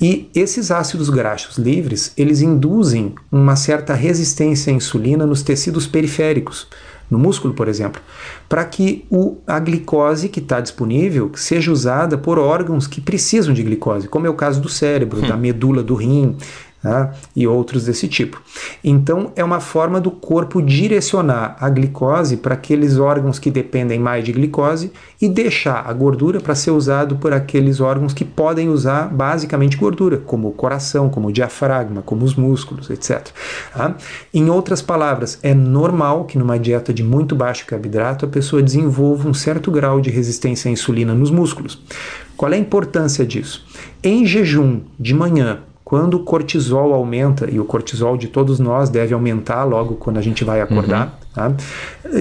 E 0.00 0.30
esses 0.34 0.70
ácidos 0.70 1.10
graxos 1.10 1.58
livres, 1.58 2.12
eles 2.16 2.40
induzem 2.40 3.14
uma 3.30 3.56
certa 3.56 3.92
resistência 3.92 4.72
à 4.72 4.76
insulina 4.76 5.26
nos 5.26 5.42
tecidos 5.42 5.86
periféricos 5.86 6.66
no 7.10 7.18
músculo, 7.18 7.54
por 7.54 7.68
exemplo, 7.68 8.00
para 8.48 8.64
que 8.64 9.04
o, 9.10 9.38
a 9.46 9.58
glicose 9.58 10.28
que 10.28 10.40
está 10.40 10.60
disponível 10.60 11.30
seja 11.34 11.72
usada 11.72 12.18
por 12.18 12.38
órgãos 12.38 12.86
que 12.86 13.00
precisam 13.00 13.54
de 13.54 13.62
glicose, 13.62 14.08
como 14.08 14.26
é 14.26 14.30
o 14.30 14.34
caso 14.34 14.60
do 14.60 14.68
cérebro, 14.68 15.24
hum. 15.24 15.28
da 15.28 15.36
medula 15.36 15.82
do 15.82 15.94
rim, 15.94 16.36
né, 16.82 17.10
e 17.34 17.46
outros 17.46 17.84
desse 17.84 18.08
tipo. 18.08 18.40
Então, 18.82 19.32
é 19.34 19.42
uma 19.42 19.60
forma 19.60 20.00
do 20.00 20.10
corpo 20.10 20.62
direcionar 20.62 21.56
a 21.60 21.68
glicose 21.68 22.36
para 22.36 22.54
aqueles 22.54 22.98
órgãos 22.98 23.38
que 23.38 23.50
dependem 23.50 23.98
mais 23.98 24.24
de 24.24 24.32
glicose 24.32 24.92
e 25.20 25.28
deixar 25.28 25.84
a 25.88 25.92
gordura 25.92 26.40
para 26.40 26.54
ser 26.54 26.70
usado 26.70 27.16
por 27.16 27.32
aqueles 27.32 27.80
órgãos 27.80 28.14
que 28.14 28.24
podem 28.24 28.68
usar 28.68 29.08
basicamente 29.08 29.76
gordura, 29.76 30.18
como 30.18 30.48
o 30.48 30.52
coração, 30.52 31.08
como 31.08 31.28
o 31.28 31.32
diafragma, 31.32 32.02
como 32.02 32.24
os 32.24 32.34
músculos, 32.34 32.90
etc. 32.90 33.28
Tá? 33.72 33.96
Em 34.32 34.48
outras 34.48 34.80
palavras, 34.80 35.38
é 35.42 35.54
normal 35.54 36.24
que 36.24 36.38
numa 36.38 36.58
dieta 36.58 36.92
de 36.92 37.02
muito 37.02 37.34
baixo 37.34 37.66
carboidrato 37.66 38.24
a 38.24 38.28
pessoa 38.28 38.62
desenvolva 38.62 39.28
um 39.28 39.34
certo 39.34 39.70
grau 39.70 40.00
de 40.00 40.10
resistência 40.10 40.68
à 40.68 40.72
insulina 40.72 41.14
nos 41.14 41.30
músculos. 41.30 41.82
Qual 42.36 42.52
é 42.52 42.54
a 42.54 42.58
importância 42.58 43.26
disso? 43.26 43.66
Em 44.00 44.24
jejum 44.24 44.82
de 44.98 45.12
manhã, 45.12 45.58
quando 45.88 46.18
o 46.18 46.20
cortisol 46.22 46.92
aumenta, 46.92 47.50
e 47.50 47.58
o 47.58 47.64
cortisol 47.64 48.18
de 48.18 48.28
todos 48.28 48.60
nós 48.60 48.90
deve 48.90 49.14
aumentar 49.14 49.64
logo 49.64 49.94
quando 49.94 50.18
a 50.18 50.20
gente 50.20 50.44
vai 50.44 50.60
acordar, 50.60 51.18
uhum. 51.34 51.54
tá? 51.54 51.54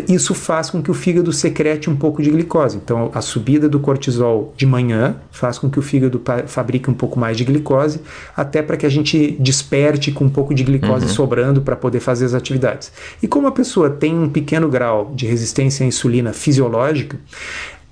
isso 0.08 0.34
faz 0.34 0.69
com 0.69 0.82
que 0.82 0.89
o 0.89 0.93
fígado 0.93 1.34
secrete 1.34 1.89
um 1.89 1.95
pouco 1.97 2.21
de 2.21 2.32
glicose. 2.32 2.77
Então, 2.77 3.12
a 3.13 3.19
subida 3.19 3.67
do 3.67 3.77
cortisol 3.77 4.53
de 4.56 4.65
manhã 4.65 5.17
faz 5.32 5.60
com 5.60 5.69
que 5.69 5.77
o 5.77 5.82
fígado 5.82 6.21
fabrique 6.45 6.89
um 6.89 6.93
pouco 6.93 7.19
mais 7.19 7.36
de 7.36 7.43
glicose, 7.43 7.99
até 8.38 8.62
para 8.62 8.77
que 8.77 8.86
a 8.86 8.89
gente 8.89 9.36
desperte 9.38 10.13
com 10.13 10.23
um 10.23 10.30
pouco 10.30 10.56
de 10.56 10.63
glicose 10.63 11.06
uhum. 11.06 11.12
sobrando 11.12 11.62
para 11.62 11.75
poder 11.75 11.99
fazer 11.99 12.23
as 12.23 12.34
atividades. 12.34 12.93
E 13.21 13.27
como 13.27 13.47
a 13.47 13.51
pessoa 13.51 13.89
tem 13.89 14.17
um 14.17 14.30
pequeno 14.30 14.69
grau 14.69 15.12
de 15.13 15.25
resistência 15.25 15.84
à 15.84 15.88
insulina 15.88 16.32
fisiológica, 16.32 17.19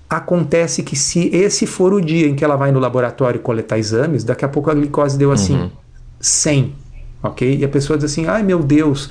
Acontece 0.10 0.84
que 0.84 0.96
se 0.96 1.30
esse 1.36 1.66
for 1.66 1.94
o 1.94 2.00
dia 2.00 2.28
em 2.28 2.36
que 2.36 2.44
ela 2.44 2.56
vai 2.56 2.72
no 2.72 2.80
laboratório 2.80 3.40
coletar 3.40 3.78
exames, 3.80 4.24
daqui 4.24 4.46
a 4.46 4.48
pouco 4.48 4.70
a 4.70 4.74
glicose 4.74 5.18
deu 5.18 5.32
assim, 5.32 5.56
uhum. 5.56 5.72
100, 6.20 6.76
ok? 7.24 7.58
E 7.58 7.66
a 7.66 7.70
pessoa 7.70 7.98
diz 7.98 8.12
assim, 8.12 8.28
ai 8.28 8.44
meu 8.44 8.62
Deus, 8.62 9.10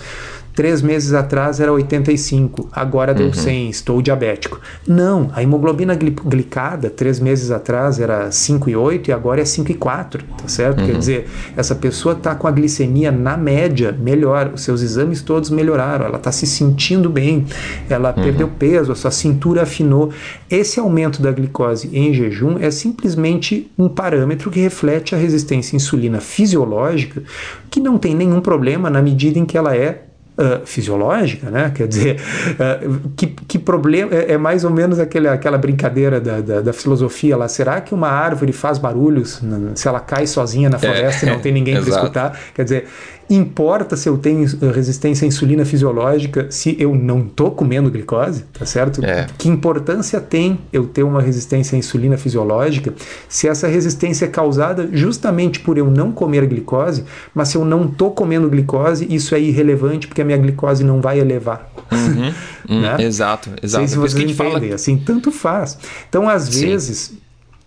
Três 0.54 0.80
meses 0.80 1.12
atrás 1.12 1.58
era 1.58 1.72
85, 1.72 2.68
agora 2.70 3.12
deu 3.12 3.26
uhum. 3.26 3.32
100, 3.32 3.70
estou 3.70 4.00
diabético. 4.00 4.60
Não, 4.86 5.28
a 5.34 5.42
hemoglobina 5.42 5.96
glicada, 5.96 6.88
três 6.88 7.18
meses 7.18 7.50
atrás 7.50 7.98
era 7.98 8.28
5,8 8.28 9.08
e 9.08 9.12
agora 9.12 9.40
é 9.40 9.44
5,4, 9.44 10.20
tá 10.40 10.46
certo? 10.46 10.78
Uhum. 10.78 10.86
Quer 10.86 10.96
dizer, 10.96 11.28
essa 11.56 11.74
pessoa 11.74 12.14
está 12.14 12.36
com 12.36 12.46
a 12.46 12.52
glicemia 12.52 13.10
na 13.10 13.36
média 13.36 13.90
melhor, 13.90 14.52
os 14.54 14.62
seus 14.62 14.80
exames 14.80 15.22
todos 15.22 15.50
melhoraram, 15.50 16.06
ela 16.06 16.18
está 16.18 16.30
se 16.30 16.46
sentindo 16.46 17.10
bem, 17.10 17.46
ela 17.90 18.14
uhum. 18.16 18.22
perdeu 18.22 18.46
peso, 18.46 18.92
a 18.92 18.94
sua 18.94 19.10
cintura 19.10 19.62
afinou. 19.62 20.12
Esse 20.48 20.78
aumento 20.78 21.20
da 21.20 21.32
glicose 21.32 21.90
em 21.92 22.14
jejum 22.14 22.58
é 22.60 22.70
simplesmente 22.70 23.72
um 23.76 23.88
parâmetro 23.88 24.52
que 24.52 24.60
reflete 24.60 25.16
a 25.16 25.18
resistência 25.18 25.74
à 25.74 25.78
insulina 25.78 26.20
fisiológica, 26.20 27.24
que 27.68 27.80
não 27.80 27.98
tem 27.98 28.14
nenhum 28.14 28.40
problema 28.40 28.88
na 28.88 29.02
medida 29.02 29.36
em 29.36 29.44
que 29.44 29.58
ela 29.58 29.76
é 29.76 30.13
Uh, 30.36 30.66
fisiológica, 30.66 31.48
né? 31.48 31.70
Quer 31.72 31.86
dizer, 31.86 32.16
uh, 32.16 33.08
que, 33.16 33.28
que 33.28 33.56
problema 33.56 34.12
é, 34.12 34.32
é, 34.32 34.36
mais 34.36 34.64
ou 34.64 34.70
menos 34.70 34.98
aquele, 34.98 35.28
aquela 35.28 35.56
brincadeira 35.56 36.20
da, 36.20 36.40
da, 36.40 36.60
da, 36.60 36.72
filosofia 36.72 37.36
lá. 37.36 37.46
Será 37.46 37.80
que 37.80 37.94
uma 37.94 38.08
árvore 38.08 38.52
faz 38.52 38.76
barulhos 38.76 39.40
se 39.76 39.86
ela 39.86 40.00
cai 40.00 40.26
sozinha 40.26 40.68
na 40.68 40.76
é, 40.76 40.80
floresta 40.80 41.24
é, 41.24 41.28
e 41.28 41.32
não 41.32 41.38
tem 41.38 41.52
ninguém 41.52 41.80
para 41.80 41.86
escutar? 41.94 42.36
Quer 42.52 42.64
dizer, 42.64 42.88
Importa 43.28 43.96
se 43.96 44.08
eu 44.08 44.18
tenho 44.18 44.44
eh, 44.44 44.70
resistência 44.70 45.24
à 45.24 45.28
insulina 45.28 45.64
fisiológica 45.64 46.46
se 46.50 46.76
eu 46.78 46.94
não 46.94 47.20
estou 47.20 47.50
comendo 47.50 47.90
glicose, 47.90 48.44
tá 48.52 48.66
certo? 48.66 49.04
É. 49.04 49.26
Que 49.38 49.48
importância 49.48 50.20
tem 50.20 50.58
eu 50.72 50.86
ter 50.86 51.02
uma 51.02 51.22
resistência 51.22 51.76
à 51.76 51.78
insulina 51.78 52.16
fisiológica 52.16 52.92
se 53.28 53.48
essa 53.48 53.66
resistência 53.66 54.26
é 54.26 54.28
causada 54.28 54.88
justamente 54.92 55.60
por 55.60 55.78
eu 55.78 55.90
não 55.90 56.12
comer 56.12 56.46
glicose, 56.46 57.04
mas 57.34 57.48
se 57.48 57.56
eu 57.56 57.64
não 57.64 57.86
estou 57.86 58.10
comendo 58.10 58.48
glicose, 58.48 59.06
isso 59.08 59.34
é 59.34 59.40
irrelevante 59.40 60.06
porque 60.06 60.20
a 60.20 60.24
minha 60.24 60.38
glicose 60.38 60.84
não 60.84 61.00
vai 61.00 61.18
elevar. 61.18 61.70
Uhum, 61.90 62.32
uhum, 62.68 62.80
né? 62.80 62.96
Exato, 63.00 63.50
exato. 63.62 63.86
Sei 63.86 63.88
se 63.88 63.96
vocês 63.96 64.22
entendem, 64.22 64.60
fala... 64.60 64.74
assim, 64.74 64.96
tanto 64.96 65.30
faz. 65.30 65.78
Então, 66.08 66.28
às 66.28 66.44
Sim. 66.44 66.66
vezes, 66.66 67.14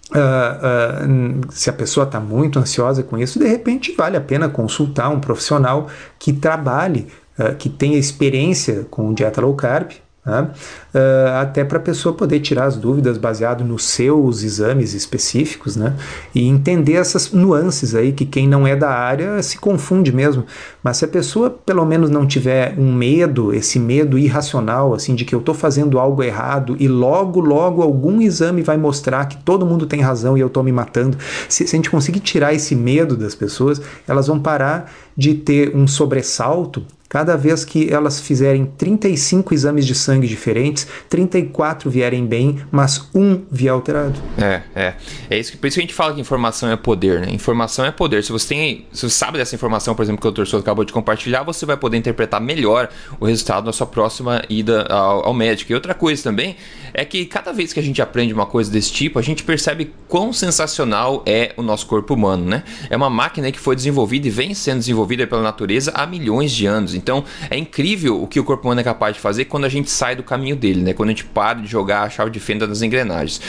Uh, 0.09 1.51
se 1.51 1.69
a 1.69 1.73
pessoa 1.73 2.05
está 2.05 2.19
muito 2.19 2.57
ansiosa 2.59 3.03
com 3.03 3.17
isso, 3.17 3.39
de 3.39 3.47
repente 3.47 3.93
vale 3.93 4.15
a 4.15 4.21
pena 4.21 4.47
consultar 4.47 5.09
um 5.09 5.19
profissional 5.19 5.89
que 6.17 6.31
trabalhe, 6.31 7.07
uh, 7.37 7.53
que 7.55 7.69
tenha 7.69 7.97
experiência 7.97 8.85
com 8.89 9.13
dieta 9.13 9.41
low 9.41 9.53
carb, 9.53 9.91
né? 10.27 10.49
Uh, 10.93 11.29
até 11.39 11.63
para 11.63 11.77
a 11.77 11.81
pessoa 11.81 12.13
poder 12.13 12.41
tirar 12.41 12.65
as 12.65 12.75
dúvidas 12.75 13.17
baseado 13.17 13.63
nos 13.63 13.85
seus 13.85 14.43
exames 14.43 14.93
específicos, 14.93 15.77
né? 15.77 15.95
E 16.35 16.45
entender 16.45 16.93
essas 16.93 17.31
nuances 17.31 17.95
aí 17.95 18.11
que 18.11 18.25
quem 18.25 18.47
não 18.47 18.67
é 18.67 18.75
da 18.75 18.89
área 18.89 19.41
se 19.41 19.57
confunde 19.57 20.11
mesmo. 20.11 20.45
Mas 20.83 20.97
se 20.97 21.05
a 21.05 21.07
pessoa 21.07 21.49
pelo 21.49 21.85
menos 21.85 22.09
não 22.09 22.27
tiver 22.27 22.75
um 22.77 22.93
medo, 22.93 23.53
esse 23.53 23.79
medo 23.79 24.19
irracional, 24.19 24.93
assim, 24.93 25.15
de 25.15 25.23
que 25.23 25.33
eu 25.33 25.39
estou 25.39 25.55
fazendo 25.55 25.97
algo 25.97 26.21
errado 26.21 26.75
e 26.77 26.87
logo, 26.87 27.39
logo 27.39 27.81
algum 27.81 28.21
exame 28.21 28.61
vai 28.61 28.75
mostrar 28.75 29.25
que 29.27 29.37
todo 29.37 29.65
mundo 29.65 29.85
tem 29.85 30.01
razão 30.01 30.37
e 30.37 30.41
eu 30.41 30.47
estou 30.47 30.63
me 30.63 30.73
matando. 30.73 31.17
Se, 31.47 31.65
se 31.65 31.75
a 31.75 31.77
gente 31.77 31.89
conseguir 31.89 32.19
tirar 32.19 32.53
esse 32.53 32.75
medo 32.75 33.15
das 33.15 33.33
pessoas, 33.33 33.81
elas 34.05 34.27
vão 34.27 34.39
parar 34.39 34.91
de 35.15 35.33
ter 35.33 35.73
um 35.75 35.87
sobressalto 35.87 36.83
Cada 37.09 37.37
vez 37.37 37.63
que 37.63 37.91
elas 37.91 38.19
fizerem 38.19 38.65
35 38.65 39.53
exames 39.53 39.85
de 39.85 39.95
sangue 39.95 40.27
diferentes, 40.27 40.85
34 41.07 41.89
vierem 41.89 42.25
bem, 42.25 42.59
mas 42.69 43.09
um 43.15 43.43
vier 43.49 43.71
alterado. 43.71 44.19
É, 44.37 44.61
é. 44.75 44.93
É 45.29 45.39
isso 45.39 45.51
que, 45.51 45.57
por 45.57 45.67
isso 45.67 45.75
que 45.75 45.81
a 45.81 45.83
gente 45.83 45.93
fala 45.93 46.13
que 46.13 46.19
informação 46.19 46.69
é 46.69 46.75
poder, 46.75 47.21
né? 47.21 47.31
Informação 47.31 47.85
é 47.85 47.91
poder. 47.91 48.23
Se 48.23 48.31
você 48.31 48.47
tem, 48.49 48.87
se 48.91 49.09
você 49.09 49.15
sabe 49.15 49.37
dessa 49.37 49.55
informação, 49.55 49.95
por 49.95 50.03
exemplo, 50.03 50.19
que 50.19 50.27
o 50.27 50.31
doutor 50.31 50.47
Souza 50.47 50.63
acabou 50.63 50.83
de 50.83 50.91
compartilhar, 50.91 51.43
você 51.43 51.65
vai 51.65 51.77
poder 51.77 51.97
interpretar 51.97 52.41
melhor 52.41 52.89
o 53.19 53.25
resultado 53.25 53.65
na 53.65 53.71
sua 53.71 53.87
próxima 53.87 54.43
ida 54.49 54.83
ao, 54.89 55.27
ao 55.27 55.33
médico. 55.33 55.71
E 55.71 55.75
outra 55.75 55.93
coisa 55.93 56.21
também 56.21 56.57
é 56.93 57.05
que 57.05 57.25
cada 57.25 57.53
vez 57.53 57.71
que 57.71 57.79
a 57.79 57.83
gente 57.83 58.01
aprende 58.01 58.33
uma 58.33 58.45
coisa 58.45 58.69
desse 58.69 58.91
tipo, 58.91 59.17
a 59.17 59.21
gente 59.21 59.43
percebe 59.43 59.93
quão 60.09 60.33
sensacional 60.33 61.23
é 61.25 61.53
o 61.55 61.61
nosso 61.61 61.85
corpo 61.85 62.13
humano, 62.13 62.45
né? 62.45 62.63
É 62.89 62.97
uma 62.97 63.09
máquina 63.09 63.49
que 63.51 63.59
foi 63.59 63.75
desenvolvida 63.75 64.27
e 64.27 64.29
vem 64.29 64.53
sendo 64.53 64.79
desenvolvida 64.79 65.25
pela 65.25 65.41
natureza 65.41 65.91
há 65.93 66.05
milhões 66.05 66.51
de 66.51 66.65
anos. 66.65 66.96
Então 66.97 67.23
é 67.49 67.57
incrível 67.57 68.21
o 68.21 68.27
que 68.27 68.39
o 68.39 68.43
corpo 68.43 68.65
humano 68.65 68.81
é 68.81 68.83
capaz 68.83 69.15
de 69.15 69.21
fazer 69.21 69.45
quando 69.45 69.65
a 69.65 69.69
gente 69.69 69.89
sai 69.89 70.15
do 70.15 70.23
caminho 70.23 70.55
dele, 70.55 70.81
né? 70.81 70.93
Quando 70.93 71.09
a 71.09 71.11
gente 71.11 71.25
para 71.25 71.59
de 71.59 71.67
jogar 71.67 72.03
a 72.03 72.09
chave 72.09 72.31
de 72.31 72.39
fenda 72.39 72.67
das 72.67 72.81
engrenagens. 72.81 73.39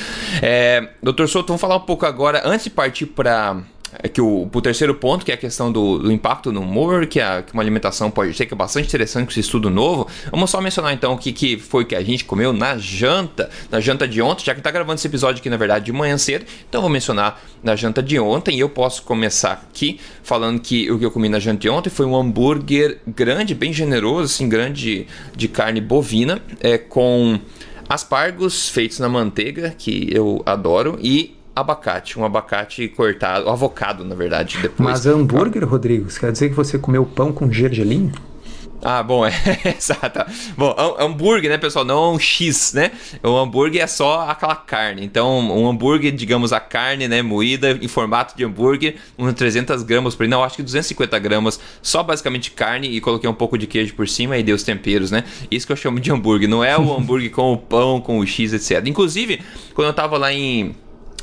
É, 0.43 0.91
Doutor 1.03 1.29
Souto, 1.29 1.49
vamos 1.49 1.61
falar 1.61 1.77
um 1.77 1.81
pouco 1.81 2.07
agora, 2.07 2.43
antes 2.45 2.65
de 2.65 2.71
partir 2.71 3.07
para 3.07 3.63
é 4.03 4.09
que 4.09 4.21
o, 4.21 4.49
o 4.53 4.61
terceiro 4.61 4.95
ponto, 4.95 5.25
que 5.25 5.31
é 5.31 5.35
a 5.35 5.39
questão 5.39 5.73
do, 5.73 5.99
do 5.99 6.13
impacto 6.13 6.53
no 6.53 6.61
humor, 6.61 7.07
que, 7.07 7.21
a, 7.21 7.43
que 7.43 7.53
uma 7.53 7.63
alimentação 7.63 8.11
pode 8.11 8.35
ter, 8.35 8.47
que 8.47 8.55
é 8.55 8.57
bastante 8.57 8.87
interessante 8.87 9.25
com 9.25 9.31
esse 9.31 9.41
estudo 9.41 9.71
novo. 9.71 10.07
Vamos 10.31 10.51
só 10.51 10.61
mencionar 10.61 10.93
então 10.93 11.15
o 11.15 11.19
que, 11.19 11.33
que 11.33 11.57
foi 11.57 11.85
que 11.85 11.95
a 11.95 12.03
gente 12.03 12.25
comeu 12.25 12.53
na 12.53 12.77
janta, 12.77 13.49
na 13.71 13.81
janta 13.81 14.07
de 14.07 14.21
ontem, 14.21 14.45
já 14.45 14.55
que 14.55 14.61
tá 14.61 14.71
gravando 14.71 14.97
esse 14.97 15.07
episódio 15.07 15.41
aqui, 15.41 15.51
na 15.51 15.57
verdade, 15.57 15.87
de 15.87 15.93
manhã 15.93 16.19
cedo. 16.19 16.45
Então 16.69 16.81
vou 16.81 16.91
mencionar 16.91 17.41
na 17.63 17.75
janta 17.75 18.03
de 18.03 18.19
ontem 18.19 18.57
e 18.57 18.61
eu 18.61 18.69
posso 18.69 19.03
começar 19.03 19.53
aqui 19.53 19.99
falando 20.23 20.61
que 20.61 20.91
o 20.91 20.99
que 20.99 21.05
eu 21.05 21.11
comi 21.11 21.29
na 21.29 21.39
janta 21.39 21.61
de 21.61 21.69
ontem 21.69 21.91
foi 21.91 22.07
um 22.07 22.17
hambúrguer 22.17 22.99
grande, 23.07 23.55
bem 23.55 23.73
generoso, 23.73 24.35
assim, 24.35 24.49
grande 24.49 25.07
de 25.35 25.49
carne 25.49 25.81
bovina, 25.81 26.41
é, 26.61 26.77
com 26.77 27.39
aspargos 27.89 28.69
feitos 28.69 28.99
na 28.99 29.09
manteiga, 29.09 29.75
que 29.77 30.09
eu 30.13 30.43
adoro, 30.45 30.99
e 31.01 31.38
abacate, 31.61 32.19
um 32.19 32.25
abacate 32.25 32.89
cortado, 32.89 33.49
avocado, 33.49 34.05
na 34.05 34.15
verdade. 34.15 34.59
Depois. 34.61 34.89
Mas 34.89 35.07
hambúrguer, 35.07 35.67
Rodrigo, 35.69 36.09
quer 36.09 36.33
dizer 36.33 36.49
que 36.49 36.55
você 36.55 36.79
comeu 36.79 37.05
pão 37.05 37.33
com 37.33 37.51
gergelim? 37.51 38.13
Ah, 38.83 39.03
bom, 39.03 39.27
é, 39.27 39.33
exato. 39.77 40.21
Bom, 40.57 40.75
hambúrguer, 40.99 41.51
né, 41.51 41.59
pessoal? 41.59 41.85
Não 41.85 42.15
um 42.15 42.19
X, 42.19 42.73
né? 42.73 42.93
O 43.23 43.37
hambúrguer 43.37 43.83
é 43.83 43.87
só 43.87 44.29
aquela 44.29 44.55
carne. 44.55 45.05
Então, 45.05 45.39
um 45.41 45.69
hambúrguer, 45.69 46.13
digamos, 46.13 46.53
a 46.53 46.61
carne, 46.61 47.09
né, 47.09 47.21
moída 47.21 47.73
em 47.73 47.89
formato 47.89 48.37
de 48.37 48.45
hambúrguer, 48.45 48.97
uns 49.19 49.33
300 49.35 49.83
gramas 49.83 50.15
por 50.15 50.23
aí. 50.23 50.29
Não, 50.29 50.45
acho 50.45 50.57
que 50.57 50.63
250 50.63 51.19
gramas, 51.19 51.59
só 51.83 52.03
basicamente 52.03 52.53
carne 52.53 52.89
e 52.89 53.01
coloquei 53.01 53.29
um 53.29 53.35
pouco 53.35 53.59
de 53.59 53.67
queijo 53.67 53.95
por 53.95 54.09
cima 54.09 54.39
e 54.39 54.43
dei 54.43 54.55
os 54.55 54.63
temperos, 54.63 55.11
né? 55.11 55.25
Isso 55.51 55.67
que 55.67 55.73
eu 55.73 55.77
chamo 55.77 55.99
de 55.99 56.13
hambúrguer. 56.13 56.49
Não 56.49 56.63
é 56.63 56.79
o 56.79 56.97
hambúrguer 56.97 57.31
com 57.31 57.53
o 57.53 57.59
pão, 57.59 58.01
com 58.01 58.21
o 58.21 58.27
X, 58.27 58.53
etc. 58.53 58.87
Inclusive, 58.87 59.41
quando 59.75 59.89
eu 59.89 59.95
tava 59.95 60.17
lá 60.17 60.33
em 60.33 60.75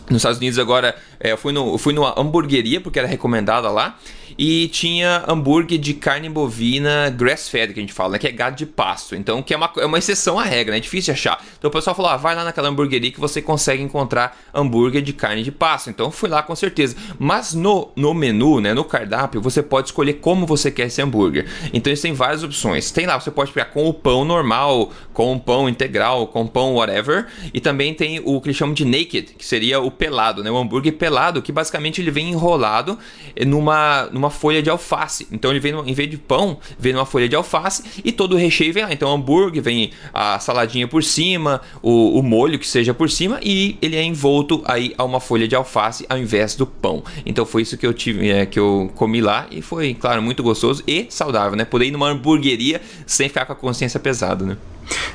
nos 0.09 0.17
Estados 0.17 0.37
Unidos 0.37 0.59
agora, 0.59 0.95
é, 1.19 1.31
eu 1.31 1.37
fui, 1.37 1.53
no, 1.53 1.73
eu 1.73 1.77
fui 1.77 1.93
numa 1.93 2.19
hamburgueria, 2.19 2.79
porque 2.81 2.99
era 2.99 3.07
recomendada 3.07 3.69
lá, 3.69 3.97
e 4.37 4.67
tinha 4.67 5.23
hambúrguer 5.27 5.77
de 5.77 5.93
carne 5.93 6.29
bovina 6.29 7.09
grass-fed, 7.09 7.73
que 7.73 7.79
a 7.79 7.83
gente 7.83 7.93
fala, 7.93 8.13
né? 8.13 8.19
Que 8.19 8.27
é 8.27 8.31
gado 8.31 8.55
de 8.55 8.65
pasto. 8.65 9.15
Então, 9.15 9.41
que 9.41 9.53
é 9.53 9.57
uma, 9.57 9.71
é 9.77 9.85
uma 9.85 9.97
exceção 9.97 10.37
à 10.39 10.43
regra, 10.43 10.71
né? 10.71 10.77
É 10.77 10.81
difícil 10.81 11.13
de 11.13 11.19
achar. 11.19 11.43
Então 11.57 11.69
o 11.69 11.71
pessoal 11.71 11.95
falou: 11.95 12.11
ah, 12.11 12.17
vai 12.17 12.35
lá 12.35 12.43
naquela 12.43 12.67
hamburgueria 12.67 13.11
que 13.11 13.19
você 13.19 13.41
consegue 13.41 13.81
encontrar 13.81 14.37
hambúrguer 14.53 15.01
de 15.01 15.13
carne 15.13 15.43
de 15.43 15.51
pasto. 15.51 15.89
Então 15.89 16.11
fui 16.11 16.29
lá 16.29 16.43
com 16.43 16.55
certeza. 16.55 16.95
Mas 17.17 17.53
no, 17.53 17.91
no 17.95 18.13
menu, 18.13 18.59
né? 18.59 18.73
No 18.73 18.83
cardápio, 18.83 19.41
você 19.41 19.63
pode 19.63 19.87
escolher 19.87 20.15
como 20.15 20.45
você 20.45 20.69
quer 20.69 20.87
esse 20.87 21.01
hambúrguer. 21.01 21.45
Então 21.73 21.89
eles 21.89 22.01
têm 22.01 22.13
várias 22.13 22.43
opções. 22.43 22.91
Tem 22.91 23.05
lá, 23.05 23.19
você 23.19 23.31
pode 23.31 23.51
pegar 23.51 23.69
com 23.69 23.87
o 23.87 23.93
pão 23.93 24.25
normal, 24.25 24.91
com 25.15 25.33
o 25.33 25.39
pão 25.39 25.67
integral, 25.69 26.27
com 26.27 26.41
o 26.43 26.47
pão 26.47 26.75
whatever. 26.75 27.25
E 27.53 27.61
também 27.61 27.93
tem 27.93 28.21
o 28.23 28.39
que 28.41 28.49
eles 28.49 28.57
chamam 28.57 28.75
de 28.75 28.83
naked, 28.83 29.33
que 29.37 29.45
seria 29.45 29.79
o 29.79 29.89
pelado, 29.89 30.43
né? 30.43 30.51
O 30.51 30.57
hambúrguer 30.57 30.93
pelado, 30.93 31.41
que 31.41 31.53
basicamente 31.53 32.01
ele 32.01 32.11
vem 32.11 32.29
enrolado 32.29 32.99
numa, 33.47 34.09
numa 34.11 34.29
folha 34.29 34.61
de 34.61 34.69
alface. 34.69 35.25
Então 35.31 35.51
ele 35.51 35.59
vem, 35.61 35.73
em 35.73 35.93
vez 35.93 36.09
de 36.09 36.17
pão, 36.17 36.59
vem 36.77 36.91
numa 36.91 37.05
folha 37.05 37.29
de 37.29 37.35
alface 37.35 38.01
e 38.03 38.11
todo 38.11 38.33
o 38.33 38.37
recheio 38.37 38.73
vem 38.73 38.83
lá. 38.83 38.91
Então 38.91 39.11
hambúrguer, 39.11 39.63
vem 39.63 39.91
a 40.13 40.37
saladinha 40.37 40.85
por 40.85 41.01
cima, 41.01 41.61
o, 41.81 42.19
o 42.19 42.21
molho 42.21 42.59
que 42.59 42.67
seja 42.67 42.93
por 42.93 43.09
cima 43.09 43.39
e 43.41 43.77
ele 43.81 43.95
é 43.95 44.03
envolto 44.03 44.61
aí 44.65 44.93
a 44.97 45.05
uma 45.05 45.21
folha 45.21 45.47
de 45.47 45.55
alface 45.55 46.05
ao 46.09 46.17
invés 46.17 46.55
do 46.55 46.67
pão. 46.67 47.01
Então 47.25 47.45
foi 47.45 47.61
isso 47.61 47.77
que 47.77 47.87
eu 47.87 47.93
tive, 47.93 48.29
é, 48.29 48.45
que 48.45 48.59
eu 48.59 48.91
comi 48.95 49.21
lá 49.21 49.47
e 49.49 49.61
foi, 49.61 49.93
claro, 49.93 50.21
muito 50.21 50.43
gostoso 50.43 50.83
e 50.85 51.07
saudável, 51.09 51.55
né? 51.55 51.63
Poder 51.63 51.85
ir 51.85 51.91
numa 51.91 52.09
hamburgueria 52.09 52.81
sem 53.07 53.29
ficar 53.29 53.45
com 53.45 53.53
a 53.53 53.55
consciência 53.55 53.97
pesada, 53.97 54.45
né? 54.45 54.57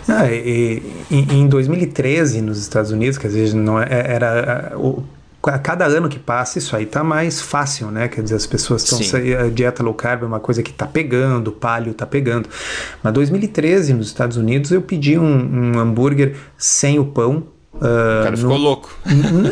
Ah, 0.08 0.30
e, 0.30 0.82
e, 1.10 1.16
em 1.34 1.46
2013 1.46 2.40
nos 2.40 2.58
Estados 2.58 2.90
Unidos, 2.90 3.16
que 3.16 3.26
às 3.26 3.34
vezes 3.34 3.54
não 3.54 3.80
é, 3.80 3.86
era 3.90 4.72
o 4.76 5.02
a 5.42 5.58
cada 5.58 5.86
ano 5.86 6.08
que 6.08 6.18
passa, 6.18 6.58
isso 6.58 6.76
aí 6.76 6.84
tá 6.84 7.02
mais 7.02 7.40
fácil, 7.40 7.90
né? 7.90 8.08
Quer 8.08 8.22
dizer, 8.22 8.36
as 8.36 8.46
pessoas 8.46 8.82
estão. 8.82 8.98
A 9.40 9.48
dieta 9.48 9.82
low 9.82 9.94
carb 9.94 10.22
é 10.22 10.26
uma 10.26 10.40
coisa 10.40 10.62
que 10.62 10.72
tá 10.72 10.86
pegando, 10.86 11.48
o 11.48 11.52
palio 11.52 11.94
tá 11.94 12.04
pegando. 12.04 12.48
Mas 13.02 13.12
2013, 13.14 13.94
nos 13.94 14.08
Estados 14.08 14.36
Unidos, 14.36 14.70
eu 14.70 14.82
pedi 14.82 15.18
um, 15.18 15.24
um 15.74 15.78
hambúrguer 15.78 16.36
sem 16.58 16.98
o 16.98 17.06
pão 17.06 17.44
Uh, 17.72 18.20
o 18.20 18.24
cara 18.24 18.36
ficou 18.36 18.56
louco. 18.56 18.98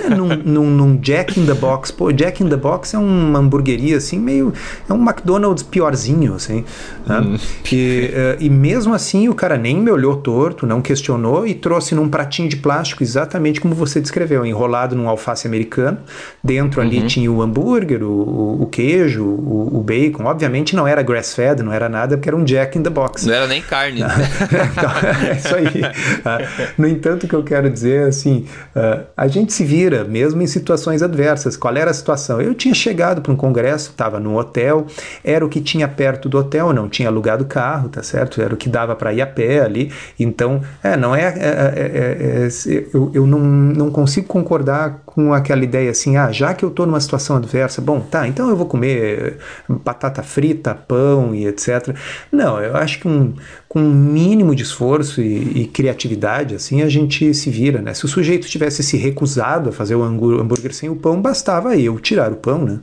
Num, 0.09 0.29
num, 0.29 0.71
num, 0.71 0.97
Jack 0.97 1.39
in 1.39 1.47
the 1.47 1.55
Box. 1.55 1.93
Pô, 1.93 2.13
Jack 2.13 2.43
in 2.43 2.49
the 2.49 2.57
Box 2.57 2.95
é 2.95 2.99
uma 2.99 3.39
hamburgueria 3.39 3.97
assim, 3.97 4.19
meio. 4.19 4.53
É 4.89 4.93
um 4.93 5.01
McDonald's 5.03 5.63
piorzinho, 5.63 6.35
assim. 6.35 6.65
Né? 7.07 7.21
Hum. 7.21 7.37
E, 7.71 8.11
uh, 8.13 8.43
e 8.43 8.51
mesmo 8.51 8.93
assim 8.93 9.29
o 9.29 9.35
cara 9.35 9.57
nem 9.57 9.77
me 9.77 9.91
olhou 9.91 10.17
torto, 10.17 10.67
não 10.67 10.81
questionou 10.81 11.47
e 11.47 11.55
trouxe 11.55 11.95
num 11.95 12.09
pratinho 12.09 12.49
de 12.49 12.57
plástico, 12.57 13.03
exatamente 13.03 13.61
como 13.61 13.75
você 13.75 14.01
descreveu, 14.01 14.45
enrolado 14.45 14.97
num 14.97 15.09
alface 15.09 15.47
americano. 15.47 15.99
Dentro 16.43 16.81
ali 16.81 16.99
uhum. 16.99 17.07
tinha 17.07 17.31
o 17.31 17.41
hambúrguer, 17.41 18.03
o, 18.03 18.11
o, 18.11 18.63
o 18.63 18.67
queijo, 18.67 19.25
o, 19.25 19.79
o, 19.79 19.83
bacon. 19.83 20.25
Obviamente 20.25 20.75
não 20.75 20.87
era 20.87 21.03
grass-fed, 21.03 21.63
não 21.63 21.73
era 21.73 21.89
nada, 21.89 22.17
porque 22.17 22.29
era 22.29 22.37
um 22.37 22.45
Jack 22.45 22.77
in 22.77 22.83
the 22.83 22.91
Box. 22.91 23.27
Não 23.27 23.35
era 23.35 23.47
nem 23.47 23.63
carne. 23.63 24.01
então, 24.03 24.91
é 25.29 25.37
isso 25.37 25.55
aí. 25.55 25.67
Uh, 25.67 26.73
no 26.77 26.89
entanto, 26.89 27.25
o 27.25 27.29
que 27.29 27.35
eu 27.35 27.45
quero 27.45 27.71
dizer 27.71 28.08
assim, 28.09 28.47
uh, 28.75 29.07
a 29.17 29.29
gente 29.29 29.53
se 29.53 29.65
vira 29.65 30.05
mesmo 30.05 30.43
em 30.43 30.47
situações 30.47 31.03
adversas. 31.03 31.57
Qual 31.57 31.77
era 31.77 31.91
a 31.91 31.95
situação? 31.95 32.41
Eu 32.41 32.55
tinha 32.55 32.75
chegado 32.75 33.23
para 33.23 33.33
um 33.33 33.37
congresso, 33.37 33.91
estava 33.91 34.19
no 34.19 34.39
hotel, 34.39 34.87
era 35.23 35.45
o 35.45 35.49
que 35.49 35.61
tinha 35.61 35.87
perto 35.87 36.29
do 36.29 36.39
hotel, 36.39 36.73
não 36.73 36.89
tinha 36.89 37.09
alugado 37.09 37.45
carro, 37.45 37.89
tá 37.89 38.03
certo? 38.03 38.41
Era 38.43 38.55
o 38.55 38.57
que 38.57 38.69
dava 38.69 38.95
para 38.97 39.13
ir 39.13 39.21
a 39.21 39.27
pé 39.27 39.61
ali. 39.61 39.93
Então, 40.19 40.63
é, 40.83 40.97
não 40.97 41.15
é, 41.15 41.23
é, 41.23 41.73
é, 41.77 42.47
é 42.47 42.89
eu, 42.95 43.11
eu 43.15 43.27
não, 43.27 43.39
não 43.39 43.91
consigo 43.91 44.27
concordar 44.27 45.01
com 45.19 45.35
aquela 45.35 45.65
ideia 45.65 45.91
assim, 45.91 46.17
ah, 46.17 46.31
já 46.31 46.55
que 46.55 46.65
eu 46.65 46.69
estou 46.69 46.87
numa 46.87 47.01
situação 47.01 47.39
adversa, 47.39 47.83
bom, 47.83 47.99
tá, 47.99 48.29
então 48.29 48.49
eu 48.49 48.57
vou 48.57 48.67
comer 48.67 49.39
batata 49.69 50.23
frita, 50.23 50.77
pão 50.77 51.35
e 51.35 51.45
etc. 51.45 51.93
Não, 52.31 52.61
eu 52.61 52.77
acho 52.77 53.01
que 53.01 53.09
um, 53.09 53.35
com 53.69 53.81
um 53.81 53.93
mínimo 53.93 54.55
de 54.55 54.63
esforço 54.63 55.21
e, 55.21 55.63
e, 55.63 55.67
criatividade, 55.67 56.55
assim, 56.55 56.83
a 56.83 56.89
gente 56.89 57.35
se 57.35 57.51
vira, 57.51 57.83
né? 57.83 57.95
Se 57.95 58.05
o 58.05 58.09
sujeito 58.09 58.47
tivesse 58.47 58.81
se 58.85 58.97
recusado 58.97 59.71
a 59.71 59.73
fazer 59.73 59.97
o 59.97 60.05
hambúrguer 60.05 60.73
sem 60.73 60.89
o 60.89 60.95
pão, 60.95 61.21
bastava 61.21 61.77
eu 61.77 61.99
tirar 61.99 62.31
o 62.31 62.37
pão, 62.37 62.65
né? 62.65 62.79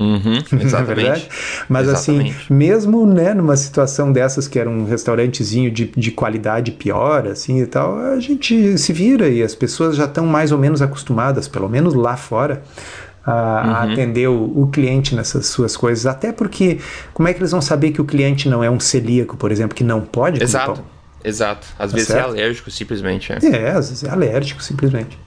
Uhum, 0.00 0.42
exatamente. 0.58 1.28
Mas 1.68 1.86
assim, 1.88 2.12
exatamente. 2.12 2.44
assim, 2.44 2.54
mesmo 2.54 3.06
né, 3.06 3.34
numa 3.34 3.54
situação 3.54 4.10
dessas 4.10 4.48
que 4.48 4.58
era 4.58 4.68
um 4.68 4.86
restaurantezinho 4.86 5.70
de, 5.70 5.92
de 5.94 6.10
qualidade 6.10 6.72
pior, 6.72 7.28
assim 7.28 7.60
e 7.60 7.66
tal, 7.66 7.98
a 7.98 8.18
gente 8.18 8.78
se 8.78 8.92
vira 8.94 9.28
e 9.28 9.42
as 9.42 9.54
pessoas 9.54 9.96
já 9.96 10.06
estão 10.06 10.26
mais 10.26 10.52
ou 10.52 10.58
menos 10.58 10.80
acostumadas, 10.80 11.46
pelo 11.46 11.68
menos 11.68 11.92
lá 11.92 12.16
fora, 12.16 12.62
a, 13.24 13.84
uhum. 13.86 13.92
atender 13.92 14.28
o, 14.28 14.62
o, 14.62 14.68
cliente 14.68 15.14
nessas 15.14 15.46
suas 15.46 15.76
coisas. 15.76 16.06
Até 16.06 16.32
porque, 16.32 16.78
como 17.12 17.28
é 17.28 17.34
que 17.34 17.40
eles 17.40 17.50
vão 17.50 17.60
saber 17.60 17.90
que 17.92 18.00
o 18.00 18.04
cliente 18.04 18.48
não 18.48 18.64
é 18.64 18.70
um 18.70 18.80
celíaco, 18.80 19.36
por 19.36 19.52
exemplo, 19.52 19.76
que 19.76 19.84
não 19.84 20.00
pode 20.00 20.38
comer 20.38 20.44
Exato. 20.44 20.72
pão? 20.72 20.99
Exato. 21.24 21.66
Às 21.78 21.90
tá 21.90 21.96
vezes 21.96 22.10
é 22.10 22.14
certo? 22.14 22.26
é 22.26 22.30
alérgico, 22.30 22.70
simplesmente. 22.70 23.32
É. 23.32 23.36
é, 23.46 23.70
às 23.70 23.88
vezes 23.88 24.04
é 24.04 24.10
alérgico, 24.10 24.62
simplesmente. 24.62 25.18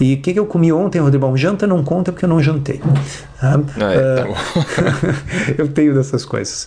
E 0.00 0.14
o 0.14 0.20
que, 0.20 0.32
que 0.32 0.38
eu 0.38 0.46
comi 0.46 0.72
ontem, 0.72 0.98
Rodrigo? 1.00 1.26
Bom, 1.26 1.36
janta 1.36 1.66
não 1.66 1.82
conta 1.82 2.12
porque 2.12 2.24
eu 2.24 2.28
não 2.28 2.42
jantei. 2.42 2.80
Ah, 3.42 3.58
ah, 3.80 3.92
é, 3.92 4.16
tá 4.16 4.28
uh, 4.28 5.54
eu 5.58 5.68
tenho 5.68 5.94
dessas 5.94 6.24
coisas. 6.24 6.64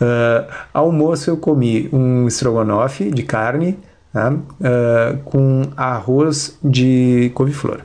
Uh, 0.00 0.50
almoço 0.72 1.30
eu 1.30 1.36
comi 1.36 1.88
um 1.92 2.26
estrogonofe 2.26 3.10
de 3.10 3.22
carne 3.22 3.78
uh, 4.14 5.16
com 5.24 5.70
arroz 5.76 6.58
de 6.62 7.30
couve-flor. 7.34 7.80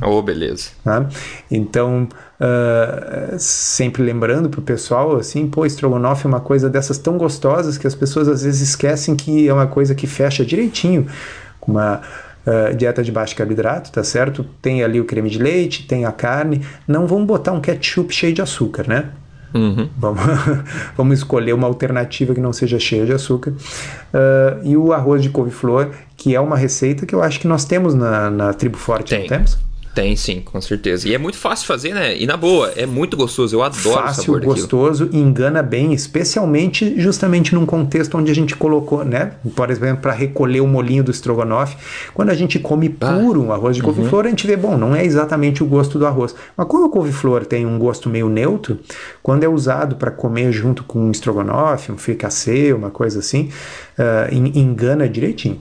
Oh, 0.00 0.22
beleza. 0.22 0.70
Tá? 0.84 1.06
Então, 1.50 2.08
uh, 2.40 3.38
sempre 3.38 4.02
lembrando 4.02 4.48
pro 4.48 4.62
pessoal, 4.62 5.16
assim, 5.16 5.46
pô, 5.46 5.66
estrogonofe 5.66 6.26
é 6.26 6.28
uma 6.28 6.40
coisa 6.40 6.68
dessas 6.68 6.98
tão 6.98 7.18
gostosas 7.18 7.76
que 7.76 7.86
as 7.86 7.94
pessoas 7.94 8.28
às 8.28 8.42
vezes 8.42 8.60
esquecem 8.60 9.14
que 9.14 9.48
é 9.48 9.52
uma 9.52 9.66
coisa 9.66 9.94
que 9.94 10.06
fecha 10.06 10.44
direitinho 10.44 11.06
com 11.60 11.72
uma 11.72 12.00
uh, 12.46 12.74
dieta 12.76 13.02
de 13.02 13.12
baixo 13.12 13.36
carboidrato, 13.36 13.90
tá 13.90 14.02
certo? 14.02 14.44
Tem 14.62 14.82
ali 14.82 15.00
o 15.00 15.04
creme 15.04 15.30
de 15.30 15.38
leite, 15.38 15.86
tem 15.86 16.04
a 16.04 16.12
carne. 16.12 16.62
Não 16.86 17.06
vamos 17.06 17.26
botar 17.26 17.52
um 17.52 17.60
ketchup 17.60 18.14
cheio 18.14 18.32
de 18.32 18.42
açúcar, 18.42 18.86
né? 18.88 19.10
Uhum. 19.54 19.88
Vamos, 19.96 20.22
vamos 20.96 21.18
escolher 21.18 21.54
uma 21.54 21.66
alternativa 21.66 22.34
que 22.34 22.40
não 22.40 22.52
seja 22.52 22.78
cheia 22.78 23.06
de 23.06 23.12
açúcar. 23.12 23.50
Uh, 23.50 24.64
e 24.64 24.76
o 24.76 24.92
arroz 24.92 25.22
de 25.22 25.30
couve-flor, 25.30 25.90
que 26.16 26.34
é 26.34 26.40
uma 26.40 26.56
receita 26.56 27.06
que 27.06 27.14
eu 27.14 27.22
acho 27.22 27.40
que 27.40 27.48
nós 27.48 27.64
temos 27.64 27.94
na, 27.94 28.30
na 28.30 28.52
Tribo 28.52 28.76
Forte, 28.76 29.14
Tem. 29.16 29.26
temos? 29.26 29.58
Tem 29.98 30.14
sim, 30.14 30.40
com 30.40 30.60
certeza. 30.60 31.08
E 31.08 31.12
é 31.12 31.18
muito 31.18 31.36
fácil 31.36 31.64
de 31.64 31.66
fazer, 31.66 31.92
né? 31.92 32.16
E 32.16 32.24
na 32.24 32.36
boa, 32.36 32.70
é 32.76 32.86
muito 32.86 33.16
gostoso. 33.16 33.56
Eu 33.56 33.64
adoro 33.64 33.96
fácil, 33.96 34.32
o 34.32 34.36
sabor 34.36 34.44
gostoso 34.44 35.10
e 35.10 35.18
engana 35.18 35.60
bem, 35.60 35.92
especialmente 35.92 36.94
justamente 37.00 37.52
num 37.52 37.66
contexto 37.66 38.16
onde 38.16 38.30
a 38.30 38.34
gente 38.34 38.54
colocou, 38.54 39.04
né? 39.04 39.32
Por 39.56 39.68
exemplo, 39.70 40.00
para 40.00 40.12
recolher 40.12 40.60
o 40.60 40.68
molinho 40.68 41.02
do 41.02 41.10
estrogonofe. 41.10 41.76
Quando 42.14 42.30
a 42.30 42.34
gente 42.34 42.60
come 42.60 42.96
ah, 43.00 43.18
puro 43.18 43.42
ah, 43.42 43.46
um 43.46 43.52
arroz 43.52 43.74
de 43.74 43.82
uhum. 43.82 43.92
couve-flor, 43.92 44.26
a 44.26 44.28
gente 44.28 44.46
vê, 44.46 44.56
bom, 44.56 44.78
não 44.78 44.94
é 44.94 45.04
exatamente 45.04 45.64
o 45.64 45.66
gosto 45.66 45.98
do 45.98 46.06
arroz. 46.06 46.32
Mas 46.56 46.68
como 46.68 46.84
o 46.84 46.90
couve-flor 46.90 47.44
tem 47.44 47.66
um 47.66 47.76
gosto 47.76 48.08
meio 48.08 48.28
neutro, 48.28 48.78
quando 49.20 49.42
é 49.42 49.48
usado 49.48 49.96
para 49.96 50.12
comer 50.12 50.52
junto 50.52 50.84
com 50.84 51.00
um 51.00 51.10
estrogonofe, 51.10 51.90
um 51.90 51.98
fricassê, 51.98 52.72
uma 52.72 52.90
coisa 52.90 53.18
assim, 53.18 53.50
uh, 53.98 54.32
engana 54.32 55.08
direitinho. 55.08 55.58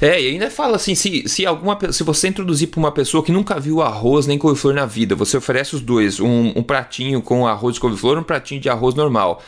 É, 0.00 0.20
e 0.20 0.28
ainda 0.28 0.50
fala 0.50 0.76
assim, 0.76 0.94
se, 0.94 1.28
se 1.28 1.46
alguma 1.46 1.78
se 1.92 2.02
você 2.02 2.28
introduzir 2.28 2.68
para 2.68 2.78
uma 2.78 2.92
pessoa 2.92 3.22
que 3.22 3.32
nunca 3.32 3.58
viu 3.58 3.82
arroz 3.82 4.26
nem 4.26 4.38
couve-flor 4.38 4.74
na 4.74 4.86
vida, 4.86 5.14
você 5.14 5.36
oferece 5.36 5.74
os 5.74 5.80
dois, 5.80 6.20
um, 6.20 6.52
um 6.56 6.62
pratinho 6.62 7.20
com 7.20 7.46
arroz 7.46 7.74
de 7.74 7.80
couve-flor, 7.80 8.18
um 8.18 8.22
pratinho 8.22 8.60
de 8.60 8.68
arroz 8.68 8.94
normal 8.94 9.42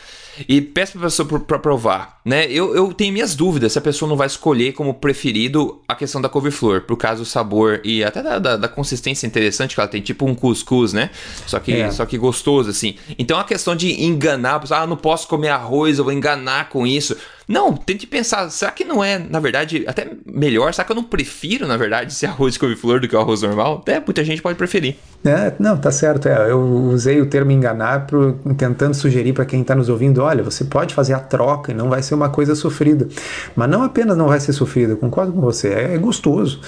e 0.47 0.61
peço 0.61 0.93
para 0.93 1.01
a 1.01 1.03
pessoa 1.05 1.39
para 1.39 1.59
provar, 1.59 2.19
né? 2.23 2.45
Eu, 2.49 2.75
eu 2.75 2.93
tenho 2.93 3.11
minhas 3.11 3.35
dúvidas 3.35 3.73
se 3.73 3.77
a 3.77 3.81
pessoa 3.81 4.07
não 4.07 4.15
vai 4.15 4.27
escolher 4.27 4.73
como 4.73 4.93
preferido 4.93 5.81
a 5.87 5.95
questão 5.95 6.21
da 6.21 6.29
couve-flor, 6.29 6.81
por 6.81 6.95
causa 6.97 7.19
do 7.19 7.25
sabor 7.25 7.81
e 7.83 8.03
até 8.03 8.23
da, 8.23 8.39
da, 8.39 8.57
da, 8.57 8.67
consistência 8.67 9.27
interessante 9.27 9.75
que 9.75 9.81
ela 9.81 9.89
tem, 9.89 10.01
tipo 10.01 10.25
um 10.25 10.33
cuscuz, 10.33 10.93
né? 10.93 11.09
Só 11.45 11.59
que, 11.59 11.73
é. 11.73 11.91
só 11.91 12.05
que 12.05 12.17
gostoso, 12.17 12.69
assim. 12.69 12.95
Então 13.19 13.39
a 13.39 13.43
questão 13.43 13.75
de 13.75 14.03
enganar, 14.03 14.61
ah, 14.71 14.87
não 14.87 14.97
posso 14.97 15.27
comer 15.27 15.49
arroz, 15.49 15.97
eu 15.97 16.03
vou 16.03 16.13
enganar 16.13 16.69
com 16.69 16.87
isso. 16.87 17.15
Não, 17.47 17.75
tente 17.75 18.07
pensar, 18.07 18.49
será 18.49 18.71
que 18.71 18.85
não 18.85 19.03
é, 19.03 19.17
na 19.17 19.39
verdade, 19.39 19.83
até 19.87 20.11
melhor? 20.25 20.73
Será 20.73 20.85
que 20.85 20.91
eu 20.91 20.95
não 20.95 21.03
prefiro, 21.03 21.67
na 21.67 21.77
verdade, 21.77 22.11
esse 22.11 22.25
arroz 22.27 22.53
de 22.53 22.59
couve-flor 22.59 22.99
do 22.99 23.07
que 23.07 23.15
o 23.15 23.19
arroz 23.19 23.41
normal? 23.41 23.79
Até 23.81 23.99
muita 23.99 24.23
gente 24.23 24.41
pode 24.41 24.57
preferir. 24.57 24.95
É, 25.25 25.53
não, 25.59 25.77
tá 25.77 25.91
certo. 25.91 26.27
É, 26.27 26.51
eu 26.51 26.61
usei 26.61 27.21
o 27.21 27.25
termo 27.25 27.51
enganar 27.51 28.07
pro, 28.07 28.33
tentando 28.57 28.93
sugerir 28.93 29.33
para 29.33 29.45
quem 29.45 29.61
está 29.61 29.75
nos 29.75 29.89
ouvindo: 29.89 30.21
olha, 30.21 30.43
você 30.43 30.63
pode 30.63 30.93
fazer 30.93 31.13
a 31.13 31.19
troca 31.19 31.71
e 31.71 31.75
não 31.75 31.89
vai 31.89 32.01
ser 32.01 32.15
uma 32.15 32.29
coisa 32.29 32.55
sofrida. 32.55 33.07
Mas 33.55 33.69
não 33.69 33.83
apenas 33.83 34.17
não 34.17 34.27
vai 34.27 34.39
ser 34.39 34.53
sofrida, 34.53 34.95
concordo 34.95 35.33
com 35.33 35.41
você, 35.41 35.69
é, 35.69 35.95
é 35.95 35.97
gostoso. 35.97 36.61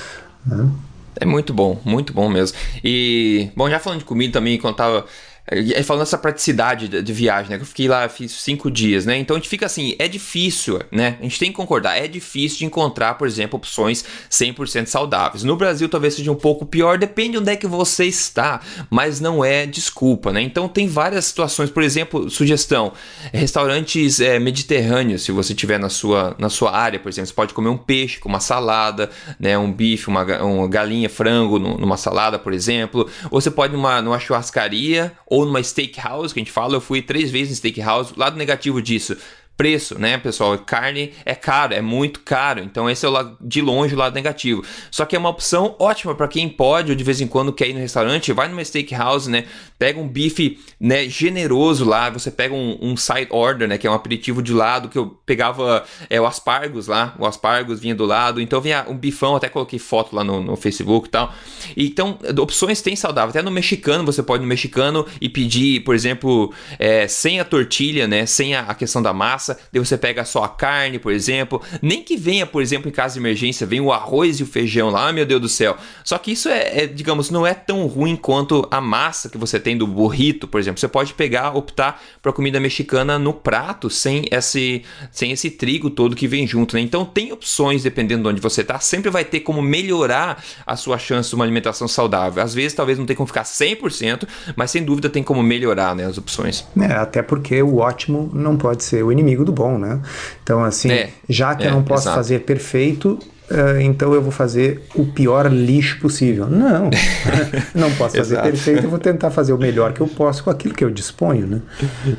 Né? 0.45 0.67
É 1.15 1.25
muito 1.25 1.53
bom, 1.53 1.79
muito 1.85 2.11
bom 2.13 2.27
mesmo. 2.27 2.57
E, 2.83 3.49
bom, 3.55 3.69
já 3.69 3.79
falando 3.79 3.99
de 3.99 4.05
comida 4.05 4.33
também, 4.33 4.57
quando 4.57 4.75
tava 4.75 5.05
é, 5.45 5.83
falando 5.83 6.03
essa 6.03 6.17
praticidade 6.17 6.87
de, 6.87 7.13
viagem, 7.13 7.51
né? 7.51 7.57
Que 7.57 7.63
eu 7.63 7.67
fiquei 7.67 7.87
lá, 7.87 8.07
fiz 8.07 8.31
cinco 8.31 8.71
dias, 8.71 9.05
né? 9.05 9.17
Então 9.17 9.35
a 9.35 9.39
gente 9.39 9.49
fica 9.49 9.65
assim, 9.65 9.93
é 9.99 10.07
difícil, 10.07 10.79
né? 10.89 11.17
A 11.19 11.23
gente 11.23 11.37
tem 11.37 11.49
que 11.49 11.55
concordar, 11.55 11.97
é 11.97 12.07
difícil 12.07 12.59
de 12.59 12.65
encontrar, 12.65 13.15
por 13.15 13.27
exemplo, 13.27 13.57
opções 13.57 14.05
100% 14.31 14.85
saudáveis. 14.85 15.43
No 15.43 15.57
Brasil 15.57 15.89
talvez 15.89 16.13
seja 16.13 16.31
um 16.31 16.35
pouco 16.35 16.65
pior, 16.65 16.97
depende 16.97 17.33
de 17.33 17.37
onde 17.39 17.51
é 17.51 17.55
que 17.57 17.67
você 17.67 18.05
está, 18.05 18.61
mas 18.89 19.19
não 19.19 19.43
é 19.43 19.65
desculpa, 19.65 20.31
né? 20.31 20.41
Então 20.41 20.69
tem 20.69 20.87
várias 20.87 21.25
situações, 21.25 21.69
por 21.69 21.83
exemplo, 21.83 22.29
sugestão, 22.29 22.93
restaurantes 23.33 24.21
é, 24.21 24.39
mediterrâneos, 24.39 25.23
se 25.23 25.31
você 25.33 25.53
tiver 25.53 25.77
na 25.77 25.89
sua, 25.89 26.35
na 26.39 26.49
sua 26.49 26.73
área, 26.73 26.99
por 26.99 27.09
exemplo, 27.09 27.27
você 27.27 27.33
pode 27.33 27.53
comer 27.53 27.69
um 27.69 27.77
peixe 27.77 28.17
com 28.17 28.29
uma 28.29 28.39
salada, 28.39 29.09
né? 29.37 29.57
Um 29.57 29.71
bife, 29.71 30.07
uma, 30.07 30.23
uma 30.41 30.69
galinha, 30.69 31.09
frango 31.09 31.59
numa 31.59 31.97
salada, 31.97 32.39
por 32.39 32.53
exemplo, 32.53 33.09
ou 33.29 33.41
você 33.41 33.51
pode 33.51 33.73
numa, 33.73 34.01
numa 34.01 34.19
churrascaria 34.19 35.11
ou 35.33 35.47
numa 35.47 35.63
steakhouse, 35.63 36.31
que 36.31 36.39
a 36.39 36.43
gente 36.43 36.51
fala, 36.51 36.75
eu 36.75 36.81
fui 36.81 37.01
três 37.01 37.31
vezes 37.31 37.53
em 37.53 37.55
steakhouse. 37.55 38.13
Lado 38.15 38.37
negativo 38.37 38.79
disso, 38.79 39.17
preço, 39.55 39.99
né, 39.99 40.17
pessoal? 40.17 40.57
Carne 40.57 41.13
é 41.25 41.35
caro, 41.35 41.73
é 41.73 41.81
muito 41.81 42.21
caro. 42.21 42.61
Então 42.61 42.89
esse 42.89 43.05
é 43.05 43.09
o 43.09 43.11
lado, 43.11 43.37
de 43.39 43.61
longe 43.61 43.93
o 43.93 43.97
lado 43.97 44.13
negativo. 44.13 44.63
Só 44.89 45.05
que 45.05 45.15
é 45.15 45.19
uma 45.19 45.29
opção 45.29 45.75
ótima 45.79 46.15
para 46.15 46.27
quem 46.27 46.49
pode 46.49 46.91
ou 46.91 46.95
de 46.95 47.03
vez 47.03 47.21
em 47.21 47.27
quando 47.27 47.53
quer 47.53 47.69
ir 47.69 47.73
no 47.73 47.79
restaurante, 47.79 48.33
vai 48.33 48.47
numa 48.47 48.63
steakhouse, 48.63 49.29
né? 49.29 49.45
Pega 49.77 49.99
um 49.99 50.07
bife, 50.07 50.59
né, 50.79 51.07
generoso 51.07 51.85
lá, 51.85 52.09
você 52.09 52.31
pega 52.31 52.53
um, 52.53 52.77
um 52.81 52.97
side 52.97 53.27
order, 53.29 53.67
né, 53.67 53.77
que 53.77 53.85
é 53.85 53.91
um 53.91 53.93
aperitivo 53.93 54.41
de 54.41 54.53
lado 54.53 54.89
que 54.89 54.97
eu 54.97 55.17
pegava 55.25 55.83
é, 56.09 56.19
o 56.19 56.25
aspargos 56.25 56.87
lá, 56.87 57.15
o 57.19 57.25
aspargos 57.25 57.79
vinha 57.79 57.93
do 57.93 58.05
lado, 58.05 58.39
então 58.39 58.61
vinha 58.61 58.85
um 58.87 58.97
bifão, 58.97 59.35
até 59.35 59.49
coloquei 59.49 59.79
foto 59.79 60.15
lá 60.15 60.23
no, 60.23 60.41
no 60.41 60.55
Facebook 60.55 61.07
e 61.07 61.11
tal. 61.11 61.33
Então, 61.75 62.17
opções 62.39 62.81
tem 62.81 62.95
saudável. 62.95 63.29
Até 63.29 63.41
no 63.41 63.51
mexicano, 63.51 64.05
você 64.05 64.23
pode 64.23 64.41
ir 64.41 64.45
no 64.45 64.49
mexicano 64.49 65.05
e 65.19 65.27
pedir, 65.27 65.81
por 65.81 65.95
exemplo, 65.95 66.53
é, 66.79 67.07
sem 67.07 67.39
a 67.39 67.45
tortilha, 67.45 68.07
né, 68.07 68.25
sem 68.25 68.55
a, 68.55 68.61
a 68.61 68.73
questão 68.73 69.01
da 69.01 69.13
massa 69.13 69.42
massa, 69.43 69.57
daí 69.71 69.83
você 69.83 69.97
pega 69.97 70.23
só 70.23 70.43
a 70.43 70.49
carne, 70.49 70.97
por 70.97 71.11
exemplo. 71.11 71.61
Nem 71.81 72.01
que 72.01 72.15
venha, 72.15 72.45
por 72.45 72.61
exemplo, 72.61 72.87
em 72.87 72.91
caso 72.91 73.15
de 73.15 73.19
emergência, 73.19 73.67
vem 73.67 73.81
o 73.81 73.91
arroz 73.91 74.39
e 74.39 74.43
o 74.43 74.45
feijão 74.45 74.89
lá, 74.89 75.11
meu 75.11 75.25
Deus 75.25 75.41
do 75.41 75.49
céu. 75.49 75.75
Só 76.03 76.17
que 76.17 76.31
isso 76.31 76.47
é, 76.47 76.83
é 76.83 76.87
digamos, 76.87 77.29
não 77.29 77.45
é 77.45 77.53
tão 77.53 77.85
ruim 77.87 78.15
quanto 78.15 78.67
a 78.71 78.79
massa 78.79 79.29
que 79.29 79.37
você 79.37 79.59
tem 79.59 79.77
do 79.77 79.85
burrito, 79.85 80.47
por 80.47 80.59
exemplo. 80.59 80.79
Você 80.79 80.87
pode 80.87 81.13
pegar, 81.13 81.55
optar 81.55 82.01
para 82.21 82.31
comida 82.31 82.59
mexicana 82.59 83.19
no 83.19 83.33
prato, 83.33 83.89
sem 83.89 84.25
esse, 84.31 84.83
sem 85.11 85.31
esse 85.31 85.49
trigo 85.49 85.89
todo 85.89 86.15
que 86.15 86.27
vem 86.27 86.47
junto, 86.47 86.75
né? 86.75 86.81
Então 86.81 87.03
tem 87.05 87.31
opções 87.31 87.83
dependendo 87.83 88.23
de 88.23 88.29
onde 88.29 88.41
você 88.41 88.63
tá, 88.63 88.79
sempre 88.79 89.09
vai 89.09 89.25
ter 89.25 89.41
como 89.41 89.61
melhorar 89.61 90.43
a 90.65 90.75
sua 90.75 90.97
chance 90.97 91.29
de 91.29 91.35
uma 91.35 91.43
alimentação 91.43 91.87
saudável. 91.87 92.41
Às 92.43 92.53
vezes 92.53 92.73
talvez 92.73 92.97
não 92.97 93.05
tenha 93.05 93.17
como 93.17 93.27
ficar 93.27 93.43
100%, 93.43 94.27
mas 94.55 94.71
sem 94.71 94.83
dúvida 94.83 95.09
tem 95.09 95.23
como 95.23 95.43
melhorar, 95.43 95.95
né, 95.95 96.05
as 96.05 96.17
opções. 96.17 96.65
É, 96.79 96.93
até 96.93 97.21
porque 97.21 97.61
o 97.61 97.77
ótimo 97.77 98.29
não 98.33 98.57
pode 98.57 98.83
ser 98.83 99.03
o 99.03 99.11
inimigo 99.11 99.32
inimigo 99.33 99.43
do 99.43 99.51
bom, 99.51 99.77
né? 99.77 100.01
Então, 100.43 100.63
assim, 100.63 100.91
é, 100.91 101.09
já 101.27 101.55
que 101.55 101.63
é, 101.63 101.67
eu 101.67 101.71
não 101.71 101.83
posso 101.83 102.03
exato. 102.03 102.15
fazer 102.15 102.39
perfeito, 102.39 103.19
uh, 103.49 103.81
então 103.81 104.13
eu 104.13 104.21
vou 104.21 104.31
fazer 104.31 104.81
o 104.95 105.05
pior 105.05 105.51
lixo 105.51 105.99
possível. 105.99 106.47
Não, 106.49 106.89
não 107.73 107.91
posso 107.95 108.17
fazer 108.17 108.41
perfeito, 108.41 108.83
eu 108.83 108.89
vou 108.89 108.99
tentar 108.99 109.31
fazer 109.31 109.53
o 109.53 109.57
melhor 109.57 109.93
que 109.93 110.01
eu 110.01 110.07
posso 110.07 110.43
com 110.43 110.49
aquilo 110.49 110.73
que 110.73 110.83
eu 110.83 110.89
disponho, 110.89 111.47
né? 111.47 111.61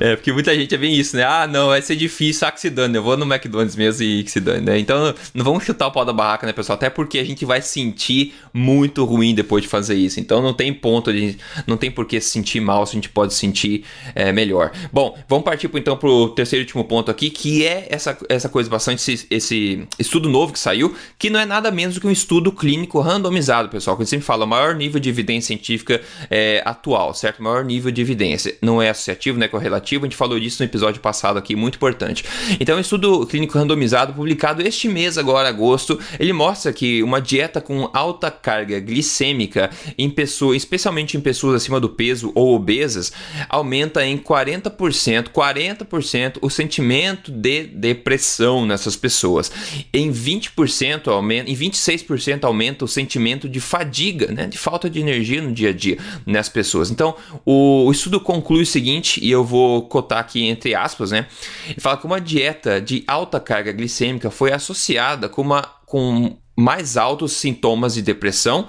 É, 0.00 0.16
porque 0.16 0.32
muita 0.32 0.54
gente 0.54 0.74
é 0.74 0.78
bem 0.78 0.94
isso, 0.94 1.16
né? 1.16 1.24
Ah, 1.24 1.46
não, 1.46 1.68
vai 1.68 1.82
ser 1.82 1.96
difícil, 1.96 2.46
ah, 2.46 2.52
que 2.52 2.60
se 2.60 2.70
dane, 2.70 2.96
eu 2.96 3.02
vou 3.02 3.16
no 3.16 3.24
McDonald's 3.24 3.76
mesmo 3.76 4.02
e 4.02 4.24
que 4.24 4.30
se 4.30 4.40
dane, 4.40 4.60
né? 4.60 4.78
Então, 4.78 5.14
não 5.34 5.44
vamos 5.44 5.64
chutar 5.64 5.86
o 5.86 5.92
pau 5.92 6.04
da 6.04 6.12
barraca, 6.12 6.46
né, 6.46 6.52
pessoal? 6.52 6.76
Até 6.76 6.90
porque 6.90 7.18
a 7.18 7.24
gente 7.24 7.44
vai 7.44 7.60
sentir 7.62 8.34
muito 8.52 9.04
ruim 9.04 9.34
depois 9.34 9.62
de 9.62 9.68
fazer 9.68 9.94
isso. 9.94 10.20
Então, 10.20 10.42
não 10.42 10.54
tem 10.54 10.72
ponto, 10.72 11.12
de, 11.12 11.36
não 11.66 11.76
tem 11.76 11.90
por 11.90 12.06
que 12.06 12.20
se 12.20 12.30
sentir 12.30 12.60
mal 12.60 12.86
se 12.86 12.92
a 12.92 12.94
gente 12.94 13.08
pode 13.08 13.34
sentir 13.34 13.84
é, 14.14 14.32
melhor. 14.32 14.72
Bom, 14.92 15.16
vamos 15.28 15.44
partir 15.44 15.70
então 15.74 15.96
pro 15.96 16.28
terceiro 16.30 16.62
e 16.62 16.64
último 16.64 16.84
ponto 16.84 17.10
aqui, 17.10 17.30
que 17.30 17.64
é 17.66 17.86
essa, 17.90 18.16
essa 18.28 18.48
coisa 18.48 18.68
bastante, 18.68 19.12
esse, 19.12 19.26
esse 19.30 19.86
estudo 19.98 20.28
novo 20.28 20.52
que 20.52 20.58
saiu, 20.58 20.94
que 21.18 21.30
não 21.30 21.40
é 21.40 21.46
nada 21.46 21.70
menos 21.70 21.94
do 21.94 22.00
que 22.00 22.06
um 22.06 22.10
estudo 22.10 22.52
clínico 22.52 23.00
randomizado, 23.00 23.68
pessoal. 23.68 23.96
A 23.96 24.00
gente 24.00 24.10
sempre 24.10 24.26
fala, 24.26 24.44
o 24.44 24.48
maior 24.48 24.74
nível 24.74 25.00
de 25.00 25.08
evidência 25.08 25.48
científica 25.48 26.00
é, 26.30 26.62
atual, 26.64 27.14
certo? 27.14 27.40
O 27.40 27.42
maior 27.42 27.64
nível 27.64 27.90
de 27.90 28.00
evidência. 28.00 28.56
Não 28.60 28.80
é 28.80 28.90
associativo, 28.90 29.38
não 29.38 29.44
é 29.44 29.48
correlativo. 29.48 30.04
A 30.04 30.08
gente 30.08 30.16
falou 30.16 30.38
disso 30.38 30.62
no 30.62 30.68
episódio 30.68 31.00
passado 31.00 31.38
aqui, 31.38 31.54
muito 31.56 31.76
importante. 31.76 32.24
Então, 32.60 32.76
um 32.76 32.80
estudo 32.80 33.26
clínico 33.26 33.58
randomizado, 33.58 34.12
publicado 34.12 34.62
este 34.62 34.88
mês, 34.88 35.16
agora, 35.18 35.48
agosto, 35.48 35.98
ele 36.18 36.32
mostra 36.32 36.72
que 36.72 37.02
uma 37.02 37.20
dieta 37.20 37.60
com 37.60 37.88
alta 37.92 38.30
carga 38.30 38.78
glicêmica 38.80 39.70
em 39.96 40.10
pessoas, 40.10 40.56
especialmente 40.58 41.16
em 41.16 41.20
pessoas 41.20 41.56
acima 41.56 41.80
do 41.80 41.88
peso 41.88 42.32
ou 42.34 42.54
obesas, 42.54 43.12
aumenta 43.48 44.04
em 44.04 44.18
40%, 44.18 45.28
40% 45.28 46.38
o 46.40 46.50
sentimento 46.50 47.30
de 47.30 47.64
depressão 47.64 48.66
nessas 48.66 48.96
pessoas. 48.96 49.50
Em 49.92 50.12
20% 50.12 51.03
aumenta, 51.10 51.50
em 51.50 51.54
26% 51.54 52.44
aumenta 52.44 52.84
o 52.84 52.88
sentimento 52.88 53.48
de 53.48 53.60
fadiga, 53.60 54.26
né, 54.28 54.46
de 54.46 54.58
falta 54.58 54.88
de 54.88 55.00
energia 55.00 55.42
no 55.42 55.52
dia 55.52 55.70
a 55.70 55.72
dia 55.72 55.98
nas 56.26 56.48
pessoas. 56.48 56.90
Então, 56.90 57.14
o, 57.44 57.86
o 57.86 57.92
estudo 57.92 58.20
conclui 58.20 58.62
o 58.62 58.66
seguinte, 58.66 59.24
e 59.24 59.30
eu 59.30 59.44
vou 59.44 59.82
cotar 59.88 60.18
aqui 60.18 60.44
entre 60.46 60.74
aspas, 60.74 61.10
né? 61.10 61.26
Ele 61.66 61.80
fala 61.80 61.96
que 61.96 62.06
uma 62.06 62.20
dieta 62.20 62.80
de 62.80 63.04
alta 63.06 63.40
carga 63.40 63.72
glicêmica 63.72 64.30
foi 64.30 64.52
associada 64.52 65.28
com 65.28 65.42
uma 65.42 65.62
com 65.86 66.36
mais 66.56 66.96
altos 66.96 67.32
sintomas 67.32 67.94
de 67.94 68.02
depressão, 68.02 68.66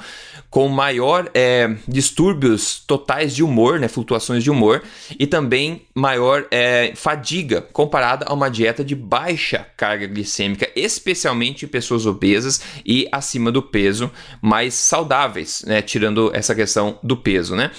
com 0.55 0.69
maior 0.69 1.29
é, 1.33 1.75
distúrbios 1.85 2.81
totais 2.87 3.35
de 3.35 3.43
humor, 3.43 3.77
né, 3.77 3.89
flutuações 3.89 4.41
de 4.41 4.49
humor, 4.49 4.81
e 5.19 5.27
também 5.27 5.81
maior 5.93 6.45
é, 6.49 6.93
fadiga 6.95 7.61
comparada 7.73 8.25
a 8.25 8.33
uma 8.33 8.47
dieta 8.47 8.81
de 8.81 8.95
baixa 8.95 9.67
carga 9.75 10.07
glicêmica, 10.07 10.69
especialmente 10.73 11.65
em 11.65 11.67
pessoas 11.67 12.05
obesas 12.05 12.61
e 12.85 13.05
acima 13.11 13.51
do 13.51 13.61
peso, 13.61 14.09
mais 14.41 14.75
saudáveis, 14.75 15.61
né, 15.67 15.81
tirando 15.81 16.31
essa 16.33 16.55
questão 16.55 16.99
do 17.03 17.17
peso, 17.17 17.53
né. 17.53 17.69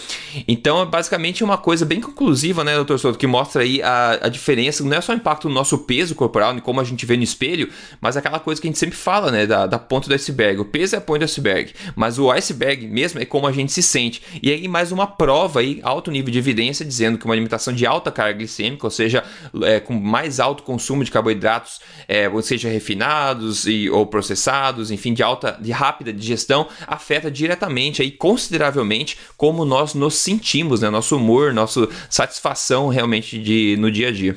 Então, 0.46 0.82
é 0.82 0.84
basicamente 0.84 1.42
uma 1.42 1.56
coisa 1.56 1.86
bem 1.86 2.02
conclusiva, 2.02 2.62
né, 2.62 2.74
doutor 2.74 2.98
Souto, 2.98 3.18
que 3.18 3.26
mostra 3.26 3.62
aí 3.62 3.80
a, 3.82 4.18
a 4.26 4.28
diferença, 4.28 4.84
não 4.84 4.94
é 4.94 5.00
só 5.00 5.14
o 5.14 5.16
impacto 5.16 5.48
no 5.48 5.54
nosso 5.54 5.78
peso 5.78 6.14
corporal, 6.14 6.54
e 6.54 6.60
como 6.60 6.78
a 6.78 6.84
gente 6.84 7.06
vê 7.06 7.16
no 7.16 7.22
espelho, 7.22 7.70
mas 8.02 8.18
aquela 8.18 8.38
coisa 8.38 8.60
que 8.60 8.68
a 8.68 8.70
gente 8.70 8.78
sempre 8.78 8.98
fala, 8.98 9.30
né, 9.30 9.46
da, 9.46 9.66
da 9.66 9.78
ponta 9.78 10.08
do 10.08 10.14
iceberg. 10.14 10.60
O 10.60 10.66
peso 10.66 10.94
é 10.94 10.98
a 10.98 11.00
ponta 11.00 11.20
do 11.20 11.24
iceberg, 11.24 11.72
mas 11.96 12.18
o 12.18 12.30
iceberg 12.30 12.65
mesmo 12.74 13.20
é 13.20 13.24
como 13.24 13.46
a 13.46 13.52
gente 13.52 13.72
se 13.72 13.82
sente. 13.82 14.22
E 14.42 14.50
aí 14.50 14.66
mais 14.66 14.90
uma 14.90 15.06
prova 15.06 15.60
aí, 15.60 15.80
alto 15.82 16.10
nível 16.10 16.32
de 16.32 16.38
evidência, 16.38 16.84
dizendo 16.84 17.18
que 17.18 17.24
uma 17.24 17.34
alimentação 17.34 17.74
de 17.74 17.86
alta 17.86 18.10
carga 18.10 18.38
glicêmica, 18.38 18.86
ou 18.86 18.90
seja, 18.90 19.22
é, 19.62 19.78
com 19.78 19.92
mais 19.92 20.40
alto 20.40 20.62
consumo 20.62 21.04
de 21.04 21.10
carboidratos, 21.10 21.80
é, 22.08 22.28
ou 22.28 22.42
seja, 22.42 22.68
refinados 22.68 23.66
e, 23.66 23.88
ou 23.90 24.06
processados, 24.06 24.90
enfim, 24.90 25.12
de 25.12 25.22
alta, 25.22 25.58
de 25.60 25.70
rápida 25.70 26.12
digestão, 26.12 26.66
afeta 26.86 27.30
diretamente 27.30 28.02
aí, 28.02 28.10
consideravelmente, 28.10 29.18
como 29.36 29.64
nós 29.64 29.94
nos 29.94 30.14
sentimos, 30.14 30.80
né? 30.80 30.90
Nosso 30.90 31.16
humor, 31.16 31.52
nossa 31.52 31.88
satisfação 32.08 32.88
realmente 32.88 33.38
de, 33.38 33.76
no 33.78 33.90
dia 33.90 34.08
a 34.08 34.12
dia. 34.12 34.36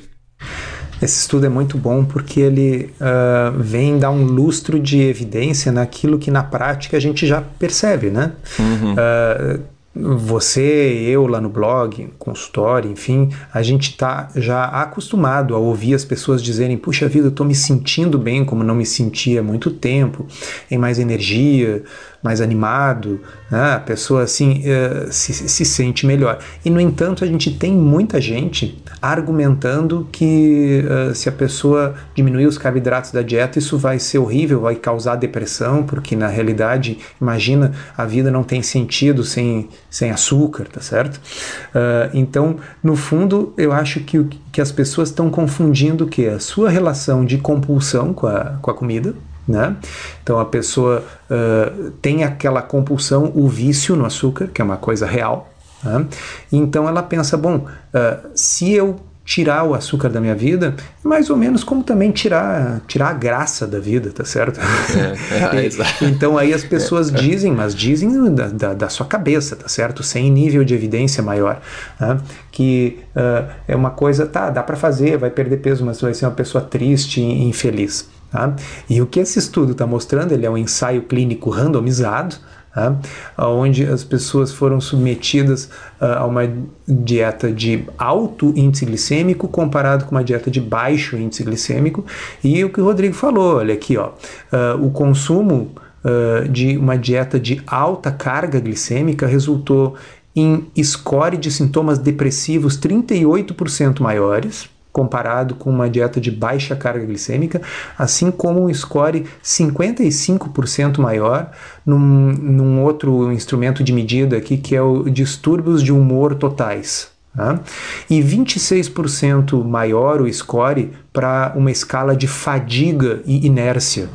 Esse 1.02 1.20
estudo 1.20 1.46
é 1.46 1.48
muito 1.48 1.78
bom 1.78 2.04
porque 2.04 2.40
ele 2.40 2.92
uh, 3.00 3.58
vem 3.58 3.98
dar 3.98 4.10
um 4.10 4.24
lustro 4.24 4.78
de 4.78 5.00
evidência 5.00 5.72
naquilo 5.72 6.18
que 6.18 6.30
na 6.30 6.42
prática 6.42 6.96
a 6.96 7.00
gente 7.00 7.26
já 7.26 7.40
percebe, 7.40 8.10
né? 8.10 8.32
Uhum. 8.58 8.94
Uh, 8.94 9.60
você, 9.92 10.60
eu 11.08 11.26
lá 11.26 11.40
no 11.40 11.48
blog, 11.48 12.10
consultório, 12.16 12.90
enfim, 12.90 13.28
a 13.52 13.60
gente 13.60 13.90
está 13.90 14.28
já 14.36 14.64
acostumado 14.64 15.52
a 15.54 15.58
ouvir 15.58 15.94
as 15.94 16.04
pessoas 16.04 16.40
dizerem: 16.40 16.78
puxa 16.78 17.08
vida, 17.08 17.26
eu 17.26 17.30
estou 17.30 17.44
me 17.44 17.56
sentindo 17.56 18.16
bem 18.16 18.44
como 18.44 18.62
não 18.62 18.74
me 18.74 18.86
sentia 18.86 19.40
há 19.40 19.42
muito 19.42 19.70
tempo, 19.70 20.26
em 20.70 20.78
mais 20.78 21.00
energia, 21.00 21.82
mais 22.22 22.40
animado, 22.40 23.20
né? 23.50 23.74
a 23.74 23.80
pessoa 23.80 24.22
assim 24.22 24.62
uh, 24.62 25.10
se, 25.10 25.32
se 25.32 25.64
sente 25.64 26.06
melhor. 26.06 26.38
E 26.64 26.70
no 26.70 26.80
entanto, 26.80 27.24
a 27.24 27.26
gente 27.26 27.50
tem 27.52 27.72
muita 27.72 28.20
gente 28.20 28.82
argumentando 29.00 30.06
que 30.12 30.84
uh, 30.84 31.14
se 31.14 31.28
a 31.28 31.32
pessoa 31.32 31.94
diminuir 32.14 32.46
os 32.46 32.58
carboidratos 32.58 33.10
da 33.10 33.22
dieta, 33.22 33.58
isso 33.58 33.78
vai 33.78 33.98
ser 33.98 34.18
horrível, 34.18 34.60
vai 34.60 34.74
causar 34.74 35.16
depressão, 35.16 35.82
porque 35.82 36.14
na 36.14 36.28
realidade, 36.28 36.98
imagina, 37.20 37.72
a 37.96 38.04
vida 38.04 38.30
não 38.30 38.42
tem 38.42 38.62
sentido 38.62 39.24
sem, 39.24 39.68
sem 39.88 40.10
açúcar, 40.10 40.66
tá 40.70 40.80
certo? 40.80 41.16
Uh, 41.16 42.10
então, 42.12 42.56
no 42.82 42.96
fundo, 42.96 43.54
eu 43.56 43.72
acho 43.72 44.00
que, 44.00 44.22
que 44.52 44.60
as 44.60 44.70
pessoas 44.70 45.08
estão 45.08 45.30
confundindo 45.30 46.06
que? 46.06 46.26
A 46.26 46.38
sua 46.38 46.68
relação 46.68 47.24
de 47.24 47.38
compulsão 47.38 48.12
com 48.12 48.26
a, 48.26 48.58
com 48.60 48.70
a 48.70 48.74
comida, 48.74 49.14
né? 49.46 49.76
Então 50.22 50.38
a 50.38 50.44
pessoa 50.44 51.04
uh, 51.30 51.90
tem 52.02 52.24
aquela 52.24 52.62
compulsão, 52.62 53.32
o 53.34 53.48
vício 53.48 53.96
no 53.96 54.04
açúcar, 54.04 54.48
que 54.48 54.60
é 54.60 54.64
uma 54.64 54.76
coisa 54.76 55.06
real. 55.06 55.50
Né? 55.82 56.06
Então 56.52 56.88
ela 56.88 57.02
pensa: 57.02 57.36
bom, 57.36 57.66
uh, 57.66 58.28
se 58.34 58.72
eu 58.72 59.00
tirar 59.30 59.62
o 59.62 59.74
açúcar 59.74 60.08
da 60.08 60.20
minha 60.20 60.34
vida, 60.34 60.74
é 61.04 61.06
mais 61.06 61.30
ou 61.30 61.36
menos 61.36 61.62
como 61.62 61.84
também 61.84 62.10
tirar, 62.10 62.80
tirar 62.88 63.10
a 63.10 63.12
graça 63.12 63.64
da 63.64 63.78
vida, 63.78 64.10
tá 64.10 64.24
certo? 64.24 64.58
É, 64.60 65.56
é, 65.56 65.68
e, 66.02 66.04
então 66.06 66.36
aí 66.36 66.52
as 66.52 66.64
pessoas 66.64 67.14
é, 67.14 67.16
é. 67.16 67.20
dizem, 67.20 67.52
mas 67.52 67.72
dizem 67.72 68.34
da, 68.34 68.48
da, 68.48 68.74
da, 68.74 68.88
sua 68.88 69.06
cabeça, 69.06 69.54
tá 69.54 69.68
certo? 69.68 70.02
Sem 70.02 70.28
nível 70.32 70.64
de 70.64 70.74
evidência 70.74 71.22
maior, 71.22 71.60
né? 72.00 72.18
que 72.50 72.98
uh, 73.14 73.48
é 73.68 73.76
uma 73.76 73.90
coisa, 73.90 74.26
tá, 74.26 74.50
dá 74.50 74.64
para 74.64 74.74
fazer, 74.74 75.16
vai 75.16 75.30
perder 75.30 75.58
peso, 75.58 75.84
mas 75.84 76.00
vai 76.00 76.12
ser 76.12 76.26
uma 76.26 76.32
pessoa 76.32 76.64
triste 76.64 77.20
e 77.20 77.44
infeliz. 77.44 78.08
Tá? 78.30 78.54
E 78.88 79.00
o 79.02 79.06
que 79.06 79.18
esse 79.18 79.38
estudo 79.38 79.72
está 79.72 79.86
mostrando, 79.86 80.32
ele 80.32 80.46
é 80.46 80.50
um 80.50 80.56
ensaio 80.56 81.02
clínico 81.02 81.50
randomizado, 81.50 82.36
tá? 82.72 82.96
onde 83.36 83.84
as 83.84 84.04
pessoas 84.04 84.52
foram 84.52 84.80
submetidas 84.80 85.64
uh, 86.00 86.18
a 86.18 86.26
uma 86.26 86.42
dieta 86.86 87.50
de 87.50 87.84
alto 87.98 88.52
índice 88.56 88.86
glicêmico 88.86 89.48
comparado 89.48 90.04
com 90.04 90.12
uma 90.12 90.22
dieta 90.22 90.48
de 90.50 90.60
baixo 90.60 91.16
índice 91.16 91.42
glicêmico. 91.42 92.06
E 92.42 92.64
o 92.64 92.70
que 92.70 92.80
o 92.80 92.84
Rodrigo 92.84 93.14
falou, 93.14 93.56
olha 93.56 93.74
aqui, 93.74 93.96
ó, 93.96 94.10
uh, 94.10 94.84
o 94.84 94.92
consumo 94.92 95.72
uh, 96.04 96.48
de 96.48 96.76
uma 96.76 96.96
dieta 96.96 97.40
de 97.40 97.60
alta 97.66 98.12
carga 98.12 98.60
glicêmica 98.60 99.26
resultou 99.26 99.96
em 100.36 100.70
score 100.84 101.36
de 101.36 101.50
sintomas 101.50 101.98
depressivos 101.98 102.78
38% 102.78 104.00
maiores 104.00 104.70
comparado 104.92 105.54
com 105.54 105.70
uma 105.70 105.88
dieta 105.88 106.20
de 106.20 106.30
baixa 106.30 106.74
carga 106.74 107.04
glicêmica, 107.04 107.60
assim 107.98 108.30
como 108.30 108.64
um 108.64 108.74
score 108.74 109.24
55% 109.42 110.98
maior 110.98 111.50
num, 111.84 111.98
num, 111.98 112.82
outro 112.82 113.32
instrumento 113.32 113.82
de 113.84 113.92
medida 113.92 114.36
aqui 114.36 114.56
que 114.56 114.74
é 114.74 114.82
o 114.82 115.08
distúrbios 115.08 115.82
de 115.82 115.92
humor 115.92 116.34
totais. 116.34 117.08
Tá? 117.34 117.60
E 118.08 118.20
26% 118.20 119.64
maior 119.64 120.20
o 120.20 120.32
score 120.32 120.92
para 121.12 121.52
uma 121.54 121.70
escala 121.70 122.16
de 122.16 122.26
fadiga 122.26 123.20
e 123.24 123.46
inércia. 123.46 124.08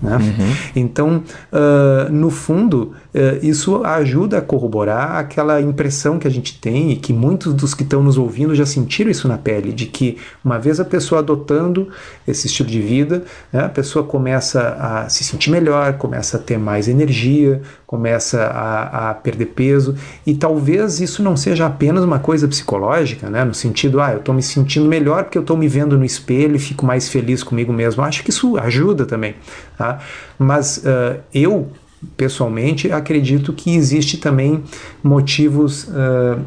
Né? 0.00 0.16
Uhum. 0.16 0.56
Então, 0.74 1.22
uh, 1.52 2.12
no 2.12 2.30
fundo, 2.30 2.94
isso 3.42 3.84
ajuda 3.84 4.38
a 4.38 4.40
corroborar 4.40 5.16
aquela 5.16 5.60
impressão 5.60 6.18
que 6.18 6.26
a 6.26 6.30
gente 6.30 6.58
tem 6.58 6.92
e 6.92 6.96
que 6.96 7.12
muitos 7.12 7.52
dos 7.52 7.74
que 7.74 7.82
estão 7.82 8.02
nos 8.02 8.16
ouvindo 8.16 8.54
já 8.54 8.64
sentiram 8.64 9.10
isso 9.10 9.28
na 9.28 9.36
pele, 9.36 9.72
de 9.72 9.86
que 9.86 10.16
uma 10.42 10.58
vez 10.58 10.80
a 10.80 10.84
pessoa 10.84 11.18
adotando 11.18 11.88
esse 12.26 12.46
estilo 12.46 12.70
de 12.70 12.80
vida, 12.80 13.24
né, 13.52 13.64
a 13.64 13.68
pessoa 13.68 14.04
começa 14.04 14.76
a 14.80 15.08
se 15.10 15.24
sentir 15.24 15.50
melhor, 15.50 15.94
começa 15.94 16.38
a 16.38 16.40
ter 16.40 16.58
mais 16.58 16.88
energia, 16.88 17.60
começa 17.86 18.44
a, 18.44 19.10
a, 19.10 19.14
perder 19.14 19.46
peso 19.46 19.94
e 20.26 20.34
talvez 20.34 20.98
isso 20.98 21.22
não 21.22 21.36
seja 21.36 21.66
apenas 21.66 22.02
uma 22.02 22.18
coisa 22.18 22.48
psicológica, 22.48 23.28
né? 23.28 23.44
No 23.44 23.52
sentido, 23.52 24.00
ah, 24.00 24.12
eu 24.12 24.18
estou 24.18 24.34
me 24.34 24.42
sentindo 24.42 24.88
melhor 24.88 25.24
porque 25.24 25.36
eu 25.36 25.42
estou 25.42 25.58
me 25.58 25.68
vendo 25.68 25.98
no 25.98 26.04
espelho 26.04 26.56
e 26.56 26.58
fico 26.58 26.86
mais 26.86 27.10
feliz 27.10 27.42
comigo 27.42 27.70
mesmo. 27.70 28.02
Acho 28.02 28.24
que 28.24 28.30
isso 28.30 28.56
ajuda 28.56 29.04
também, 29.04 29.34
tá? 29.76 29.98
Mas 30.38 30.78
uh, 30.78 31.20
eu 31.34 31.68
pessoalmente 32.16 32.90
acredito 32.90 33.52
que 33.52 33.74
existe 33.74 34.18
também 34.18 34.62
motivos 35.02 35.84
uh, 35.84 36.40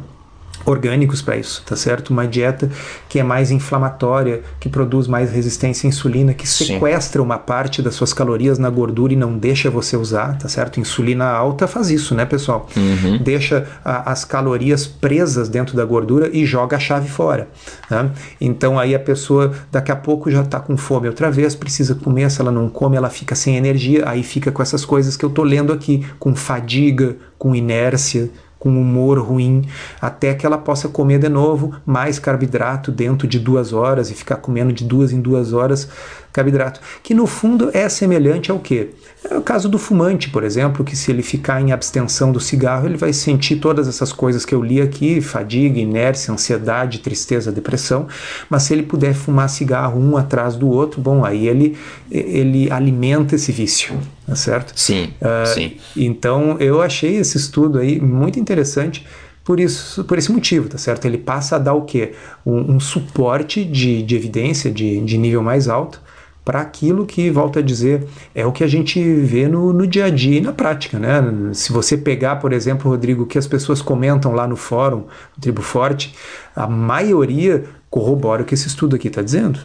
orgânicos 0.66 1.22
para 1.22 1.36
isso, 1.36 1.62
tá 1.64 1.76
certo? 1.76 2.10
Uma 2.10 2.26
dieta 2.26 2.68
que 3.08 3.20
é 3.20 3.22
mais 3.22 3.50
inflamatória, 3.50 4.42
que 4.58 4.68
produz 4.68 5.06
mais 5.06 5.30
resistência 5.30 5.86
à 5.86 5.88
insulina, 5.88 6.34
que 6.34 6.46
sequestra 6.46 7.22
Sim. 7.22 7.24
uma 7.24 7.38
parte 7.38 7.80
das 7.80 7.94
suas 7.94 8.12
calorias 8.12 8.58
na 8.58 8.68
gordura 8.68 9.12
e 9.12 9.16
não 9.16 9.38
deixa 9.38 9.70
você 9.70 9.96
usar, 9.96 10.36
tá 10.36 10.48
certo? 10.48 10.80
Insulina 10.80 11.24
alta 11.24 11.68
faz 11.68 11.88
isso, 11.88 12.14
né, 12.14 12.26
pessoal? 12.26 12.68
Uhum. 12.76 13.18
Deixa 13.18 13.66
a, 13.84 14.10
as 14.10 14.24
calorias 14.24 14.86
presas 14.86 15.48
dentro 15.48 15.76
da 15.76 15.84
gordura 15.84 16.28
e 16.32 16.44
joga 16.44 16.76
a 16.76 16.80
chave 16.80 17.08
fora. 17.08 17.48
Né? 17.88 18.10
Então 18.40 18.78
aí 18.78 18.94
a 18.94 19.00
pessoa 19.00 19.54
daqui 19.70 19.92
a 19.92 19.96
pouco 19.96 20.30
já 20.30 20.42
está 20.42 20.58
com 20.58 20.76
fome 20.76 21.06
outra 21.06 21.30
vez, 21.30 21.54
precisa 21.54 21.94
comer, 21.94 22.30
se 22.30 22.40
ela 22.40 22.50
não 22.50 22.68
come, 22.68 22.96
ela 22.96 23.08
fica 23.08 23.34
sem 23.34 23.56
energia, 23.56 24.08
aí 24.08 24.22
fica 24.22 24.50
com 24.50 24.62
essas 24.62 24.84
coisas 24.84 25.16
que 25.16 25.24
eu 25.24 25.30
tô 25.30 25.44
lendo 25.44 25.72
aqui, 25.72 26.04
com 26.18 26.34
fadiga, 26.34 27.16
com 27.38 27.54
inércia, 27.54 28.30
com 28.66 28.80
humor 28.80 29.20
ruim, 29.20 29.64
até 30.00 30.34
que 30.34 30.44
ela 30.44 30.58
possa 30.58 30.88
comer 30.88 31.20
de 31.20 31.28
novo 31.28 31.76
mais 31.86 32.18
carboidrato 32.18 32.90
dentro 32.90 33.28
de 33.28 33.38
duas 33.38 33.72
horas 33.72 34.10
e 34.10 34.14
ficar 34.14 34.38
comendo 34.38 34.72
de 34.72 34.82
duas 34.82 35.12
em 35.12 35.20
duas 35.20 35.52
horas 35.52 35.88
carboidrato, 36.36 36.80
que 37.02 37.14
no 37.14 37.26
fundo 37.26 37.70
é 37.72 37.88
semelhante 37.88 38.50
ao 38.50 38.58
que? 38.58 38.90
É 39.28 39.36
o 39.36 39.42
caso 39.42 39.68
do 39.68 39.78
fumante, 39.78 40.28
por 40.28 40.44
exemplo, 40.44 40.84
que 40.84 40.94
se 40.94 41.10
ele 41.10 41.22
ficar 41.22 41.60
em 41.60 41.72
abstenção 41.72 42.30
do 42.30 42.38
cigarro, 42.38 42.86
ele 42.86 42.96
vai 42.96 43.12
sentir 43.12 43.56
todas 43.56 43.88
essas 43.88 44.12
coisas 44.12 44.44
que 44.44 44.54
eu 44.54 44.62
li 44.62 44.80
aqui, 44.80 45.20
fadiga, 45.20 45.80
inércia, 45.80 46.32
ansiedade, 46.32 46.98
tristeza, 46.98 47.50
depressão, 47.50 48.06
mas 48.50 48.64
se 48.64 48.74
ele 48.74 48.82
puder 48.82 49.14
fumar 49.14 49.48
cigarro 49.48 49.98
um 49.98 50.16
atrás 50.16 50.54
do 50.54 50.68
outro, 50.68 51.00
bom, 51.00 51.24
aí 51.24 51.48
ele, 51.48 51.76
ele 52.10 52.70
alimenta 52.70 53.34
esse 53.34 53.50
vício, 53.50 53.98
tá 54.26 54.36
certo? 54.36 54.72
Sim, 54.78 55.14
uh, 55.20 55.46
sim. 55.46 55.76
Então 55.96 56.56
eu 56.60 56.82
achei 56.82 57.16
esse 57.16 57.36
estudo 57.36 57.78
aí 57.78 57.98
muito 57.98 58.38
interessante, 58.38 59.06
por 59.42 59.58
isso, 59.60 60.04
por 60.04 60.18
esse 60.18 60.30
motivo, 60.30 60.68
tá 60.68 60.76
certo? 60.76 61.04
Ele 61.04 61.18
passa 61.18 61.56
a 61.56 61.58
dar 61.58 61.72
o 61.72 61.82
quê? 61.82 62.12
Um, 62.44 62.74
um 62.74 62.80
suporte 62.80 63.64
de, 63.64 64.02
de 64.02 64.16
evidência 64.16 64.70
de, 64.70 65.00
de 65.00 65.16
nível 65.16 65.42
mais 65.42 65.68
alto 65.68 66.04
para 66.46 66.60
aquilo 66.60 67.04
que, 67.04 67.28
volto 67.28 67.58
a 67.58 67.62
dizer, 67.62 68.06
é 68.32 68.46
o 68.46 68.52
que 68.52 68.62
a 68.62 68.68
gente 68.68 69.02
vê 69.02 69.48
no, 69.48 69.72
no 69.72 69.84
dia 69.84 70.04
a 70.04 70.10
dia 70.10 70.38
e 70.38 70.40
na 70.40 70.52
prática. 70.52 70.96
Né? 70.96 71.20
Se 71.52 71.72
você 71.72 71.98
pegar, 71.98 72.36
por 72.36 72.52
exemplo, 72.52 72.88
Rodrigo, 72.88 73.24
o 73.24 73.26
que 73.26 73.36
as 73.36 73.48
pessoas 73.48 73.82
comentam 73.82 74.32
lá 74.32 74.46
no 74.46 74.54
fórum, 74.54 74.98
no 74.98 75.40
Tribo 75.40 75.60
Forte, 75.60 76.14
a 76.54 76.68
maioria 76.68 77.64
corrobora 77.90 78.42
o 78.42 78.44
que 78.46 78.54
esse 78.54 78.68
estudo 78.68 78.94
aqui 78.94 79.08
está 79.08 79.22
dizendo. 79.22 79.58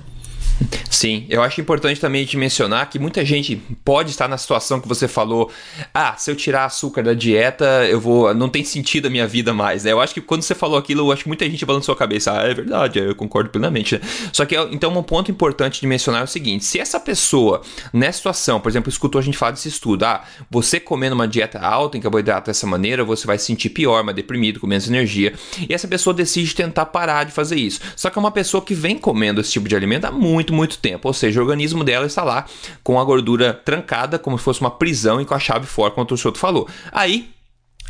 Sim, 1.01 1.25
eu 1.29 1.41
acho 1.41 1.59
importante 1.59 1.99
também 1.99 2.23
de 2.23 2.37
mencionar 2.37 2.87
que 2.87 2.99
muita 2.99 3.25
gente 3.25 3.55
pode 3.83 4.11
estar 4.11 4.27
na 4.27 4.37
situação 4.37 4.79
que 4.79 4.87
você 4.87 5.07
falou. 5.07 5.51
Ah, 5.91 6.13
se 6.15 6.29
eu 6.29 6.35
tirar 6.35 6.65
açúcar 6.65 7.01
da 7.01 7.15
dieta, 7.15 7.65
eu 7.89 7.99
vou. 7.99 8.31
Não 8.35 8.47
tem 8.47 8.63
sentido 8.63 9.07
a 9.07 9.09
minha 9.09 9.25
vida 9.25 9.51
mais, 9.51 9.83
né? 9.83 9.91
Eu 9.91 9.99
acho 9.99 10.13
que 10.13 10.21
quando 10.21 10.43
você 10.43 10.53
falou 10.53 10.77
aquilo, 10.77 11.01
eu 11.07 11.11
acho 11.11 11.23
que 11.23 11.27
muita 11.27 11.49
gente 11.49 11.65
balançou 11.65 11.95
a 11.95 11.97
cabeça. 11.97 12.31
Ah, 12.31 12.43
é 12.43 12.53
verdade, 12.53 12.99
eu 12.99 13.15
concordo 13.15 13.49
plenamente. 13.49 13.95
Né? 13.95 14.01
Só 14.31 14.45
que 14.45 14.55
então 14.71 14.95
um 14.95 15.01
ponto 15.01 15.31
importante 15.31 15.81
de 15.81 15.87
mencionar 15.87 16.21
é 16.21 16.23
o 16.23 16.27
seguinte: 16.27 16.65
se 16.65 16.79
essa 16.79 16.99
pessoa, 16.99 17.63
nessa 17.91 18.17
situação, 18.17 18.59
por 18.59 18.69
exemplo, 18.69 18.89
escutou 18.89 19.17
a 19.17 19.23
gente 19.23 19.39
falar 19.39 19.53
desse 19.53 19.69
estudo, 19.69 20.03
ah, 20.03 20.23
você 20.51 20.79
comendo 20.79 21.15
uma 21.15 21.27
dieta 21.27 21.57
alta 21.57 21.97
em 21.97 22.01
carboidrato 22.01 22.45
dessa 22.45 22.67
maneira, 22.67 23.03
você 23.03 23.25
vai 23.25 23.39
se 23.39 23.45
sentir 23.45 23.69
pior, 23.69 24.03
mais 24.03 24.15
deprimido, 24.15 24.59
com 24.59 24.67
menos 24.67 24.87
energia. 24.87 25.33
E 25.67 25.73
essa 25.73 25.87
pessoa 25.87 26.13
decide 26.13 26.53
tentar 26.53 26.85
parar 26.85 27.23
de 27.23 27.31
fazer 27.31 27.55
isso. 27.55 27.81
Só 27.95 28.11
que 28.11 28.19
é 28.19 28.21
uma 28.21 28.29
pessoa 28.29 28.63
que 28.63 28.75
vem 28.75 28.99
comendo 28.99 29.41
esse 29.41 29.51
tipo 29.51 29.67
de 29.67 29.75
alimento 29.75 30.05
há 30.05 30.11
muito 30.11 30.51
muito, 30.51 30.53
muito 30.53 30.77
tempo. 30.91 31.07
Ou 31.07 31.13
seja, 31.13 31.39
o 31.39 31.43
organismo 31.43 31.83
dela 31.83 32.05
está 32.05 32.23
lá 32.23 32.45
com 32.83 32.99
a 32.99 33.03
gordura 33.03 33.53
trancada, 33.53 34.19
como 34.19 34.37
se 34.37 34.43
fosse 34.43 34.61
uma 34.61 34.71
prisão 34.71 35.21
e 35.21 35.25
com 35.25 35.33
a 35.33 35.39
chave 35.39 35.65
fora, 35.65 35.91
como 35.91 36.07
o 36.09 36.17
Souto 36.17 36.37
falou. 36.37 36.67
Aí 36.91 37.29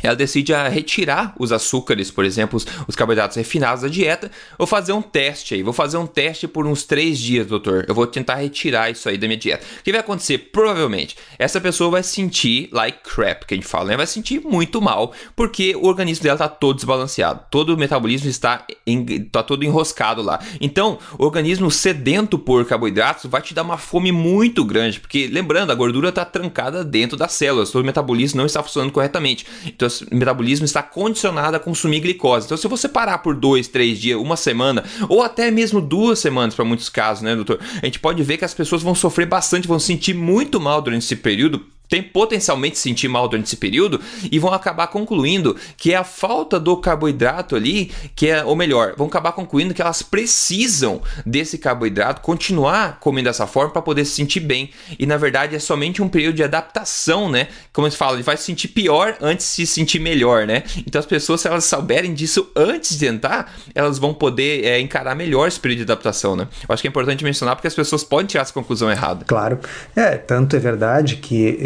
ela 0.02 0.16
decide 0.16 0.52
a 0.52 0.68
retirar 0.68 1.34
os 1.38 1.52
açúcares, 1.52 2.10
por 2.10 2.24
exemplo, 2.24 2.56
os, 2.56 2.66
os, 2.86 2.96
carboidratos 2.96 3.36
refinados 3.36 3.82
da 3.82 3.88
dieta. 3.88 4.30
Vou 4.58 4.66
fazer 4.66 4.92
um 4.92 5.02
teste 5.02 5.54
aí, 5.54 5.62
vou 5.62 5.72
fazer 5.72 5.96
um 5.96 6.06
teste 6.06 6.48
por 6.48 6.66
uns 6.66 6.84
três 6.84 7.18
dias, 7.18 7.46
doutor. 7.46 7.84
Eu 7.88 7.94
vou 7.94 8.06
tentar 8.06 8.36
retirar 8.36 8.90
isso 8.90 9.08
aí 9.08 9.16
da 9.16 9.26
minha 9.26 9.38
dieta. 9.38 9.64
O 9.80 9.82
que 9.82 9.92
vai 9.92 10.00
acontecer? 10.00 10.38
Provavelmente, 10.38 11.16
essa 11.38 11.60
pessoa 11.60 11.90
vai 11.90 12.02
sentir 12.02 12.68
like 12.72 12.98
crap, 13.02 13.46
que 13.46 13.54
a 13.54 13.56
gente 13.56 13.66
fala, 13.66 13.86
né? 13.86 13.96
Vai 13.96 14.06
sentir 14.06 14.40
muito 14.40 14.80
mal, 14.80 15.12
porque 15.36 15.74
o 15.76 15.86
organismo 15.86 16.24
dela 16.24 16.34
está 16.34 16.48
todo 16.48 16.76
desbalanceado. 16.76 17.44
Todo 17.50 17.74
o 17.74 17.76
metabolismo 17.76 18.28
está, 18.28 18.66
em, 18.86 19.24
tá 19.24 19.42
todo 19.42 19.64
enroscado 19.64 20.22
lá. 20.22 20.40
Então, 20.60 20.98
o 21.18 21.24
organismo 21.24 21.70
sedento 21.70 22.38
por 22.38 22.64
carboidratos 22.64 23.26
vai 23.26 23.40
te 23.42 23.54
dar 23.54 23.62
uma 23.62 23.78
fome 23.78 24.12
muito 24.12 24.64
grande, 24.64 25.00
porque 25.00 25.26
lembrando, 25.26 25.70
a 25.70 25.74
gordura 25.74 26.08
está 26.08 26.24
trancada 26.24 26.84
dentro 26.84 27.16
das 27.16 27.32
células, 27.32 27.70
todo 27.70 27.82
o 27.82 27.86
metabolismo 27.86 28.38
não 28.38 28.46
está 28.46 28.62
funcionando 28.62 28.92
corretamente. 28.92 29.46
Então, 29.66 29.88
metabolismo 30.10 30.64
está 30.64 30.82
condicionado 30.82 31.56
a 31.56 31.60
consumir 31.60 32.00
glicose. 32.00 32.46
Então, 32.46 32.56
se 32.56 32.68
você 32.68 32.88
parar 32.88 33.18
por 33.18 33.34
dois, 33.34 33.68
três 33.68 33.98
dias, 33.98 34.18
uma 34.18 34.36
semana, 34.36 34.84
ou 35.08 35.22
até 35.22 35.50
mesmo 35.50 35.80
duas 35.80 36.18
semanas, 36.18 36.54
para 36.54 36.64
muitos 36.64 36.88
casos, 36.88 37.22
né, 37.22 37.34
doutor? 37.34 37.60
A 37.82 37.84
gente 37.84 37.98
pode 37.98 38.22
ver 38.22 38.36
que 38.36 38.44
as 38.44 38.54
pessoas 38.54 38.82
vão 38.82 38.94
sofrer 38.94 39.26
bastante, 39.26 39.68
vão 39.68 39.78
sentir 39.78 40.14
muito 40.14 40.60
mal 40.60 40.80
durante 40.80 41.04
esse 41.04 41.16
período 41.16 41.64
tem 41.88 42.02
potencialmente 42.02 42.76
se 42.76 42.84
sentir 42.84 43.06
mal 43.06 43.28
durante 43.28 43.46
esse 43.46 43.56
período 43.56 44.00
e 44.30 44.38
vão 44.38 44.52
acabar 44.52 44.86
concluindo 44.86 45.54
que 45.76 45.92
é 45.92 45.96
a 45.96 46.04
falta 46.04 46.58
do 46.58 46.76
carboidrato 46.78 47.54
ali, 47.54 47.92
que 48.16 48.28
é, 48.28 48.42
ou 48.42 48.56
melhor, 48.56 48.94
vão 48.96 49.08
acabar 49.08 49.32
concluindo 49.32 49.74
que 49.74 49.82
elas 49.82 50.02
precisam 50.02 51.02
desse 51.26 51.58
carboidrato, 51.58 52.22
continuar 52.22 52.98
comendo 52.98 53.28
dessa 53.28 53.46
forma 53.46 53.72
para 53.72 53.82
poder 53.82 54.06
se 54.06 54.12
sentir 54.12 54.40
bem. 54.40 54.70
E 54.98 55.04
na 55.04 55.18
verdade 55.18 55.54
é 55.54 55.58
somente 55.58 56.00
um 56.00 56.08
período 56.08 56.36
de 56.36 56.42
adaptação, 56.42 57.30
né? 57.30 57.48
Como 57.72 57.90
se 57.90 57.96
fala, 57.96 58.14
ele 58.14 58.22
vai 58.22 58.36
se 58.36 58.44
sentir 58.44 58.68
pior 58.68 59.16
antes 59.20 59.44
de 59.56 59.66
se 59.66 59.74
sentir 59.74 59.98
melhor, 59.98 60.46
né? 60.46 60.62
Então 60.86 60.98
as 60.98 61.06
pessoas, 61.06 61.42
se 61.42 61.48
elas 61.48 61.64
souberem 61.64 62.14
disso 62.14 62.50
antes 62.56 62.96
de 62.96 63.06
tentar, 63.06 63.54
elas 63.74 63.98
vão 63.98 64.14
poder 64.14 64.64
é, 64.64 64.80
encarar 64.80 65.14
melhor 65.14 65.46
esse 65.46 65.60
período 65.60 65.78
de 65.78 65.84
adaptação, 65.84 66.36
né? 66.36 66.48
Eu 66.66 66.72
acho 66.72 66.80
que 66.80 66.88
é 66.88 66.90
importante 66.90 67.22
mencionar 67.22 67.54
porque 67.54 67.68
as 67.68 67.74
pessoas 67.74 68.02
podem 68.02 68.26
tirar 68.26 68.42
essa 68.42 68.52
conclusão 68.52 68.90
errada. 68.90 69.26
Claro. 69.26 69.58
É, 69.94 70.16
tanto 70.16 70.56
é 70.56 70.58
verdade 70.58 71.16
que 71.16 71.58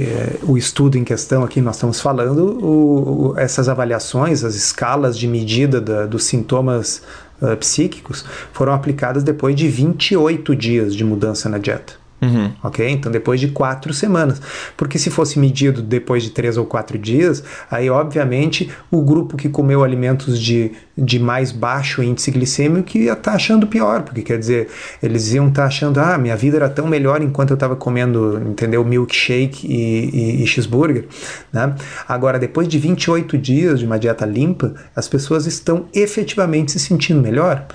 o 0.42 0.56
estudo 0.56 0.96
em 0.96 1.04
questão 1.04 1.42
aqui 1.42 1.60
nós 1.60 1.76
estamos 1.76 2.00
falando, 2.00 2.58
o, 2.62 3.30
o, 3.32 3.38
essas 3.38 3.68
avaliações, 3.68 4.44
as 4.44 4.54
escalas 4.54 5.18
de 5.18 5.26
medida 5.26 5.80
da, 5.80 6.06
dos 6.06 6.24
sintomas 6.24 7.02
uh, 7.40 7.56
psíquicos 7.56 8.24
foram 8.52 8.72
aplicadas 8.72 9.22
depois 9.22 9.54
de 9.54 9.68
28 9.68 10.54
dias 10.54 10.94
de 10.94 11.04
mudança 11.04 11.48
na 11.48 11.58
dieta. 11.58 12.05
Uhum. 12.20 12.50
Ok? 12.62 12.88
Então, 12.88 13.12
depois 13.12 13.38
de 13.38 13.48
quatro 13.48 13.92
semanas. 13.92 14.40
Porque 14.76 14.98
se 14.98 15.10
fosse 15.10 15.38
medido 15.38 15.82
depois 15.82 16.22
de 16.22 16.30
três 16.30 16.56
ou 16.56 16.64
quatro 16.64 16.98
dias, 16.98 17.44
aí, 17.70 17.90
obviamente, 17.90 18.70
o 18.90 19.02
grupo 19.02 19.36
que 19.36 19.48
comeu 19.48 19.84
alimentos 19.84 20.40
de, 20.40 20.72
de 20.96 21.18
mais 21.18 21.52
baixo 21.52 22.02
índice 22.02 22.30
glicêmico 22.30 22.96
ia 22.96 23.12
estar 23.12 23.32
tá 23.32 23.36
achando 23.36 23.66
pior. 23.66 24.02
Porque, 24.02 24.22
quer 24.22 24.38
dizer, 24.38 24.68
eles 25.02 25.32
iam 25.34 25.48
estar 25.48 25.62
tá 25.62 25.68
achando, 25.68 25.98
ah, 25.98 26.16
minha 26.16 26.36
vida 26.36 26.56
era 26.56 26.68
tão 26.68 26.86
melhor 26.86 27.20
enquanto 27.22 27.50
eu 27.50 27.54
estava 27.54 27.76
comendo, 27.76 28.42
entendeu? 28.46 28.84
Milkshake 28.84 29.66
e, 29.66 30.40
e, 30.40 30.42
e 30.42 30.46
cheeseburger. 30.46 31.06
Né? 31.52 31.74
Agora, 32.08 32.38
depois 32.38 32.66
de 32.66 32.78
28 32.78 33.36
dias 33.36 33.80
de 33.80 33.86
uma 33.86 33.98
dieta 33.98 34.24
limpa, 34.24 34.74
as 34.94 35.06
pessoas 35.06 35.46
estão 35.46 35.86
efetivamente 35.92 36.72
se 36.72 36.78
sentindo 36.78 37.20
melhor. 37.20 37.66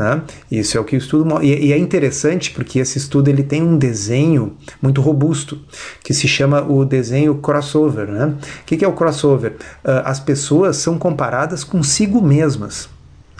Né? 0.00 0.22
Isso 0.50 0.78
é 0.78 0.80
o 0.80 0.84
que 0.84 0.96
o 0.96 0.98
estudo 0.98 1.42
e, 1.42 1.66
e 1.66 1.72
é 1.74 1.78
interessante 1.78 2.52
porque 2.52 2.78
esse 2.78 2.96
estudo 2.96 3.28
ele 3.28 3.42
tem 3.42 3.62
um 3.62 3.76
desenho 3.76 4.56
muito 4.80 5.02
robusto 5.02 5.58
que 6.02 6.14
se 6.14 6.26
chama 6.26 6.62
o 6.62 6.86
desenho 6.86 7.34
crossover. 7.34 8.06
Né? 8.06 8.34
O 8.62 8.64
que, 8.64 8.78
que 8.78 8.84
é 8.84 8.88
o 8.88 8.94
crossover? 8.94 9.56
Uh, 9.84 10.00
as 10.06 10.18
pessoas 10.18 10.78
são 10.78 10.98
comparadas 10.98 11.62
consigo 11.62 12.22
mesmas. 12.22 12.88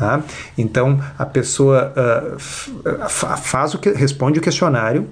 Tá? 0.01 0.23
Então 0.57 0.99
a 1.19 1.27
pessoa 1.27 1.93
uh, 1.95 3.09
faz 3.37 3.75
o 3.75 3.79
que 3.79 3.91
responde 3.91 4.39
o 4.39 4.43
questionário, 4.43 5.07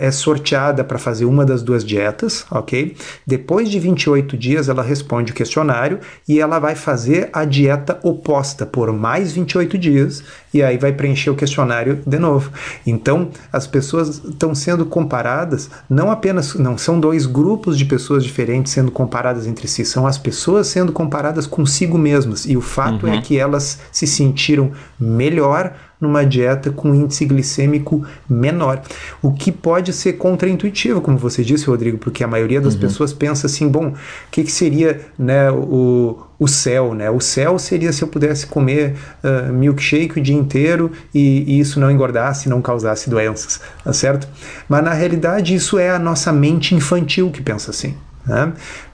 é 0.00 0.10
sorteada 0.10 0.82
para 0.82 0.98
fazer 0.98 1.24
uma 1.24 1.44
das 1.44 1.62
duas 1.62 1.84
dietas, 1.84 2.44
ok? 2.50 2.96
Depois 3.24 3.70
de 3.70 3.78
28 3.78 4.36
dias 4.36 4.68
ela 4.68 4.82
responde 4.82 5.30
o 5.30 5.34
questionário 5.36 6.00
e 6.28 6.40
ela 6.40 6.58
vai 6.58 6.74
fazer 6.74 7.30
a 7.32 7.44
dieta 7.44 8.00
oposta 8.02 8.66
por 8.66 8.92
mais 8.92 9.30
28 9.30 9.78
dias 9.78 10.24
e 10.52 10.62
aí 10.62 10.76
vai 10.76 10.92
preencher 10.92 11.30
o 11.30 11.34
questionário 11.34 12.00
de 12.06 12.18
novo. 12.18 12.50
Então 12.86 13.30
as 13.52 13.66
pessoas 13.66 14.22
estão 14.24 14.54
sendo 14.54 14.84
comparadas, 14.84 15.70
não 15.88 16.10
apenas 16.10 16.54
não 16.54 16.76
são 16.76 16.98
dois 16.98 17.26
grupos 17.26 17.78
de 17.78 17.84
pessoas 17.84 18.24
diferentes 18.24 18.72
sendo 18.72 18.90
comparadas 18.90 19.46
entre 19.46 19.66
si, 19.66 19.84
são 19.84 20.06
as 20.06 20.18
pessoas 20.18 20.66
sendo 20.66 20.92
comparadas 20.92 21.46
consigo 21.46 21.98
mesmas 21.98 22.44
e 22.46 22.56
o 22.56 22.60
fato 22.60 23.06
é 23.06 23.10
uhum. 23.10 23.18
é 23.18 23.22
que 23.22 23.38
elas 23.38 23.80
se 23.90 24.06
sentiram 24.06 24.72
melhor 24.98 25.74
numa 26.02 26.26
dieta 26.26 26.72
com 26.72 26.92
índice 26.92 27.24
glicêmico 27.24 28.04
menor. 28.28 28.82
O 29.22 29.32
que 29.32 29.52
pode 29.52 29.92
ser 29.92 30.14
contraintuitivo, 30.14 31.00
como 31.00 31.16
você 31.16 31.44
disse, 31.44 31.66
Rodrigo, 31.66 31.96
porque 31.96 32.24
a 32.24 32.26
maioria 32.26 32.60
das 32.60 32.74
uhum. 32.74 32.80
pessoas 32.80 33.12
pensa 33.12 33.46
assim: 33.46 33.68
bom, 33.68 33.90
o 33.90 33.94
que, 34.30 34.42
que 34.42 34.50
seria 34.50 35.00
né, 35.16 35.48
o, 35.52 36.18
o 36.40 36.48
céu? 36.48 36.92
Né? 36.92 37.08
O 37.08 37.20
céu 37.20 37.56
seria 37.56 37.92
se 37.92 38.02
eu 38.02 38.08
pudesse 38.08 38.48
comer 38.48 38.96
uh, 39.22 39.52
milkshake 39.52 40.18
o 40.18 40.22
dia 40.22 40.36
inteiro 40.36 40.90
e, 41.14 41.44
e, 41.46 41.60
isso 41.60 41.78
não 41.78 41.88
engordasse, 41.88 42.48
não 42.48 42.60
causasse 42.60 43.08
doenças, 43.08 43.60
tá 43.84 43.92
certo? 43.92 44.26
Mas 44.68 44.82
na 44.82 44.92
realidade, 44.92 45.54
isso 45.54 45.78
é 45.78 45.90
a 45.90 45.98
nossa 46.00 46.32
mente 46.32 46.74
infantil 46.74 47.30
que 47.30 47.40
pensa 47.40 47.70
assim. 47.70 47.94
Né? 48.26 48.52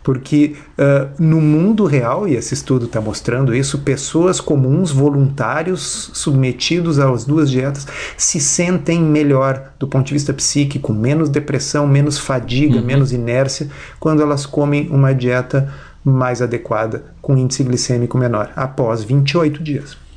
Porque 0.09 0.57
uh, 0.79 1.23
no 1.23 1.39
mundo 1.39 1.85
real, 1.85 2.27
e 2.27 2.35
esse 2.35 2.55
estudo 2.55 2.87
está 2.87 2.99
mostrando 2.99 3.55
isso, 3.55 3.81
pessoas 3.81 4.41
comuns, 4.41 4.91
voluntários, 4.91 6.11
submetidos 6.15 6.99
às 6.99 7.27
duas 7.27 7.51
dietas, 7.51 7.87
se 8.17 8.41
sentem 8.41 9.03
melhor 9.03 9.75
do 9.79 9.87
ponto 9.87 10.07
de 10.07 10.15
vista 10.15 10.33
psíquico, 10.33 10.95
menos 10.95 11.29
depressão, 11.29 11.87
menos 11.87 12.17
fadiga, 12.17 12.77
uhum. 12.77 12.87
menos 12.87 13.13
inércia, 13.13 13.69
quando 14.01 14.23
elas 14.23 14.47
comem 14.47 14.89
uma 14.89 15.15
dieta 15.15 15.71
mais 16.03 16.41
adequada, 16.41 17.05
com 17.21 17.37
índice 17.37 17.63
glicêmico 17.63 18.17
menor, 18.17 18.51
após 18.57 19.05
28 19.05 19.63
dias. 19.63 20.08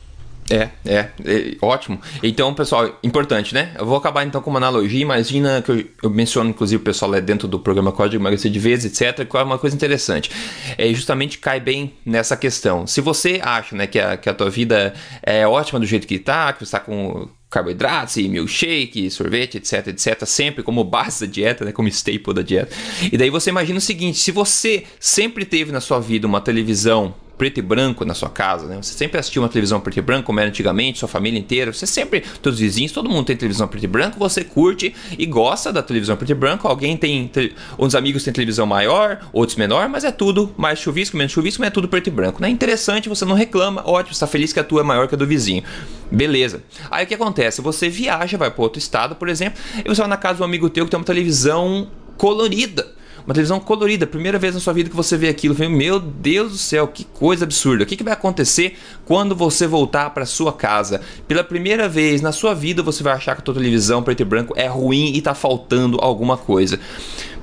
É, 0.51 0.69
é, 0.85 1.09
é, 1.23 1.57
ótimo. 1.61 1.99
Então, 2.21 2.53
pessoal, 2.53 2.99
importante, 3.01 3.53
né? 3.53 3.71
Eu 3.79 3.85
vou 3.85 3.95
acabar 3.95 4.25
então 4.25 4.41
com 4.41 4.49
uma 4.49 4.59
analogia. 4.59 5.01
Imagina 5.01 5.61
que 5.61 5.71
eu, 5.71 5.85
eu 6.03 6.09
menciono, 6.09 6.49
inclusive, 6.49 6.81
o 6.81 6.83
pessoal 6.83 7.15
é 7.15 7.21
dentro 7.21 7.47
do 7.47 7.57
programa 7.57 7.91
Código 7.91 8.21
Emagrecer 8.21 8.51
de 8.51 8.59
Vez, 8.59 8.83
etc. 8.83 9.25
Que 9.25 9.37
é 9.37 9.43
uma 9.43 9.57
coisa 9.57 9.75
interessante. 9.75 10.29
É 10.77 10.93
justamente 10.93 11.37
cai 11.37 11.59
bem 11.59 11.93
nessa 12.05 12.35
questão. 12.35 12.85
Se 12.85 12.99
você 12.99 13.39
acha 13.41 13.75
né, 13.75 13.87
que, 13.87 13.99
a, 13.99 14.17
que 14.17 14.29
a 14.29 14.33
tua 14.33 14.49
vida 14.49 14.93
é 15.23 15.47
ótima 15.47 15.79
do 15.79 15.85
jeito 15.85 16.05
que 16.05 16.15
está, 16.15 16.51
que 16.51 16.59
você 16.59 16.65
está 16.65 16.79
com 16.79 17.29
carboidratos 17.49 18.15
e 18.15 18.29
milkshake, 18.29 19.11
sorvete, 19.11 19.57
etc, 19.57 19.87
etc, 19.87 20.25
sempre 20.25 20.63
como 20.63 20.83
base 20.85 21.25
da 21.25 21.31
dieta, 21.31 21.65
né, 21.65 21.71
como 21.71 21.87
staple 21.89 22.33
da 22.33 22.41
dieta. 22.41 22.73
E 23.11 23.17
daí 23.17 23.29
você 23.29 23.49
imagina 23.49 23.77
o 23.77 23.81
seguinte, 23.81 24.17
se 24.17 24.31
você 24.31 24.85
sempre 24.99 25.45
teve 25.45 25.71
na 25.71 25.81
sua 25.81 25.99
vida 25.99 26.25
uma 26.25 26.39
televisão 26.39 27.13
preto 27.41 27.57
e 27.57 27.61
branco 27.63 28.05
na 28.05 28.13
sua 28.13 28.29
casa, 28.29 28.67
né? 28.67 28.77
Você 28.79 28.93
sempre 28.93 29.19
assistiu 29.19 29.41
uma 29.41 29.49
televisão 29.49 29.81
preto 29.81 29.97
e 29.97 30.01
branco, 30.03 30.27
como 30.27 30.39
era 30.39 30.47
antigamente, 30.47 30.99
sua 30.99 31.07
família 31.07 31.39
inteira. 31.39 31.73
Você 31.73 31.87
sempre, 31.87 32.21
todos 32.39 32.59
os 32.59 32.61
vizinhos, 32.61 32.91
todo 32.91 33.09
mundo 33.09 33.25
tem 33.25 33.35
televisão 33.35 33.67
preto 33.67 33.83
e 33.83 33.87
branco, 33.87 34.19
você 34.19 34.43
curte 34.43 34.93
e 35.17 35.25
gosta 35.25 35.73
da 35.73 35.81
televisão 35.81 36.15
preto 36.15 36.29
e 36.29 36.35
branco. 36.35 36.67
Alguém 36.67 36.95
tem, 36.95 37.31
uns 37.79 37.95
amigos 37.95 38.23
têm 38.23 38.31
televisão 38.31 38.67
maior, 38.67 39.27
outros 39.33 39.57
menor, 39.57 39.89
mas 39.89 40.03
é 40.03 40.11
tudo 40.11 40.53
mais 40.55 40.77
chuvisco, 40.77 41.17
menos 41.17 41.31
chuvisco, 41.31 41.61
mas 41.61 41.69
é 41.69 41.71
tudo 41.71 41.87
preto 41.87 42.09
e 42.09 42.11
branco. 42.11 42.39
Né? 42.39 42.47
Interessante, 42.47 43.09
você 43.09 43.25
não 43.25 43.33
reclama, 43.33 43.81
ótimo, 43.87 44.13
está 44.13 44.27
feliz 44.27 44.53
que 44.53 44.59
a 44.59 44.63
tua 44.63 44.81
é 44.81 44.83
maior 44.83 45.07
que 45.07 45.15
a 45.15 45.17
do 45.17 45.25
vizinho. 45.25 45.63
Beleza. 46.11 46.61
Aí 46.91 47.05
o 47.05 47.07
que 47.07 47.15
acontece? 47.15 47.59
Você 47.59 47.89
viaja, 47.89 48.37
vai 48.37 48.51
para 48.51 48.61
outro 48.61 48.77
estado, 48.77 49.15
por 49.15 49.27
exemplo, 49.27 49.59
e 49.83 49.89
você 49.89 49.99
vai 49.99 50.07
na 50.07 50.17
casa 50.17 50.35
de 50.35 50.41
um 50.43 50.45
amigo 50.45 50.69
teu 50.69 50.85
que 50.85 50.91
tem 50.91 50.99
uma 50.99 51.03
televisão 51.03 51.89
colorida 52.17 53.00
uma 53.25 53.33
televisão 53.33 53.59
colorida, 53.59 54.07
primeira 54.07 54.39
vez 54.39 54.53
na 54.53 54.59
sua 54.59 54.73
vida 54.73 54.89
que 54.89 54.95
você 54.95 55.17
vê 55.17 55.29
aquilo. 55.29 55.55
Falei, 55.55 55.69
meu 55.69 55.99
Deus 55.99 56.51
do 56.51 56.57
céu, 56.57 56.87
que 56.87 57.03
coisa 57.03 57.45
absurda. 57.45 57.83
O 57.83 57.87
que, 57.87 57.95
que 57.95 58.03
vai 58.03 58.13
acontecer 58.13 58.77
quando 59.05 59.35
você 59.35 59.67
voltar 59.67 60.09
para 60.11 60.25
sua 60.25 60.53
casa? 60.53 61.01
Pela 61.27 61.43
primeira 61.43 61.87
vez 61.87 62.21
na 62.21 62.31
sua 62.31 62.53
vida 62.53 62.81
você 62.83 63.03
vai 63.03 63.13
achar 63.13 63.35
que 63.35 63.41
a 63.41 63.43
tua 63.43 63.53
televisão 63.53 64.03
preto 64.03 64.21
e 64.21 64.25
branco 64.25 64.53
é 64.57 64.67
ruim 64.67 65.11
e 65.13 65.17
está 65.17 65.33
faltando 65.33 65.97
alguma 66.01 66.37
coisa. 66.37 66.79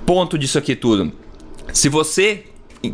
Ponto 0.04 0.38
disso 0.38 0.58
aqui 0.58 0.74
tudo. 0.74 1.12
Se 1.72 1.88
você 1.88 2.44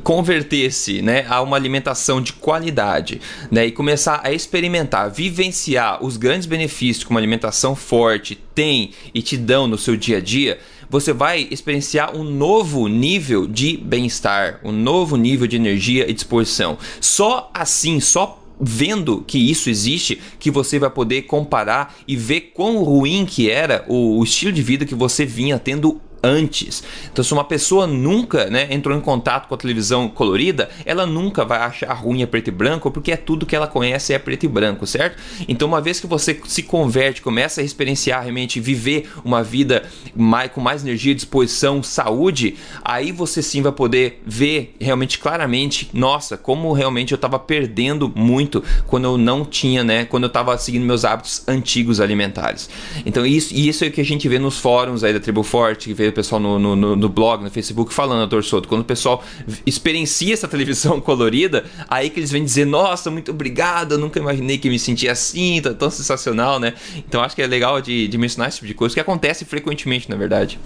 converter-se 0.03 1.03
né, 1.03 1.27
a 1.29 1.43
uma 1.43 1.57
alimentação 1.57 2.21
de 2.21 2.33
qualidade 2.33 3.21
né, 3.51 3.67
e 3.67 3.73
começar 3.73 4.21
a 4.25 4.33
experimentar, 4.33 5.11
vivenciar 5.11 6.03
os 6.03 6.17
grandes 6.17 6.47
benefícios 6.47 7.05
que 7.05 7.11
uma 7.11 7.21
alimentação 7.21 7.77
forte 7.77 8.39
tem 8.55 8.93
e 9.13 9.21
te 9.21 9.37
dão 9.37 9.67
no 9.67 9.77
seu 9.77 9.97
dia 9.97 10.19
a 10.19 10.21
dia, 10.21 10.59
você 10.89 11.13
vai 11.13 11.49
experienciar 11.51 12.17
um 12.17 12.25
novo 12.25 12.89
nível 12.89 13.47
de 13.47 13.77
bem-estar, 13.77 14.61
um 14.65 14.73
novo 14.73 15.17
nível 15.17 15.47
de 15.47 15.57
energia 15.57 16.09
e 16.09 16.13
disposição. 16.13 16.79
Só 17.01 17.51
assim, 17.55 18.01
só 18.01 18.41
vendo 18.61 19.25
que 19.27 19.39
isso 19.39 19.69
existe, 19.69 20.21
que 20.39 20.51
você 20.51 20.79
vai 20.79 20.91
poder 20.91 21.23
comparar 21.23 21.95
e 22.07 22.17
ver 22.17 22.53
quão 22.55 22.83
ruim 22.83 23.27
que 23.27 23.51
era 23.51 23.85
o, 23.89 24.19
o 24.19 24.25
estilo 24.25 24.53
de 24.53 24.63
vida 24.63 24.87
que 24.87 24.95
você 24.95 25.27
vinha 25.27 25.59
tendo 25.59 26.01
antes. 26.25 26.83
Então, 27.13 27.23
se 27.23 27.33
uma 27.33 27.45
pessoa 27.45 27.87
nunca 27.87 28.47
né, 28.47 28.67
entrou 28.71 28.97
em 28.97 29.01
contato 29.01 29.47
com 29.47 29.55
a 29.55 29.59
televisão 29.59 30.09
colorida, 30.09 30.71
ela 30.87 31.05
nunca 31.05 31.45
vai 31.45 31.59
achar 31.59 31.93
ruim 31.93 32.23
a 32.23 32.27
preto 32.27 32.49
e 32.49 32.51
branco, 32.51 32.91
porque 32.91 33.13
é 33.13 33.17
tudo 33.17 33.45
que 33.45 33.55
ela 33.55 33.67
conhece 33.67 34.15
é 34.15 34.19
preto 34.19 34.45
e 34.45 34.49
branco, 34.49 34.87
certo? 34.87 35.23
Então, 35.47 35.69
uma 35.69 35.81
vez 35.81 36.01
que 36.01 36.07
você 36.07 36.41
se 36.47 36.63
converte, 36.63 37.21
começa 37.21 37.61
a 37.61 37.65
experienciar 37.65 38.23
realmente, 38.23 38.59
viver 38.59 39.11
uma 39.23 39.43
vida 39.43 39.85
mais, 40.17 40.51
com 40.51 40.61
mais 40.61 40.83
energia, 40.83 41.15
disposição, 41.15 41.83
saúde, 41.83 42.57
aí 42.83 43.13
você 43.13 43.43
sim 43.43 43.61
vai 43.61 43.73
poder 43.73 44.23
ver 44.27 44.75
realmente 44.81 45.19
claramente, 45.19 45.91
nossa, 45.93 46.37
como 46.39 46.73
realmente 46.73 47.13
eu 47.13 47.17
estava 47.17 47.39
perdendo 47.39 48.11
muito 48.15 48.65
quando 48.87 49.05
eu 49.05 49.19
não 49.19 49.45
tinha, 49.45 49.85
né, 49.85 50.07
quando 50.07 50.25
eu 50.25 50.29
estava 50.29 50.57
seguindo 50.57 50.87
meus 50.87 51.05
hábitos 51.05 51.47
antigos 51.47 52.01
alimentares. 52.01 52.71
Então, 53.05 53.27
isso, 53.27 53.55
isso 53.55 53.85
é 53.85 53.89
o 53.89 53.91
que 53.91 54.01
a 54.01 54.05
gente 54.05 54.27
vê 54.29 54.39
nos 54.39 54.59
fóruns 54.59 55.05
aí 55.05 55.13
da 55.13 55.21
Tribo 55.21 55.43
Forte, 55.43 55.89
que 55.89 55.95
vê 55.95 56.14
pessoal 56.15 56.41
no, 56.41 56.59
no, 56.59 56.97
no, 56.97 57.09
blog, 57.09 57.43
no 57.43 57.51
Facebook 57.51 57.93
falando, 57.93 58.21
doutor 58.21 58.45
Soto, 58.45 58.69
quando 58.69 58.83
o 58.83 58.85
pessoal 58.85 59.23
experiencia 59.67 60.35
essa 60.35 60.49
televisão 60.49 61.01
colorida, 61.03 61.65
aí 61.89 62.11
que 62.11 62.21
eles 62.21 62.31
vêm 62.31 62.45
dizer, 62.45 62.65
nossa, 62.65 63.11
muito 63.11 63.31
obrigado, 63.31 63.93
eu 63.93 63.99
nunca 63.99 64.19
imaginei 64.19 64.59
que 64.59 64.69
me 64.69 64.79
sentia 64.79 65.13
assim, 65.13 65.61
tá 65.63 65.75
tão 65.75 65.91
sensacional, 65.91 66.59
né? 66.59 66.75
Então 66.97 67.23
acho 67.23 67.35
que 67.35 67.43
é 67.43 67.47
legal 67.47 67.81
de, 67.81 68.09
de 68.09 68.19
mencionar 68.19 68.49
esse 68.49 68.59
tipo 68.59 68.69
de 68.69 68.75
coisa, 68.75 68.95
que 68.95 69.01
acontece 69.01 69.45
frequentemente, 69.45 70.09
na 70.09 70.17
verdade. 70.17 70.59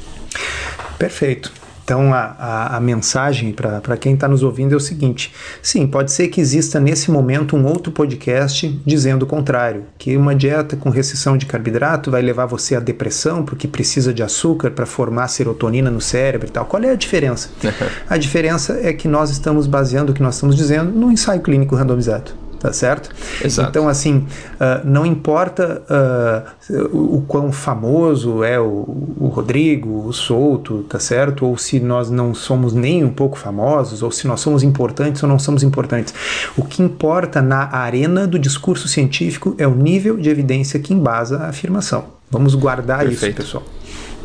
Perfeito. 0.98 1.67
Então, 1.88 2.12
a, 2.12 2.36
a, 2.38 2.76
a 2.76 2.80
mensagem 2.80 3.50
para 3.50 3.96
quem 3.96 4.12
está 4.12 4.28
nos 4.28 4.42
ouvindo 4.42 4.74
é 4.74 4.76
o 4.76 4.80
seguinte: 4.80 5.32
sim, 5.62 5.86
pode 5.86 6.12
ser 6.12 6.28
que 6.28 6.38
exista 6.38 6.78
nesse 6.78 7.10
momento 7.10 7.56
um 7.56 7.64
outro 7.64 7.90
podcast 7.90 8.78
dizendo 8.84 9.22
o 9.22 9.26
contrário, 9.26 9.84
que 9.96 10.14
uma 10.14 10.34
dieta 10.34 10.76
com 10.76 10.90
restrição 10.90 11.38
de 11.38 11.46
carboidrato 11.46 12.10
vai 12.10 12.20
levar 12.20 12.44
você 12.44 12.76
à 12.76 12.80
depressão 12.80 13.42
porque 13.42 13.66
precisa 13.66 14.12
de 14.12 14.22
açúcar 14.22 14.70
para 14.72 14.84
formar 14.84 15.28
serotonina 15.28 15.90
no 15.90 15.98
cérebro 15.98 16.48
e 16.48 16.50
tal. 16.50 16.66
Qual 16.66 16.82
é 16.82 16.90
a 16.90 16.94
diferença? 16.94 17.48
a 18.06 18.18
diferença 18.18 18.78
é 18.82 18.92
que 18.92 19.08
nós 19.08 19.30
estamos 19.30 19.66
baseando 19.66 20.12
o 20.12 20.14
que 20.14 20.22
nós 20.22 20.34
estamos 20.34 20.56
dizendo 20.56 20.92
no 20.92 21.10
ensaio 21.10 21.40
clínico 21.40 21.74
randomizado 21.74 22.47
tá 22.58 22.72
certo? 22.72 23.10
Exato. 23.42 23.70
Então, 23.70 23.88
assim, 23.88 24.18
uh, 24.18 24.84
não 24.84 25.06
importa 25.06 25.82
uh, 25.88 26.96
o, 26.96 27.16
o 27.16 27.22
quão 27.22 27.52
famoso 27.52 28.42
é 28.42 28.58
o, 28.58 29.14
o, 29.18 29.28
Rodrigo, 29.28 30.06
o 30.06 30.12
Souto, 30.12 30.84
tá 30.88 30.98
certo? 30.98 31.46
Ou 31.46 31.56
se 31.56 31.80
nós 31.80 32.10
não 32.10 32.34
somos 32.34 32.72
nem 32.72 33.04
um 33.04 33.10
pouco 33.10 33.38
famosos, 33.38 34.02
ou 34.02 34.10
se 34.10 34.26
nós 34.26 34.40
somos 34.40 34.62
importantes 34.62 35.22
ou 35.22 35.28
não 35.28 35.38
somos 35.38 35.62
importantes. 35.62 36.14
O 36.56 36.64
que 36.64 36.82
importa 36.82 37.40
na 37.40 37.74
arena 37.74 38.26
do 38.26 38.38
discurso 38.38 38.88
científico 38.88 39.54
é 39.58 39.66
o 39.66 39.74
nível 39.74 40.16
de 40.16 40.28
evidência 40.28 40.80
que 40.80 40.92
embasa 40.92 41.38
a 41.38 41.48
afirmação. 41.48 42.06
Vamos 42.30 42.54
guardar 42.54 43.00
Perfeito. 43.00 43.40
isso, 43.40 43.42
pessoal. 43.42 43.64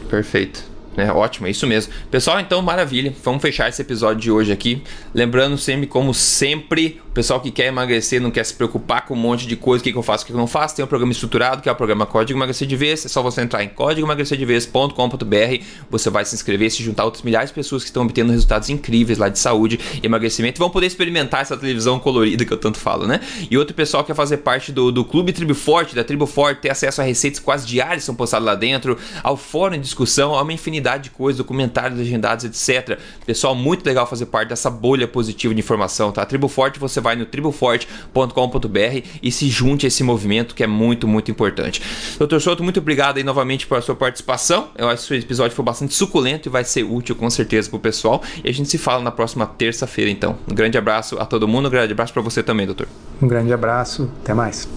Perfeito. 0.09 0.73
É, 0.95 1.11
ótimo, 1.11 1.47
é 1.47 1.49
isso 1.49 1.65
mesmo. 1.65 1.91
Pessoal, 2.11 2.39
então 2.39 2.61
maravilha. 2.61 3.13
Vamos 3.23 3.41
fechar 3.41 3.67
esse 3.69 3.81
episódio 3.81 4.21
de 4.21 4.31
hoje 4.31 4.51
aqui. 4.51 4.83
Lembrando 5.13 5.57
sempre, 5.57 5.87
como 5.87 6.13
sempre, 6.13 7.01
pessoal 7.13 7.39
que 7.39 7.51
quer 7.51 7.67
emagrecer, 7.67 8.19
não 8.19 8.31
quer 8.31 8.43
se 8.43 8.53
preocupar 8.53 9.05
com 9.05 9.13
um 9.13 9.17
monte 9.17 9.45
de 9.45 9.55
coisa, 9.55 9.81
o 9.81 9.83
que, 9.83 9.91
que 9.91 9.97
eu 9.97 10.03
faço, 10.03 10.23
o 10.23 10.27
que 10.27 10.33
eu 10.33 10.37
não 10.37 10.47
faço, 10.47 10.75
tem 10.75 10.83
um 10.83 10.87
programa 10.87 11.11
estruturado, 11.11 11.61
que 11.61 11.69
é 11.69 11.71
o 11.71 11.75
programa 11.75 12.05
Código 12.05 12.37
Emagrecer 12.37 12.67
de 12.67 12.75
Vez. 12.75 13.05
É 13.05 13.09
só 13.09 13.21
você 13.21 13.41
entrar 13.41 13.63
em 13.63 13.69
códigoemagrecerdevez.com.br. 13.69 15.63
Você 15.89 16.09
vai 16.09 16.25
se 16.25 16.33
inscrever, 16.35 16.71
se 16.71 16.81
juntar 16.81 17.03
a 17.03 17.05
outras 17.05 17.23
milhares 17.23 17.49
de 17.49 17.55
pessoas 17.55 17.83
que 17.83 17.89
estão 17.89 18.03
obtendo 18.03 18.31
resultados 18.31 18.69
incríveis 18.69 19.17
lá 19.17 19.29
de 19.29 19.37
saúde 19.37 19.79
e 20.01 20.05
emagrecimento. 20.05 20.59
Vão 20.59 20.69
poder 20.69 20.87
experimentar 20.87 21.41
essa 21.41 21.55
televisão 21.55 21.99
colorida 21.99 22.43
que 22.45 22.51
eu 22.51 22.57
tanto 22.57 22.79
falo, 22.79 23.05
né? 23.05 23.19
E 23.49 23.57
outro 23.57 23.75
pessoal 23.75 24.03
quer 24.03 24.15
fazer 24.15 24.37
parte 24.37 24.71
do, 24.71 24.91
do 24.91 25.05
Clube 25.05 25.31
Tribo 25.33 25.53
Forte, 25.53 25.95
da 25.95 26.03
Tribo 26.03 26.25
Forte, 26.25 26.61
ter 26.61 26.69
acesso 26.69 27.01
a 27.01 27.03
receitas 27.03 27.39
quase 27.39 27.67
diárias 27.67 27.99
que 27.99 28.05
são 28.05 28.15
postadas 28.15 28.45
lá 28.45 28.55
dentro, 28.55 28.97
ao 29.21 29.37
fórum 29.37 29.75
de 29.75 29.81
discussão, 29.81 30.33
a 30.33 30.41
uma 30.41 30.53
infinidade 30.53 31.03
de 31.03 31.09
coisas, 31.11 31.37
documentários 31.37 31.97
legendados, 31.99 32.45
etc. 32.45 32.97
Pessoal, 33.25 33.53
muito 33.53 33.85
legal 33.85 34.07
fazer 34.07 34.25
parte 34.25 34.49
dessa 34.49 34.69
bolha 34.69 35.07
positiva 35.07 35.53
de 35.53 35.59
informação, 35.59 36.11
tá? 36.11 36.25
Tribo 36.25 36.47
Forte, 36.47 36.79
você 36.79 37.02
vai 37.03 37.15
no 37.15 37.25
triboforte.com.br 37.25 39.07
e 39.21 39.31
se 39.31 39.49
junte 39.49 39.85
a 39.85 39.87
esse 39.87 40.03
movimento 40.03 40.55
que 40.55 40.63
é 40.63 40.67
muito, 40.67 41.07
muito 41.07 41.29
importante. 41.29 41.81
Doutor 42.17 42.41
Souto, 42.41 42.63
muito 42.63 42.79
obrigado 42.79 43.17
aí 43.17 43.23
novamente 43.23 43.67
pela 43.67 43.81
sua 43.81 43.95
participação. 43.95 44.69
Eu 44.75 44.89
acho 44.89 45.07
que 45.07 45.13
esse 45.13 45.25
episódio 45.25 45.55
foi 45.55 45.65
bastante 45.65 45.93
suculento 45.93 46.47
e 46.47 46.51
vai 46.51 46.63
ser 46.63 46.83
útil 46.83 47.15
com 47.15 47.29
certeza 47.29 47.69
pro 47.69 47.79
pessoal. 47.79 48.23
E 48.43 48.49
a 48.49 48.53
gente 48.53 48.69
se 48.69 48.77
fala 48.77 49.03
na 49.03 49.11
próxima 49.11 49.45
terça-feira, 49.45 50.09
então. 50.09 50.37
Um 50.49 50.55
grande 50.55 50.77
abraço 50.77 51.19
a 51.19 51.25
todo 51.25 51.47
mundo, 51.47 51.67
um 51.67 51.71
grande 51.71 51.91
abraço 51.91 52.13
para 52.13 52.21
você 52.21 52.41
também, 52.41 52.65
doutor. 52.65 52.87
Um 53.21 53.27
grande 53.27 53.53
abraço, 53.53 54.09
até 54.21 54.33
mais. 54.33 54.67